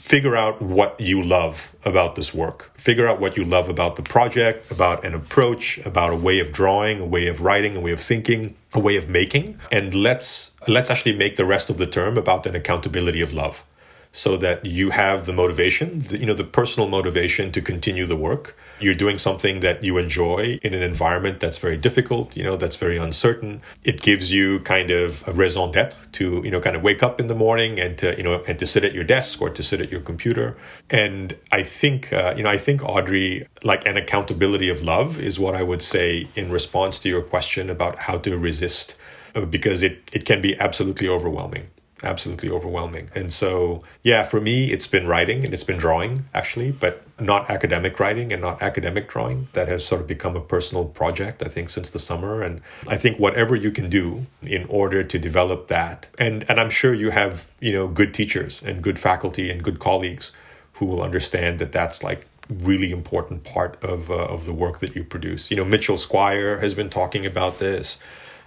figure 0.00 0.36
out 0.36 0.62
what 0.62 1.00
you 1.00 1.22
love 1.22 1.74
about 1.84 2.14
this 2.14 2.32
work. 2.32 2.70
Figure 2.74 3.06
out 3.06 3.20
what 3.20 3.36
you 3.36 3.44
love 3.44 3.68
about 3.68 3.96
the 3.96 4.02
project, 4.02 4.70
about 4.70 5.04
an 5.04 5.14
approach, 5.14 5.78
about 5.84 6.12
a 6.12 6.16
way 6.16 6.38
of 6.38 6.52
drawing, 6.52 7.00
a 7.00 7.06
way 7.06 7.28
of 7.28 7.40
writing, 7.40 7.76
a 7.76 7.80
way 7.80 7.92
of 7.92 8.00
thinking, 8.00 8.54
a 8.72 8.80
way 8.80 8.96
of 8.96 9.08
making, 9.08 9.58
and 9.72 9.94
let's 9.94 10.54
let's 10.66 10.90
actually 10.90 11.16
make 11.16 11.36
the 11.36 11.44
rest 11.44 11.70
of 11.70 11.78
the 11.78 11.86
term 11.86 12.16
about 12.16 12.46
an 12.46 12.54
accountability 12.54 13.20
of 13.20 13.32
love 13.32 13.64
so 14.12 14.36
that 14.36 14.64
you 14.64 14.90
have 14.90 15.26
the 15.26 15.32
motivation, 15.32 15.98
the, 16.00 16.18
you 16.18 16.26
know, 16.26 16.34
the 16.34 16.44
personal 16.44 16.88
motivation 16.88 17.52
to 17.52 17.60
continue 17.60 18.06
the 18.06 18.16
work. 18.16 18.56
You're 18.80 18.94
doing 18.94 19.18
something 19.18 19.60
that 19.60 19.82
you 19.82 19.98
enjoy 19.98 20.58
in 20.62 20.72
an 20.74 20.82
environment 20.82 21.40
that's 21.40 21.58
very 21.58 21.76
difficult, 21.76 22.36
you 22.36 22.44
know, 22.44 22.56
that's 22.56 22.76
very 22.76 22.96
uncertain. 22.96 23.60
It 23.84 24.02
gives 24.02 24.32
you 24.32 24.60
kind 24.60 24.90
of 24.90 25.26
a 25.26 25.32
raison 25.32 25.70
d'être 25.70 26.10
to, 26.12 26.42
you 26.44 26.50
know, 26.50 26.60
kind 26.60 26.76
of 26.76 26.82
wake 26.82 27.02
up 27.02 27.20
in 27.20 27.26
the 27.26 27.34
morning 27.34 27.78
and 27.80 27.98
to, 27.98 28.16
you 28.16 28.22
know, 28.22 28.42
and 28.46 28.58
to 28.58 28.66
sit 28.66 28.84
at 28.84 28.94
your 28.94 29.04
desk 29.04 29.42
or 29.42 29.50
to 29.50 29.62
sit 29.62 29.80
at 29.80 29.90
your 29.90 30.00
computer. 30.00 30.56
And 30.90 31.36
I 31.50 31.62
think, 31.62 32.12
uh, 32.12 32.34
you 32.36 32.42
know, 32.42 32.50
I 32.50 32.58
think 32.58 32.84
Audrey, 32.84 33.46
like 33.62 33.86
an 33.86 33.96
accountability 33.96 34.68
of 34.68 34.82
love 34.82 35.18
is 35.20 35.38
what 35.38 35.54
I 35.54 35.62
would 35.62 35.82
say 35.82 36.28
in 36.36 36.50
response 36.50 37.00
to 37.00 37.08
your 37.08 37.22
question 37.22 37.70
about 37.70 37.98
how 38.00 38.18
to 38.18 38.38
resist, 38.38 38.96
uh, 39.34 39.44
because 39.44 39.82
it, 39.82 40.08
it 40.12 40.24
can 40.24 40.40
be 40.40 40.58
absolutely 40.58 41.08
overwhelming 41.08 41.68
absolutely 42.02 42.50
overwhelming. 42.50 43.10
And 43.14 43.32
so, 43.32 43.82
yeah, 44.02 44.22
for 44.22 44.40
me, 44.40 44.70
it's 44.72 44.86
been 44.86 45.06
writing 45.06 45.44
and 45.44 45.52
it's 45.52 45.64
been 45.64 45.78
drawing 45.78 46.24
actually, 46.32 46.70
but 46.70 47.02
not 47.20 47.50
academic 47.50 47.98
writing 47.98 48.32
and 48.32 48.40
not 48.40 48.62
academic 48.62 49.08
drawing. 49.08 49.48
That 49.52 49.68
has 49.68 49.84
sort 49.84 50.00
of 50.00 50.06
become 50.06 50.36
a 50.36 50.40
personal 50.40 50.84
project, 50.84 51.42
I 51.42 51.48
think, 51.48 51.70
since 51.70 51.90
the 51.90 51.98
summer. 51.98 52.42
And 52.42 52.60
I 52.86 52.96
think 52.96 53.18
whatever 53.18 53.56
you 53.56 53.70
can 53.70 53.88
do 53.90 54.26
in 54.42 54.64
order 54.66 55.02
to 55.02 55.18
develop 55.18 55.68
that, 55.68 56.08
and, 56.18 56.44
and 56.48 56.60
I'm 56.60 56.70
sure 56.70 56.94
you 56.94 57.10
have, 57.10 57.50
you 57.60 57.72
know, 57.72 57.88
good 57.88 58.14
teachers 58.14 58.62
and 58.62 58.82
good 58.82 58.98
faculty 58.98 59.50
and 59.50 59.62
good 59.62 59.78
colleagues 59.78 60.32
who 60.74 60.86
will 60.86 61.02
understand 61.02 61.58
that 61.58 61.72
that's 61.72 62.04
like 62.04 62.26
really 62.48 62.90
important 62.92 63.44
part 63.44 63.82
of, 63.82 64.10
uh, 64.10 64.14
of 64.14 64.46
the 64.46 64.54
work 64.54 64.78
that 64.78 64.94
you 64.94 65.04
produce. 65.04 65.50
You 65.50 65.56
know, 65.56 65.64
Mitchell 65.64 65.96
Squire 65.96 66.60
has 66.60 66.74
been 66.74 66.88
talking 66.88 67.26
about 67.26 67.58
this. 67.58 67.98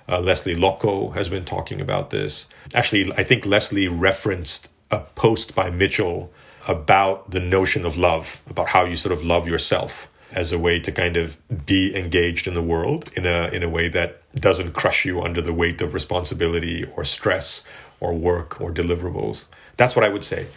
Uh, 0.10 0.20
Lesley 0.20 0.56
Lokko 0.56 1.14
has 1.14 1.30
been 1.30 1.45
talking 1.45 1.80
about 1.80 2.10
this. 2.10 2.45
Actually, 2.74 3.12
I 3.14 3.24
think 3.24 3.45
Lesley 3.45 3.88
referenced 3.88 4.72
a 4.89 4.99
post 4.99 5.56
by 5.56 5.70
Mitchell 5.70 6.32
about 6.68 7.32
the 7.32 7.39
notion 7.39 7.86
of 7.86 7.97
love, 7.97 8.41
about 8.49 8.70
how 8.70 8.86
you 8.86 8.95
sort 8.95 9.14
of 9.14 9.24
love 9.24 9.47
yourself 9.47 10.12
as 10.32 10.52
a 10.52 10.60
way 10.60 10.80
to 10.80 10.91
kind 10.91 11.18
of 11.18 11.38
be 11.66 11.95
engaged 11.95 12.47
in 12.47 12.54
the 12.54 12.62
world 12.62 13.10
in 13.16 13.26
a 13.26 13.49
in 13.52 13.64
a 13.64 13.70
way 13.70 13.89
that 13.89 14.22
doesn't 14.34 14.72
crush 14.74 15.06
you 15.06 15.22
under 15.22 15.41
the 15.41 15.54
weight 15.54 15.82
of 15.82 15.93
responsibility 15.93 16.86
or 16.95 17.04
stress 17.04 17.68
or 17.99 18.14
work 18.14 18.62
or 18.62 18.72
deliverables. 18.72 19.45
That's 19.78 19.95
what 19.95 20.06
I 20.06 20.10
would 20.10 20.24
say. 20.24 20.47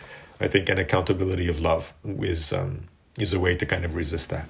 I 0.41 0.49
think 0.49 0.69
an 0.69 0.79
accountability 0.79 1.49
of 1.49 1.61
love 1.61 1.93
is 2.05 2.53
um, 2.53 2.83
is 3.19 3.33
a 3.33 3.41
way 3.41 3.55
to 3.57 3.67
kind 3.67 3.85
of 3.85 3.95
resist 3.95 4.31
that. 4.31 4.49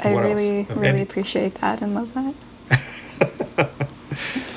I 0.00 0.12
what 0.12 0.24
really, 0.24 0.60
else? 0.60 0.70
really 0.70 0.88
Any? 0.88 1.02
appreciate 1.02 1.54
that 1.60 1.82
and 1.82 1.94
love 1.94 2.12
that. 2.14 2.34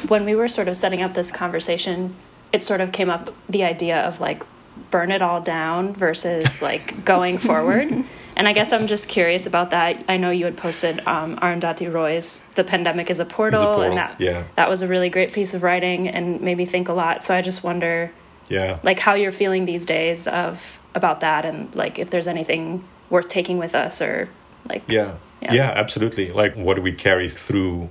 when 0.09 0.25
we 0.25 0.35
were 0.35 0.47
sort 0.47 0.67
of 0.67 0.75
setting 0.75 1.01
up 1.01 1.13
this 1.13 1.31
conversation, 1.31 2.15
it 2.51 2.63
sort 2.63 2.81
of 2.81 2.91
came 2.91 3.09
up 3.09 3.33
the 3.47 3.63
idea 3.63 4.01
of 4.01 4.19
like 4.19 4.43
burn 4.91 5.11
it 5.11 5.21
all 5.21 5.41
down 5.41 5.93
versus 5.93 6.61
like 6.69 7.05
going 7.05 7.37
forward. 7.37 8.05
And 8.35 8.47
I 8.47 8.53
guess 8.53 8.71
I'm 8.71 8.87
just 8.87 9.09
curious 9.09 9.45
about 9.45 9.71
that. 9.71 10.05
I 10.07 10.15
know 10.17 10.29
you 10.31 10.45
had 10.45 10.55
posted 10.55 11.05
um, 11.05 11.35
Arundhati 11.37 11.91
Roy's 11.91 12.45
"The 12.55 12.63
Pandemic 12.63 13.09
is 13.09 13.19
a 13.19 13.25
Portal,", 13.25 13.61
a 13.61 13.65
portal. 13.65 13.83
and 13.83 13.97
that 13.97 14.15
yeah. 14.19 14.45
that 14.55 14.69
was 14.69 14.81
a 14.81 14.87
really 14.87 15.09
great 15.09 15.33
piece 15.33 15.53
of 15.53 15.61
writing 15.61 16.07
and 16.07 16.39
made 16.39 16.57
me 16.57 16.65
think 16.65 16.87
a 16.87 16.93
lot. 16.93 17.21
So 17.21 17.35
I 17.35 17.41
just 17.41 17.63
wonder, 17.63 18.11
yeah, 18.47 18.79
like 18.81 18.99
how 18.99 19.13
you're 19.13 19.33
feeling 19.33 19.65
these 19.65 19.85
days 19.85 20.25
of 20.25 20.79
about 20.95 21.19
that, 21.19 21.43
and 21.43 21.73
like 21.75 21.99
if 21.99 22.11
there's 22.11 22.27
anything 22.27 22.85
worth 23.09 23.27
taking 23.27 23.57
with 23.57 23.75
us 23.75 24.01
or 24.01 24.29
like 24.69 24.83
yeah, 24.87 25.15
yeah, 25.41 25.53
yeah 25.53 25.73
absolutely. 25.75 26.31
Like 26.31 26.55
what 26.55 26.75
do 26.75 26.81
we 26.81 26.93
carry 26.93 27.27
through 27.27 27.89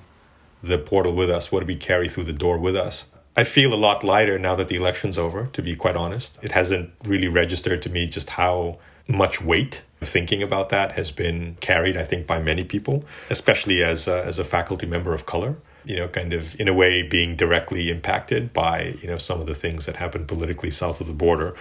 the 0.63 0.79
portal 0.79 1.15
with 1.15 1.31
us? 1.31 1.51
What 1.53 1.61
do 1.61 1.67
we 1.67 1.77
carry 1.77 2.09
through 2.09 2.25
the 2.25 2.33
door 2.33 2.59
with 2.59 2.77
us? 2.77 3.07
I 3.37 3.45
feel 3.45 3.73
a 3.73 3.77
lot 3.77 4.03
lighter 4.03 4.39
now 4.39 4.57
that 4.57 4.69
the 4.69 4.77
election's 4.77 5.19
over, 5.19 5.47
to 5.53 5.63
be 5.63 5.77
quite 5.77 5.97
honest. 5.97 6.39
It 6.43 6.53
hasn't 6.53 6.91
really 7.05 7.29
registered 7.29 7.83
to 7.83 7.91
me 7.91 8.09
just 8.09 8.31
how 8.31 8.79
much 9.07 9.41
weight 9.41 9.83
thinking 10.01 10.43
about 10.43 10.69
that 10.69 10.93
has 10.93 11.11
been 11.11 11.57
carried, 11.61 11.97
I 11.97 12.05
think, 12.05 12.27
by 12.27 12.41
many 12.41 12.65
people, 12.65 13.05
especially 13.31 13.83
as 13.83 14.07
a, 14.07 14.25
as 14.25 14.39
a 14.39 14.45
faculty 14.45 14.87
member 14.87 15.15
of 15.15 15.27
color. 15.27 15.57
You 15.85 15.97
know, 15.97 16.09
kind 16.09 16.33
of 16.33 16.59
in 16.61 16.69
a 16.69 16.75
way 16.75 17.03
being 17.03 17.35
directly 17.35 17.89
impacted 17.89 18.53
by 18.53 18.97
you 19.01 19.09
know 19.09 19.17
some 19.17 19.41
of 19.41 19.47
the 19.47 19.55
things 19.55 19.87
that 19.87 19.97
happen 19.97 20.27
politically 20.27 20.71
south 20.71 21.01
of 21.01 21.07
the 21.07 21.15
border, 21.15 21.55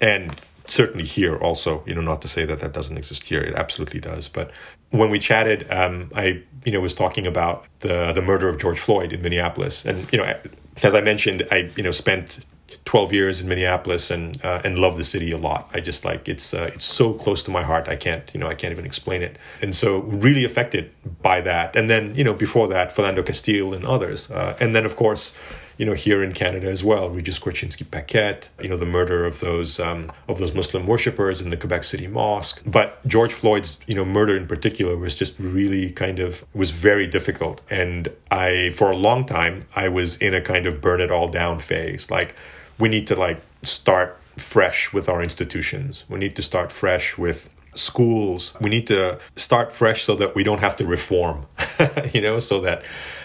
and 0.00 0.34
certainly 0.66 1.04
here 1.04 1.36
also. 1.36 1.84
You 1.86 1.94
know, 1.94 2.00
not 2.00 2.20
to 2.22 2.28
say 2.28 2.44
that 2.44 2.58
that 2.60 2.72
doesn't 2.72 2.96
exist 2.96 3.24
here; 3.24 3.40
it 3.40 3.54
absolutely 3.54 4.00
does. 4.00 4.28
But 4.28 4.50
when 4.90 5.10
we 5.10 5.18
chatted, 5.20 5.70
um, 5.70 6.10
I 6.14 6.42
you 6.64 6.72
know 6.72 6.80
was 6.80 6.94
talking 6.94 7.26
about 7.26 7.66
the 7.80 8.12
the 8.12 8.22
murder 8.22 8.48
of 8.48 8.58
George 8.58 8.78
Floyd 8.78 9.12
in 9.12 9.22
Minneapolis, 9.22 9.84
and 9.84 10.10
you 10.12 10.18
know 10.18 10.34
as 10.82 10.94
I 10.94 11.00
mentioned, 11.00 11.46
I 11.50 11.70
you 11.76 11.82
know 11.82 11.90
spent 11.90 12.40
12 12.84 13.12
years 13.12 13.40
in 13.40 13.48
Minneapolis 13.48 14.10
and 14.10 14.42
uh, 14.44 14.60
and 14.64 14.78
love 14.78 14.96
the 14.96 15.04
city 15.04 15.30
a 15.32 15.38
lot. 15.38 15.70
I 15.72 15.80
just 15.80 16.04
like 16.04 16.28
it's 16.28 16.54
uh, 16.54 16.70
it's 16.74 16.84
so 16.84 17.12
close 17.12 17.42
to 17.44 17.50
my 17.50 17.62
heart. 17.62 17.88
I 17.88 17.96
can't 17.96 18.30
you 18.32 18.40
know 18.40 18.46
I 18.46 18.54
can't 18.54 18.72
even 18.72 18.84
explain 18.84 19.22
it. 19.22 19.36
And 19.62 19.74
so 19.74 20.00
really 20.00 20.44
affected 20.44 20.92
by 21.22 21.40
that. 21.42 21.76
And 21.76 21.88
then 21.88 22.14
you 22.14 22.24
know 22.24 22.34
before 22.34 22.68
that, 22.68 22.90
Philando 22.90 23.24
Castile 23.24 23.74
and 23.74 23.84
others. 23.84 24.30
Uh, 24.30 24.56
and 24.60 24.74
then 24.74 24.84
of 24.84 24.96
course 24.96 25.34
you 25.78 25.86
know, 25.86 25.94
here 25.94 26.24
in 26.24 26.32
Canada 26.32 26.66
as 26.66 26.82
well, 26.82 27.08
Regis 27.08 27.38
Korchinski-Paquet, 27.38 28.48
you 28.60 28.68
know, 28.68 28.76
the 28.76 28.84
murder 28.84 29.24
of 29.24 29.38
those 29.38 29.78
um, 29.78 30.10
of 30.28 30.38
those 30.40 30.52
Muslim 30.52 30.86
worshippers 30.86 31.40
in 31.40 31.50
the 31.50 31.56
Quebec 31.56 31.84
City 31.84 32.08
Mosque. 32.08 32.60
But 32.66 33.06
George 33.06 33.32
Floyd's, 33.32 33.80
you 33.86 33.94
know, 33.94 34.04
murder 34.04 34.36
in 34.36 34.48
particular 34.48 34.96
was 34.96 35.14
just 35.14 35.38
really 35.38 35.90
kind 35.90 36.18
of 36.18 36.44
was 36.52 36.72
very 36.72 37.06
difficult. 37.06 37.62
And 37.70 38.08
I, 38.30 38.70
for 38.70 38.90
a 38.90 38.96
long 38.96 39.24
time, 39.24 39.62
I 39.74 39.88
was 39.88 40.16
in 40.16 40.34
a 40.34 40.40
kind 40.40 40.66
of 40.66 40.80
burn 40.80 41.00
it 41.00 41.12
all 41.12 41.28
down 41.28 41.60
phase. 41.60 42.10
Like, 42.10 42.34
we 42.78 42.88
need 42.88 43.06
to 43.06 43.14
like 43.14 43.40
start 43.62 44.18
fresh 44.36 44.92
with 44.92 45.08
our 45.08 45.22
institutions. 45.22 46.04
We 46.08 46.18
need 46.18 46.34
to 46.36 46.42
start 46.42 46.72
fresh 46.72 47.16
with 47.16 47.48
schools. 47.74 48.56
We 48.60 48.70
need 48.70 48.86
to 48.88 49.18
start 49.36 49.72
fresh 49.72 50.02
so 50.02 50.16
that 50.16 50.34
we 50.34 50.42
don't 50.42 50.60
have 50.60 50.74
to 50.76 50.86
reform, 50.86 51.46
you 52.12 52.20
know, 52.20 52.40
so 52.40 52.60
that 52.60 52.82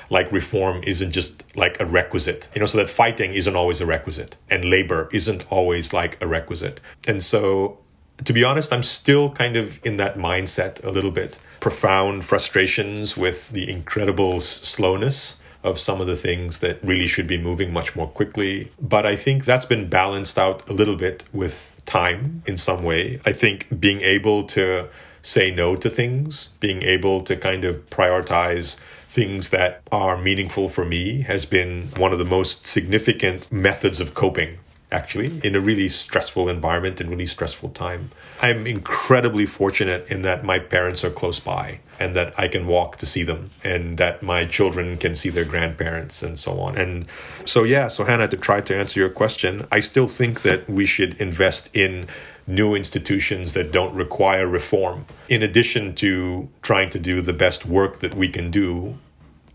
like 0.09 0.31
reform 0.31 0.81
isn't 0.83 1.11
just 1.11 1.43
like 1.55 1.79
a 1.79 1.85
requisite, 1.85 2.49
you 2.53 2.59
know, 2.59 2.65
so 2.65 2.77
that 2.77 2.89
fighting 2.89 3.33
isn't 3.33 3.55
always 3.55 3.81
a 3.81 3.85
requisite 3.85 4.37
and 4.49 4.65
labor 4.65 5.09
isn't 5.11 5.45
always 5.51 5.93
like 5.93 6.21
a 6.21 6.27
requisite. 6.27 6.79
And 7.07 7.23
so, 7.23 7.79
to 8.23 8.33
be 8.33 8.43
honest, 8.43 8.71
I'm 8.71 8.83
still 8.83 9.31
kind 9.31 9.57
of 9.57 9.83
in 9.85 9.97
that 9.97 10.17
mindset 10.17 10.83
a 10.83 10.91
little 10.91 11.11
bit. 11.11 11.39
Profound 11.59 12.25
frustrations 12.25 13.17
with 13.17 13.49
the 13.49 13.69
incredible 13.69 14.41
slowness 14.41 15.41
of 15.63 15.79
some 15.79 16.01
of 16.01 16.07
the 16.07 16.15
things 16.15 16.59
that 16.59 16.83
really 16.83 17.07
should 17.07 17.25
be 17.25 17.37
moving 17.37 17.71
much 17.71 17.95
more 17.95 18.07
quickly. 18.07 18.71
But 18.81 19.05
I 19.05 19.15
think 19.15 19.45
that's 19.45 19.65
been 19.65 19.87
balanced 19.87 20.37
out 20.37 20.67
a 20.69 20.73
little 20.73 20.97
bit 20.97 21.23
with 21.31 21.81
time 21.85 22.43
in 22.45 22.57
some 22.57 22.83
way. 22.83 23.19
I 23.25 23.31
think 23.31 23.79
being 23.79 24.01
able 24.01 24.43
to 24.47 24.89
say 25.21 25.51
no 25.51 25.75
to 25.77 25.89
things, 25.89 26.49
being 26.59 26.81
able 26.81 27.21
to 27.21 27.35
kind 27.37 27.63
of 27.63 27.89
prioritize 27.89 28.77
things 29.13 29.51
that 29.51 29.83
are 29.91 30.17
meaningful 30.17 30.67
for 30.67 30.83
me 30.83 31.21
has 31.21 31.45
been 31.45 31.83
one 31.97 32.11
of 32.11 32.17
the 32.17 32.25
most 32.25 32.65
significant 32.65 33.51
methods 33.51 33.99
of 33.99 34.15
coping 34.15 34.57
actually 34.91 35.39
in 35.43 35.55
a 35.55 35.59
really 35.59 35.87
stressful 35.87 36.49
environment 36.49 36.99
and 36.99 37.11
really 37.11 37.25
stressful 37.27 37.69
time. 37.69 38.09
I'm 38.41 38.65
incredibly 38.65 39.45
fortunate 39.45 40.07
in 40.09 40.23
that 40.23 40.43
my 40.43 40.57
parents 40.57 41.03
are 41.03 41.11
close 41.11 41.39
by 41.39 41.79
and 41.99 42.15
that 42.15 42.33
I 42.37 42.47
can 42.47 42.65
walk 42.65 42.97
to 42.97 43.05
see 43.05 43.21
them 43.23 43.51
and 43.63 43.97
that 43.97 44.23
my 44.23 44.45
children 44.45 44.97
can 44.97 45.13
see 45.13 45.29
their 45.29 45.45
grandparents 45.45 46.23
and 46.23 46.37
so 46.39 46.59
on. 46.59 46.75
And 46.75 47.07
so 47.45 47.63
yeah, 47.63 47.89
so 47.89 48.05
Hannah 48.05 48.27
to 48.29 48.37
try 48.37 48.61
to 48.61 48.75
answer 48.75 48.99
your 48.99 49.09
question, 49.09 49.67
I 49.71 49.79
still 49.79 50.07
think 50.07 50.41
that 50.41 50.67
we 50.67 50.87
should 50.87 51.19
invest 51.21 51.75
in 51.75 52.07
new 52.45 52.75
institutions 52.75 53.53
that 53.53 53.71
don't 53.71 53.93
require 53.93 54.47
reform. 54.47 55.05
In 55.29 55.41
addition 55.43 55.95
to 55.95 56.49
trying 56.61 56.89
to 56.89 56.99
do 56.99 57.21
the 57.21 57.33
best 57.33 57.65
work 57.65 57.99
that 57.99 58.15
we 58.15 58.27
can 58.27 58.51
do 58.51 58.97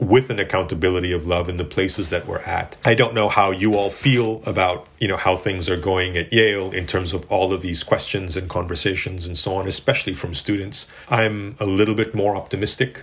with 0.01 0.31
an 0.31 0.39
accountability 0.39 1.13
of 1.13 1.27
love 1.27 1.49
in 1.49 1.57
the 1.57 1.65
places 1.65 2.09
that 2.11 2.27
we're 2.27 2.39
at. 2.41 2.77
I 2.85 2.95
don't 2.95 3.15
know 3.15 3.29
how 3.29 3.51
you 3.51 3.75
all 3.75 3.91
feel 3.91 4.43
about, 4.47 4.87
you 5.01 5.09
know, 5.09 5.17
how 5.17 5.37
things 5.37 5.69
are 5.69 5.77
going 5.77 6.17
at 6.17 6.33
Yale 6.33 6.71
in 6.71 6.87
terms 6.87 7.13
of 7.13 7.31
all 7.31 7.53
of 7.53 7.63
these 7.63 7.83
questions 7.83 8.37
and 8.37 8.49
conversations 8.49 9.27
and 9.27 9.37
so 9.37 9.57
on, 9.57 9.67
especially 9.67 10.15
from 10.15 10.35
students. 10.35 10.87
I'm 11.09 11.57
a 11.59 11.67
little 11.67 11.97
bit 11.97 12.15
more 12.15 12.37
optimistic 12.37 13.03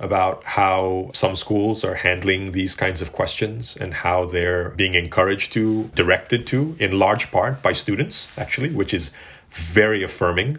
about 0.00 0.42
how 0.42 1.10
some 1.14 1.36
schools 1.36 1.84
are 1.84 1.94
handling 1.94 2.50
these 2.50 2.74
kinds 2.74 3.00
of 3.00 3.12
questions 3.12 3.76
and 3.76 3.94
how 3.94 4.24
they're 4.24 4.70
being 4.70 4.94
encouraged 4.94 5.52
to, 5.52 5.84
directed 5.94 6.48
to, 6.48 6.74
in 6.80 6.98
large 6.98 7.30
part 7.30 7.62
by 7.62 7.72
students, 7.72 8.26
actually, 8.36 8.70
which 8.70 8.92
is 8.92 9.12
very 9.50 10.02
affirming 10.02 10.58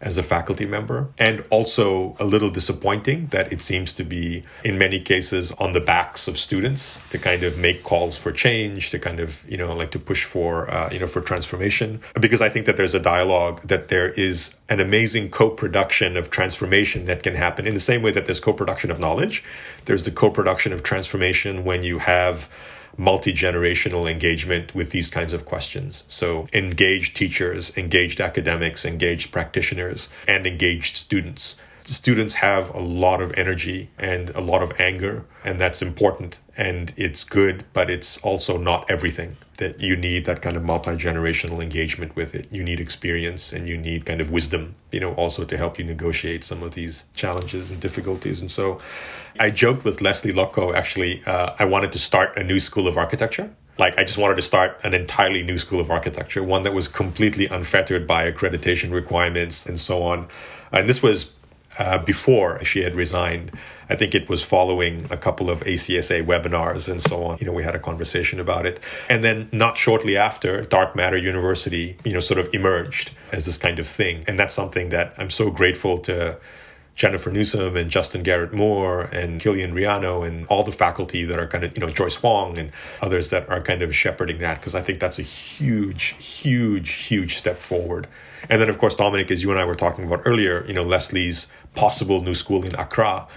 as 0.00 0.18
a 0.18 0.22
faculty 0.22 0.66
member, 0.66 1.08
and 1.18 1.44
also 1.50 2.16
a 2.18 2.24
little 2.24 2.50
disappointing 2.50 3.26
that 3.28 3.52
it 3.52 3.60
seems 3.60 3.92
to 3.94 4.04
be, 4.04 4.42
in 4.64 4.76
many 4.76 5.00
cases, 5.00 5.52
on 5.52 5.72
the 5.72 5.80
backs 5.80 6.28
of 6.28 6.38
students 6.38 7.00
to 7.10 7.18
kind 7.18 7.42
of 7.42 7.56
make 7.56 7.82
calls 7.82 8.18
for 8.18 8.30
change, 8.30 8.90
to 8.90 8.98
kind 8.98 9.20
of, 9.20 9.44
you 9.48 9.56
know, 9.56 9.74
like 9.74 9.90
to 9.90 9.98
push 9.98 10.24
for, 10.24 10.70
uh, 10.70 10.90
you 10.92 10.98
know, 10.98 11.06
for 11.06 11.20
transformation. 11.20 12.00
Because 12.20 12.42
I 12.42 12.48
think 12.48 12.66
that 12.66 12.76
there's 12.76 12.94
a 12.94 13.00
dialogue, 13.00 13.62
that 13.62 13.88
there 13.88 14.10
is 14.10 14.56
an 14.68 14.80
amazing 14.80 15.30
co 15.30 15.50
production 15.50 16.16
of 16.16 16.30
transformation 16.30 17.04
that 17.04 17.22
can 17.22 17.34
happen 17.34 17.66
in 17.66 17.74
the 17.74 17.80
same 17.80 18.02
way 18.02 18.10
that 18.12 18.26
there's 18.26 18.40
co 18.40 18.52
production 18.52 18.90
of 18.90 19.00
knowledge. 19.00 19.42
There's 19.86 20.04
the 20.04 20.10
co 20.10 20.30
production 20.30 20.72
of 20.72 20.82
transformation 20.82 21.64
when 21.64 21.82
you 21.82 21.98
have 21.98 22.50
multi 22.96 23.32
generational 23.32 24.10
engagement 24.10 24.74
with 24.74 24.90
these 24.90 25.10
kinds 25.10 25.32
of 25.32 25.44
questions. 25.44 26.04
So, 26.08 26.46
engaged 26.52 27.16
teachers, 27.16 27.76
engaged 27.76 28.20
academics, 28.20 28.84
engaged 28.84 29.32
practitioners, 29.32 30.08
and 30.26 30.46
engaged 30.46 30.96
students. 30.96 31.56
Students 31.86 32.34
have 32.34 32.74
a 32.74 32.80
lot 32.80 33.22
of 33.22 33.32
energy 33.34 33.90
and 33.96 34.30
a 34.30 34.40
lot 34.40 34.60
of 34.60 34.72
anger, 34.80 35.24
and 35.44 35.60
that's 35.60 35.80
important 35.82 36.40
and 36.56 36.92
it's 36.96 37.22
good, 37.22 37.64
but 37.72 37.90
it's 37.90 38.18
also 38.18 38.56
not 38.56 38.90
everything. 38.90 39.36
That 39.58 39.80
you 39.80 39.96
need 39.96 40.26
that 40.26 40.42
kind 40.42 40.56
of 40.56 40.64
multi 40.64 40.90
generational 40.92 41.62
engagement 41.62 42.14
with 42.14 42.34
it. 42.34 42.46
You 42.50 42.62
need 42.62 42.78
experience 42.78 43.52
and 43.52 43.66
you 43.66 43.78
need 43.78 44.04
kind 44.04 44.20
of 44.20 44.30
wisdom, 44.30 44.74
you 44.90 45.00
know, 45.00 45.14
also 45.14 45.44
to 45.44 45.56
help 45.56 45.78
you 45.78 45.84
negotiate 45.84 46.44
some 46.44 46.62
of 46.62 46.74
these 46.74 47.04
challenges 47.14 47.70
and 47.70 47.80
difficulties. 47.80 48.40
And 48.40 48.50
so, 48.50 48.80
I 49.38 49.50
joked 49.50 49.84
with 49.84 50.00
Lesley 50.00 50.32
Lokko 50.32 50.74
actually, 50.74 51.22
uh, 51.24 51.54
I 51.58 51.64
wanted 51.64 51.92
to 51.92 51.98
start 51.98 52.36
a 52.36 52.44
new 52.44 52.60
school 52.60 52.86
of 52.86 52.98
architecture. 52.98 53.50
Like, 53.78 53.98
I 53.98 54.04
just 54.04 54.18
wanted 54.18 54.36
to 54.36 54.42
start 54.42 54.80
an 54.84 54.94
entirely 54.94 55.42
new 55.42 55.58
school 55.58 55.80
of 55.80 55.90
architecture, 55.90 56.42
one 56.42 56.62
that 56.62 56.72
was 56.72 56.88
completely 56.88 57.46
unfettered 57.46 58.06
by 58.06 58.30
accreditation 58.30 58.90
requirements 58.90 59.66
and 59.66 59.78
so 59.78 60.02
on. 60.02 60.28
And 60.72 60.88
this 60.88 61.02
was 61.02 61.32
uh, 61.78 61.98
before 61.98 62.64
she 62.64 62.82
had 62.82 62.94
resigned. 62.94 63.52
I 63.88 63.94
think 63.94 64.14
it 64.14 64.28
was 64.28 64.42
following 64.42 65.06
a 65.10 65.16
couple 65.16 65.48
of 65.48 65.60
ACSA 65.60 66.24
webinars 66.24 66.88
and 66.88 67.00
so 67.00 67.24
on. 67.24 67.38
You 67.38 67.46
know, 67.46 67.52
we 67.52 67.62
had 67.62 67.74
a 67.74 67.78
conversation 67.78 68.40
about 68.40 68.66
it. 68.66 68.80
And 69.08 69.22
then 69.22 69.48
not 69.52 69.78
shortly 69.78 70.16
after, 70.16 70.62
Dark 70.62 70.96
Matter 70.96 71.16
University, 71.16 71.96
you 72.04 72.12
know, 72.12 72.20
sort 72.20 72.40
of 72.40 72.52
emerged 72.52 73.12
as 73.32 73.46
this 73.46 73.58
kind 73.58 73.78
of 73.78 73.86
thing. 73.86 74.24
And 74.26 74.38
that's 74.38 74.54
something 74.54 74.88
that 74.88 75.14
I'm 75.18 75.30
so 75.30 75.50
grateful 75.50 75.98
to 75.98 76.38
Jennifer 76.96 77.30
Newsom 77.30 77.76
and 77.76 77.90
Justin 77.90 78.22
Garrett 78.22 78.54
Moore 78.54 79.02
and 79.12 79.38
Kilian 79.40 79.74
Riano 79.74 80.26
and 80.26 80.46
all 80.46 80.62
the 80.62 80.72
faculty 80.72 81.24
that 81.24 81.38
are 81.38 81.46
kind 81.46 81.62
of, 81.62 81.76
you 81.76 81.86
know, 81.86 81.92
Joyce 81.92 82.22
Wong 82.22 82.58
and 82.58 82.72
others 83.02 83.30
that 83.30 83.48
are 83.50 83.60
kind 83.60 83.82
of 83.82 83.94
shepherding 83.94 84.38
that 84.38 84.58
because 84.58 84.74
I 84.74 84.80
think 84.80 84.98
that's 84.98 85.18
a 85.18 85.22
huge, 85.22 86.16
huge, 86.18 86.90
huge 86.92 87.36
step 87.36 87.58
forward. 87.58 88.08
And 88.48 88.60
then, 88.60 88.70
of 88.70 88.78
course, 88.78 88.94
Dominic, 88.94 89.30
as 89.30 89.42
you 89.42 89.50
and 89.50 89.60
I 89.60 89.64
were 89.64 89.74
talking 89.74 90.06
about 90.06 90.22
earlier, 90.24 90.64
you 90.66 90.72
know, 90.72 90.84
Lesley's 90.84 91.48
possible 91.76 92.22
new 92.22 92.34
school 92.34 92.64
in 92.64 92.74
Accra, 92.74 93.28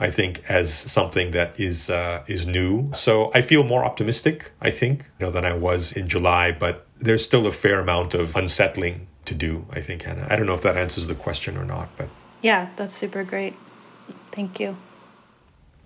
I 0.00 0.10
think, 0.10 0.42
as 0.48 0.72
something 0.72 1.32
that 1.32 1.58
is 1.58 1.90
uh, 1.90 2.22
is 2.26 2.46
new. 2.46 2.90
So 2.94 3.30
I 3.34 3.42
feel 3.42 3.64
more 3.64 3.84
optimistic, 3.84 4.52
I 4.60 4.70
think, 4.70 5.10
you 5.18 5.26
know, 5.26 5.32
than 5.32 5.44
I 5.44 5.52
was 5.52 5.92
in 5.92 6.08
July, 6.08 6.52
but 6.52 6.86
there's 6.98 7.24
still 7.24 7.46
a 7.46 7.52
fair 7.52 7.80
amount 7.80 8.14
of 8.14 8.36
unsettling 8.36 9.06
to 9.24 9.34
do, 9.34 9.66
I 9.70 9.80
think, 9.80 10.02
Hannah. 10.02 10.26
I 10.30 10.36
don't 10.36 10.46
know 10.46 10.54
if 10.54 10.62
that 10.62 10.76
answers 10.76 11.06
the 11.06 11.14
question 11.14 11.56
or 11.56 11.64
not, 11.64 11.88
but 11.96 12.08
yeah, 12.40 12.68
that's 12.76 12.94
super 12.94 13.24
great. 13.24 13.54
Thank 14.32 14.60
you. 14.60 14.76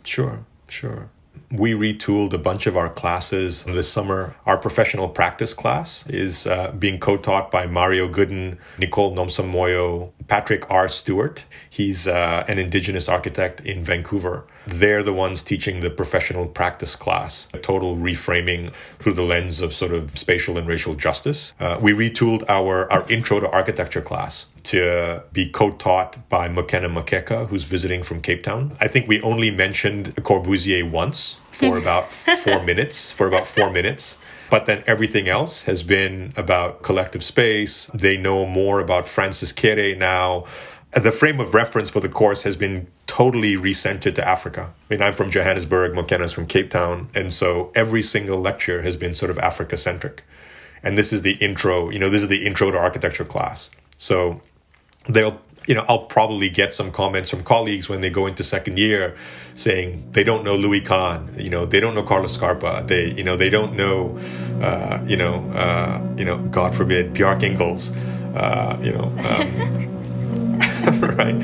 Sure, 0.04 0.44
sure. 0.68 1.08
We 1.54 1.74
retooled 1.74 2.32
a 2.32 2.38
bunch 2.38 2.66
of 2.66 2.78
our 2.78 2.88
classes 2.88 3.64
this 3.64 3.92
summer. 3.92 4.34
Our 4.46 4.56
professional 4.56 5.10
practice 5.10 5.52
class 5.52 6.08
is 6.08 6.46
uh, 6.46 6.72
being 6.72 6.98
co 6.98 7.18
taught 7.18 7.50
by 7.50 7.66
Mario 7.66 8.08
Gooden, 8.08 8.56
Nicole 8.78 9.14
Nomsamoyo, 9.14 10.12
Patrick 10.28 10.64
R. 10.70 10.88
Stewart. 10.88 11.44
He's 11.68 12.08
uh, 12.08 12.46
an 12.48 12.58
Indigenous 12.58 13.06
architect 13.06 13.60
in 13.66 13.84
Vancouver. 13.84 14.46
They're 14.64 15.02
the 15.02 15.12
ones 15.12 15.42
teaching 15.42 15.80
the 15.80 15.90
professional 15.90 16.46
practice 16.46 16.96
class, 16.96 17.48
a 17.52 17.58
total 17.58 17.96
reframing 17.96 18.72
through 18.98 19.12
the 19.12 19.22
lens 19.22 19.60
of 19.60 19.74
sort 19.74 19.92
of 19.92 20.16
spatial 20.16 20.56
and 20.56 20.66
racial 20.66 20.94
justice. 20.94 21.52
Uh, 21.60 21.78
we 21.82 21.92
retooled 21.92 22.48
our, 22.48 22.90
our 22.90 23.06
intro 23.10 23.40
to 23.40 23.50
architecture 23.50 24.00
class 24.00 24.46
to 24.62 25.22
be 25.34 25.50
co-taught 25.50 26.26
by 26.30 26.48
Mokena 26.48 26.90
Makeka, 26.90 27.48
who's 27.48 27.64
visiting 27.64 28.02
from 28.02 28.22
Cape 28.22 28.42
Town. 28.42 28.72
I 28.80 28.88
think 28.88 29.06
we 29.06 29.20
only 29.20 29.50
mentioned 29.50 30.14
Corbusier 30.14 30.90
once 30.90 31.41
for 31.52 31.78
about 31.78 32.12
four 32.12 32.62
minutes, 32.64 33.12
for 33.12 33.26
about 33.26 33.46
four 33.46 33.70
minutes. 33.70 34.18
But 34.50 34.66
then 34.66 34.84
everything 34.86 35.28
else 35.28 35.64
has 35.64 35.82
been 35.82 36.32
about 36.36 36.82
collective 36.82 37.24
space. 37.24 37.86
They 37.94 38.16
know 38.18 38.44
more 38.44 38.80
about 38.80 39.08
Francis 39.08 39.50
Kere 39.52 39.96
now. 39.96 40.44
The 40.92 41.10
frame 41.10 41.40
of 41.40 41.54
reference 41.54 41.88
for 41.88 42.00
the 42.00 42.08
course 42.10 42.42
has 42.42 42.54
been 42.54 42.86
totally 43.06 43.56
recentered 43.56 44.14
to 44.14 44.28
Africa. 44.28 44.70
I 44.70 44.94
mean, 44.94 45.02
I'm 45.02 45.14
from 45.14 45.30
Johannesburg, 45.30 45.92
Mokena's 45.92 46.32
from 46.34 46.46
Cape 46.46 46.68
Town. 46.68 47.08
And 47.14 47.32
so 47.32 47.72
every 47.74 48.02
single 48.02 48.40
lecture 48.40 48.82
has 48.82 48.96
been 48.96 49.14
sort 49.14 49.30
of 49.30 49.38
Africa 49.38 49.76
centric. 49.76 50.22
And 50.82 50.98
this 50.98 51.12
is 51.12 51.22
the 51.22 51.34
intro, 51.34 51.88
you 51.88 51.98
know, 51.98 52.10
this 52.10 52.22
is 52.22 52.28
the 52.28 52.46
intro 52.46 52.70
to 52.70 52.78
architecture 52.78 53.24
class. 53.24 53.70
So 53.96 54.42
they'll 55.08 55.40
you 55.66 55.74
know, 55.74 55.84
I'll 55.88 56.06
probably 56.06 56.48
get 56.48 56.74
some 56.74 56.90
comments 56.90 57.30
from 57.30 57.42
colleagues 57.42 57.88
when 57.88 58.00
they 58.00 58.10
go 58.10 58.26
into 58.26 58.42
second 58.44 58.78
year 58.78 59.16
saying 59.54 60.08
they 60.12 60.24
don't 60.24 60.44
know 60.44 60.56
Louis 60.56 60.80
Kahn, 60.80 61.34
you 61.36 61.50
know, 61.50 61.66
they 61.66 61.80
don't 61.80 61.94
know 61.94 62.02
Carlos 62.02 62.34
Scarpa, 62.34 62.84
they, 62.86 63.10
you 63.10 63.24
know, 63.24 63.36
they 63.36 63.50
don't 63.50 63.74
know, 63.74 64.18
uh, 64.60 65.02
you 65.06 65.16
know, 65.16 65.50
uh, 65.52 66.00
you 66.16 66.24
know, 66.24 66.38
God 66.38 66.74
forbid, 66.74 67.12
Bjarke 67.14 67.54
Ingels, 67.54 67.94
uh, 68.34 68.78
you 68.82 68.92
know, 68.92 69.12
um, 69.28 69.80
right? 71.16 71.36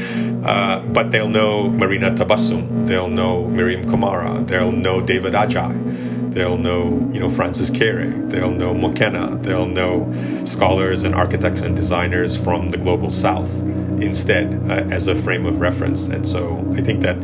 Uh, 0.44 0.80
but 0.80 1.10
they'll 1.10 1.28
know 1.28 1.68
Marina 1.68 2.10
Tabassum, 2.10 2.86
they'll 2.86 3.08
know 3.08 3.46
Miriam 3.46 3.84
Kamara, 3.84 4.46
they'll 4.46 4.72
know 4.72 5.00
David 5.00 5.34
Adjaye 5.34 6.07
They'll 6.38 6.56
know, 6.56 7.10
you 7.12 7.18
know, 7.18 7.28
Francis 7.28 7.68
Kere. 7.68 8.10
They'll 8.10 8.52
know 8.52 8.72
Mokena. 8.72 9.42
They'll 9.42 9.66
know 9.66 10.06
scholars 10.44 11.02
and 11.02 11.12
architects 11.12 11.62
and 11.62 11.74
designers 11.74 12.36
from 12.36 12.68
the 12.68 12.78
global 12.78 13.10
south 13.10 13.60
instead 14.00 14.54
uh, 14.70 14.86
as 14.94 15.08
a 15.08 15.16
frame 15.16 15.46
of 15.46 15.58
reference. 15.58 16.06
And 16.06 16.24
so 16.24 16.64
I 16.76 16.80
think 16.80 17.00
that 17.00 17.16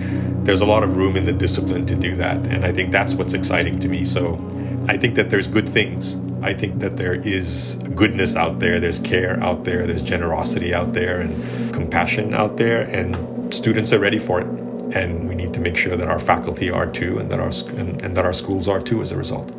there's 0.44 0.62
a 0.62 0.66
lot 0.66 0.82
of 0.82 0.96
room 0.96 1.16
in 1.16 1.26
the 1.26 1.32
discipline 1.32 1.86
to 1.86 1.94
do 1.94 2.16
that. 2.16 2.44
And 2.48 2.64
I 2.64 2.72
think 2.72 2.90
that's 2.90 3.14
what's 3.14 3.34
exciting 3.34 3.78
to 3.78 3.88
me. 3.88 4.04
So 4.04 4.34
I 4.88 4.96
think 4.96 5.14
that 5.14 5.30
there's 5.30 5.46
good 5.46 5.68
things. 5.68 6.16
I 6.42 6.52
think 6.52 6.80
that 6.80 6.96
there 6.96 7.14
is 7.14 7.76
goodness 7.94 8.34
out 8.34 8.58
there, 8.58 8.80
there's 8.80 8.98
care 8.98 9.40
out 9.40 9.62
there, 9.62 9.86
there's 9.86 10.02
generosity 10.02 10.74
out 10.74 10.92
there, 10.92 11.20
and 11.20 11.72
compassion 11.72 12.34
out 12.34 12.56
there, 12.56 12.80
and 12.80 13.54
students 13.54 13.92
are 13.92 14.00
ready 14.00 14.18
for 14.18 14.40
it 14.40 14.63
and 14.92 15.28
we 15.28 15.34
need 15.34 15.54
to 15.54 15.60
make 15.60 15.76
sure 15.76 15.96
that 15.96 16.08
our 16.08 16.18
faculty 16.20 16.70
are 16.70 16.86
too, 16.90 17.18
and 17.18 17.30
that 17.30 17.40
our 17.40 17.52
and, 17.78 18.02
and 18.02 18.16
that 18.16 18.24
our 18.24 18.32
schools 18.32 18.68
are 18.68 18.80
too 18.80 19.00
as 19.02 19.12
a 19.12 19.16
result. 19.16 19.52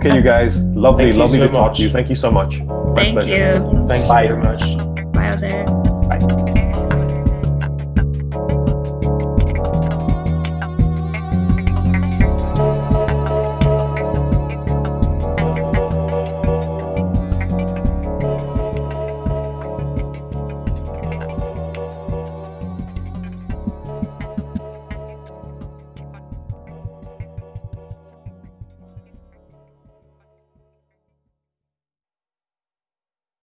Okay, 0.00 0.16
you 0.16 0.22
guys. 0.22 0.64
Lovely, 0.64 1.12
lovely 1.12 1.40
so 1.40 1.46
to 1.46 1.52
much. 1.52 1.60
talk 1.60 1.76
to 1.76 1.82
you. 1.82 1.90
Thank 1.90 2.08
you 2.08 2.14
so 2.14 2.30
much. 2.30 2.60
My 2.60 2.94
Thank 2.94 3.14
pleasure. 3.18 3.36
you. 3.36 3.86
Thank 3.86 4.08
you 4.08 4.28
very 4.32 4.42
much. 4.42 4.60
Bye, 5.12 5.28
Ozayr. 5.28 5.66
Bye. 5.66 5.79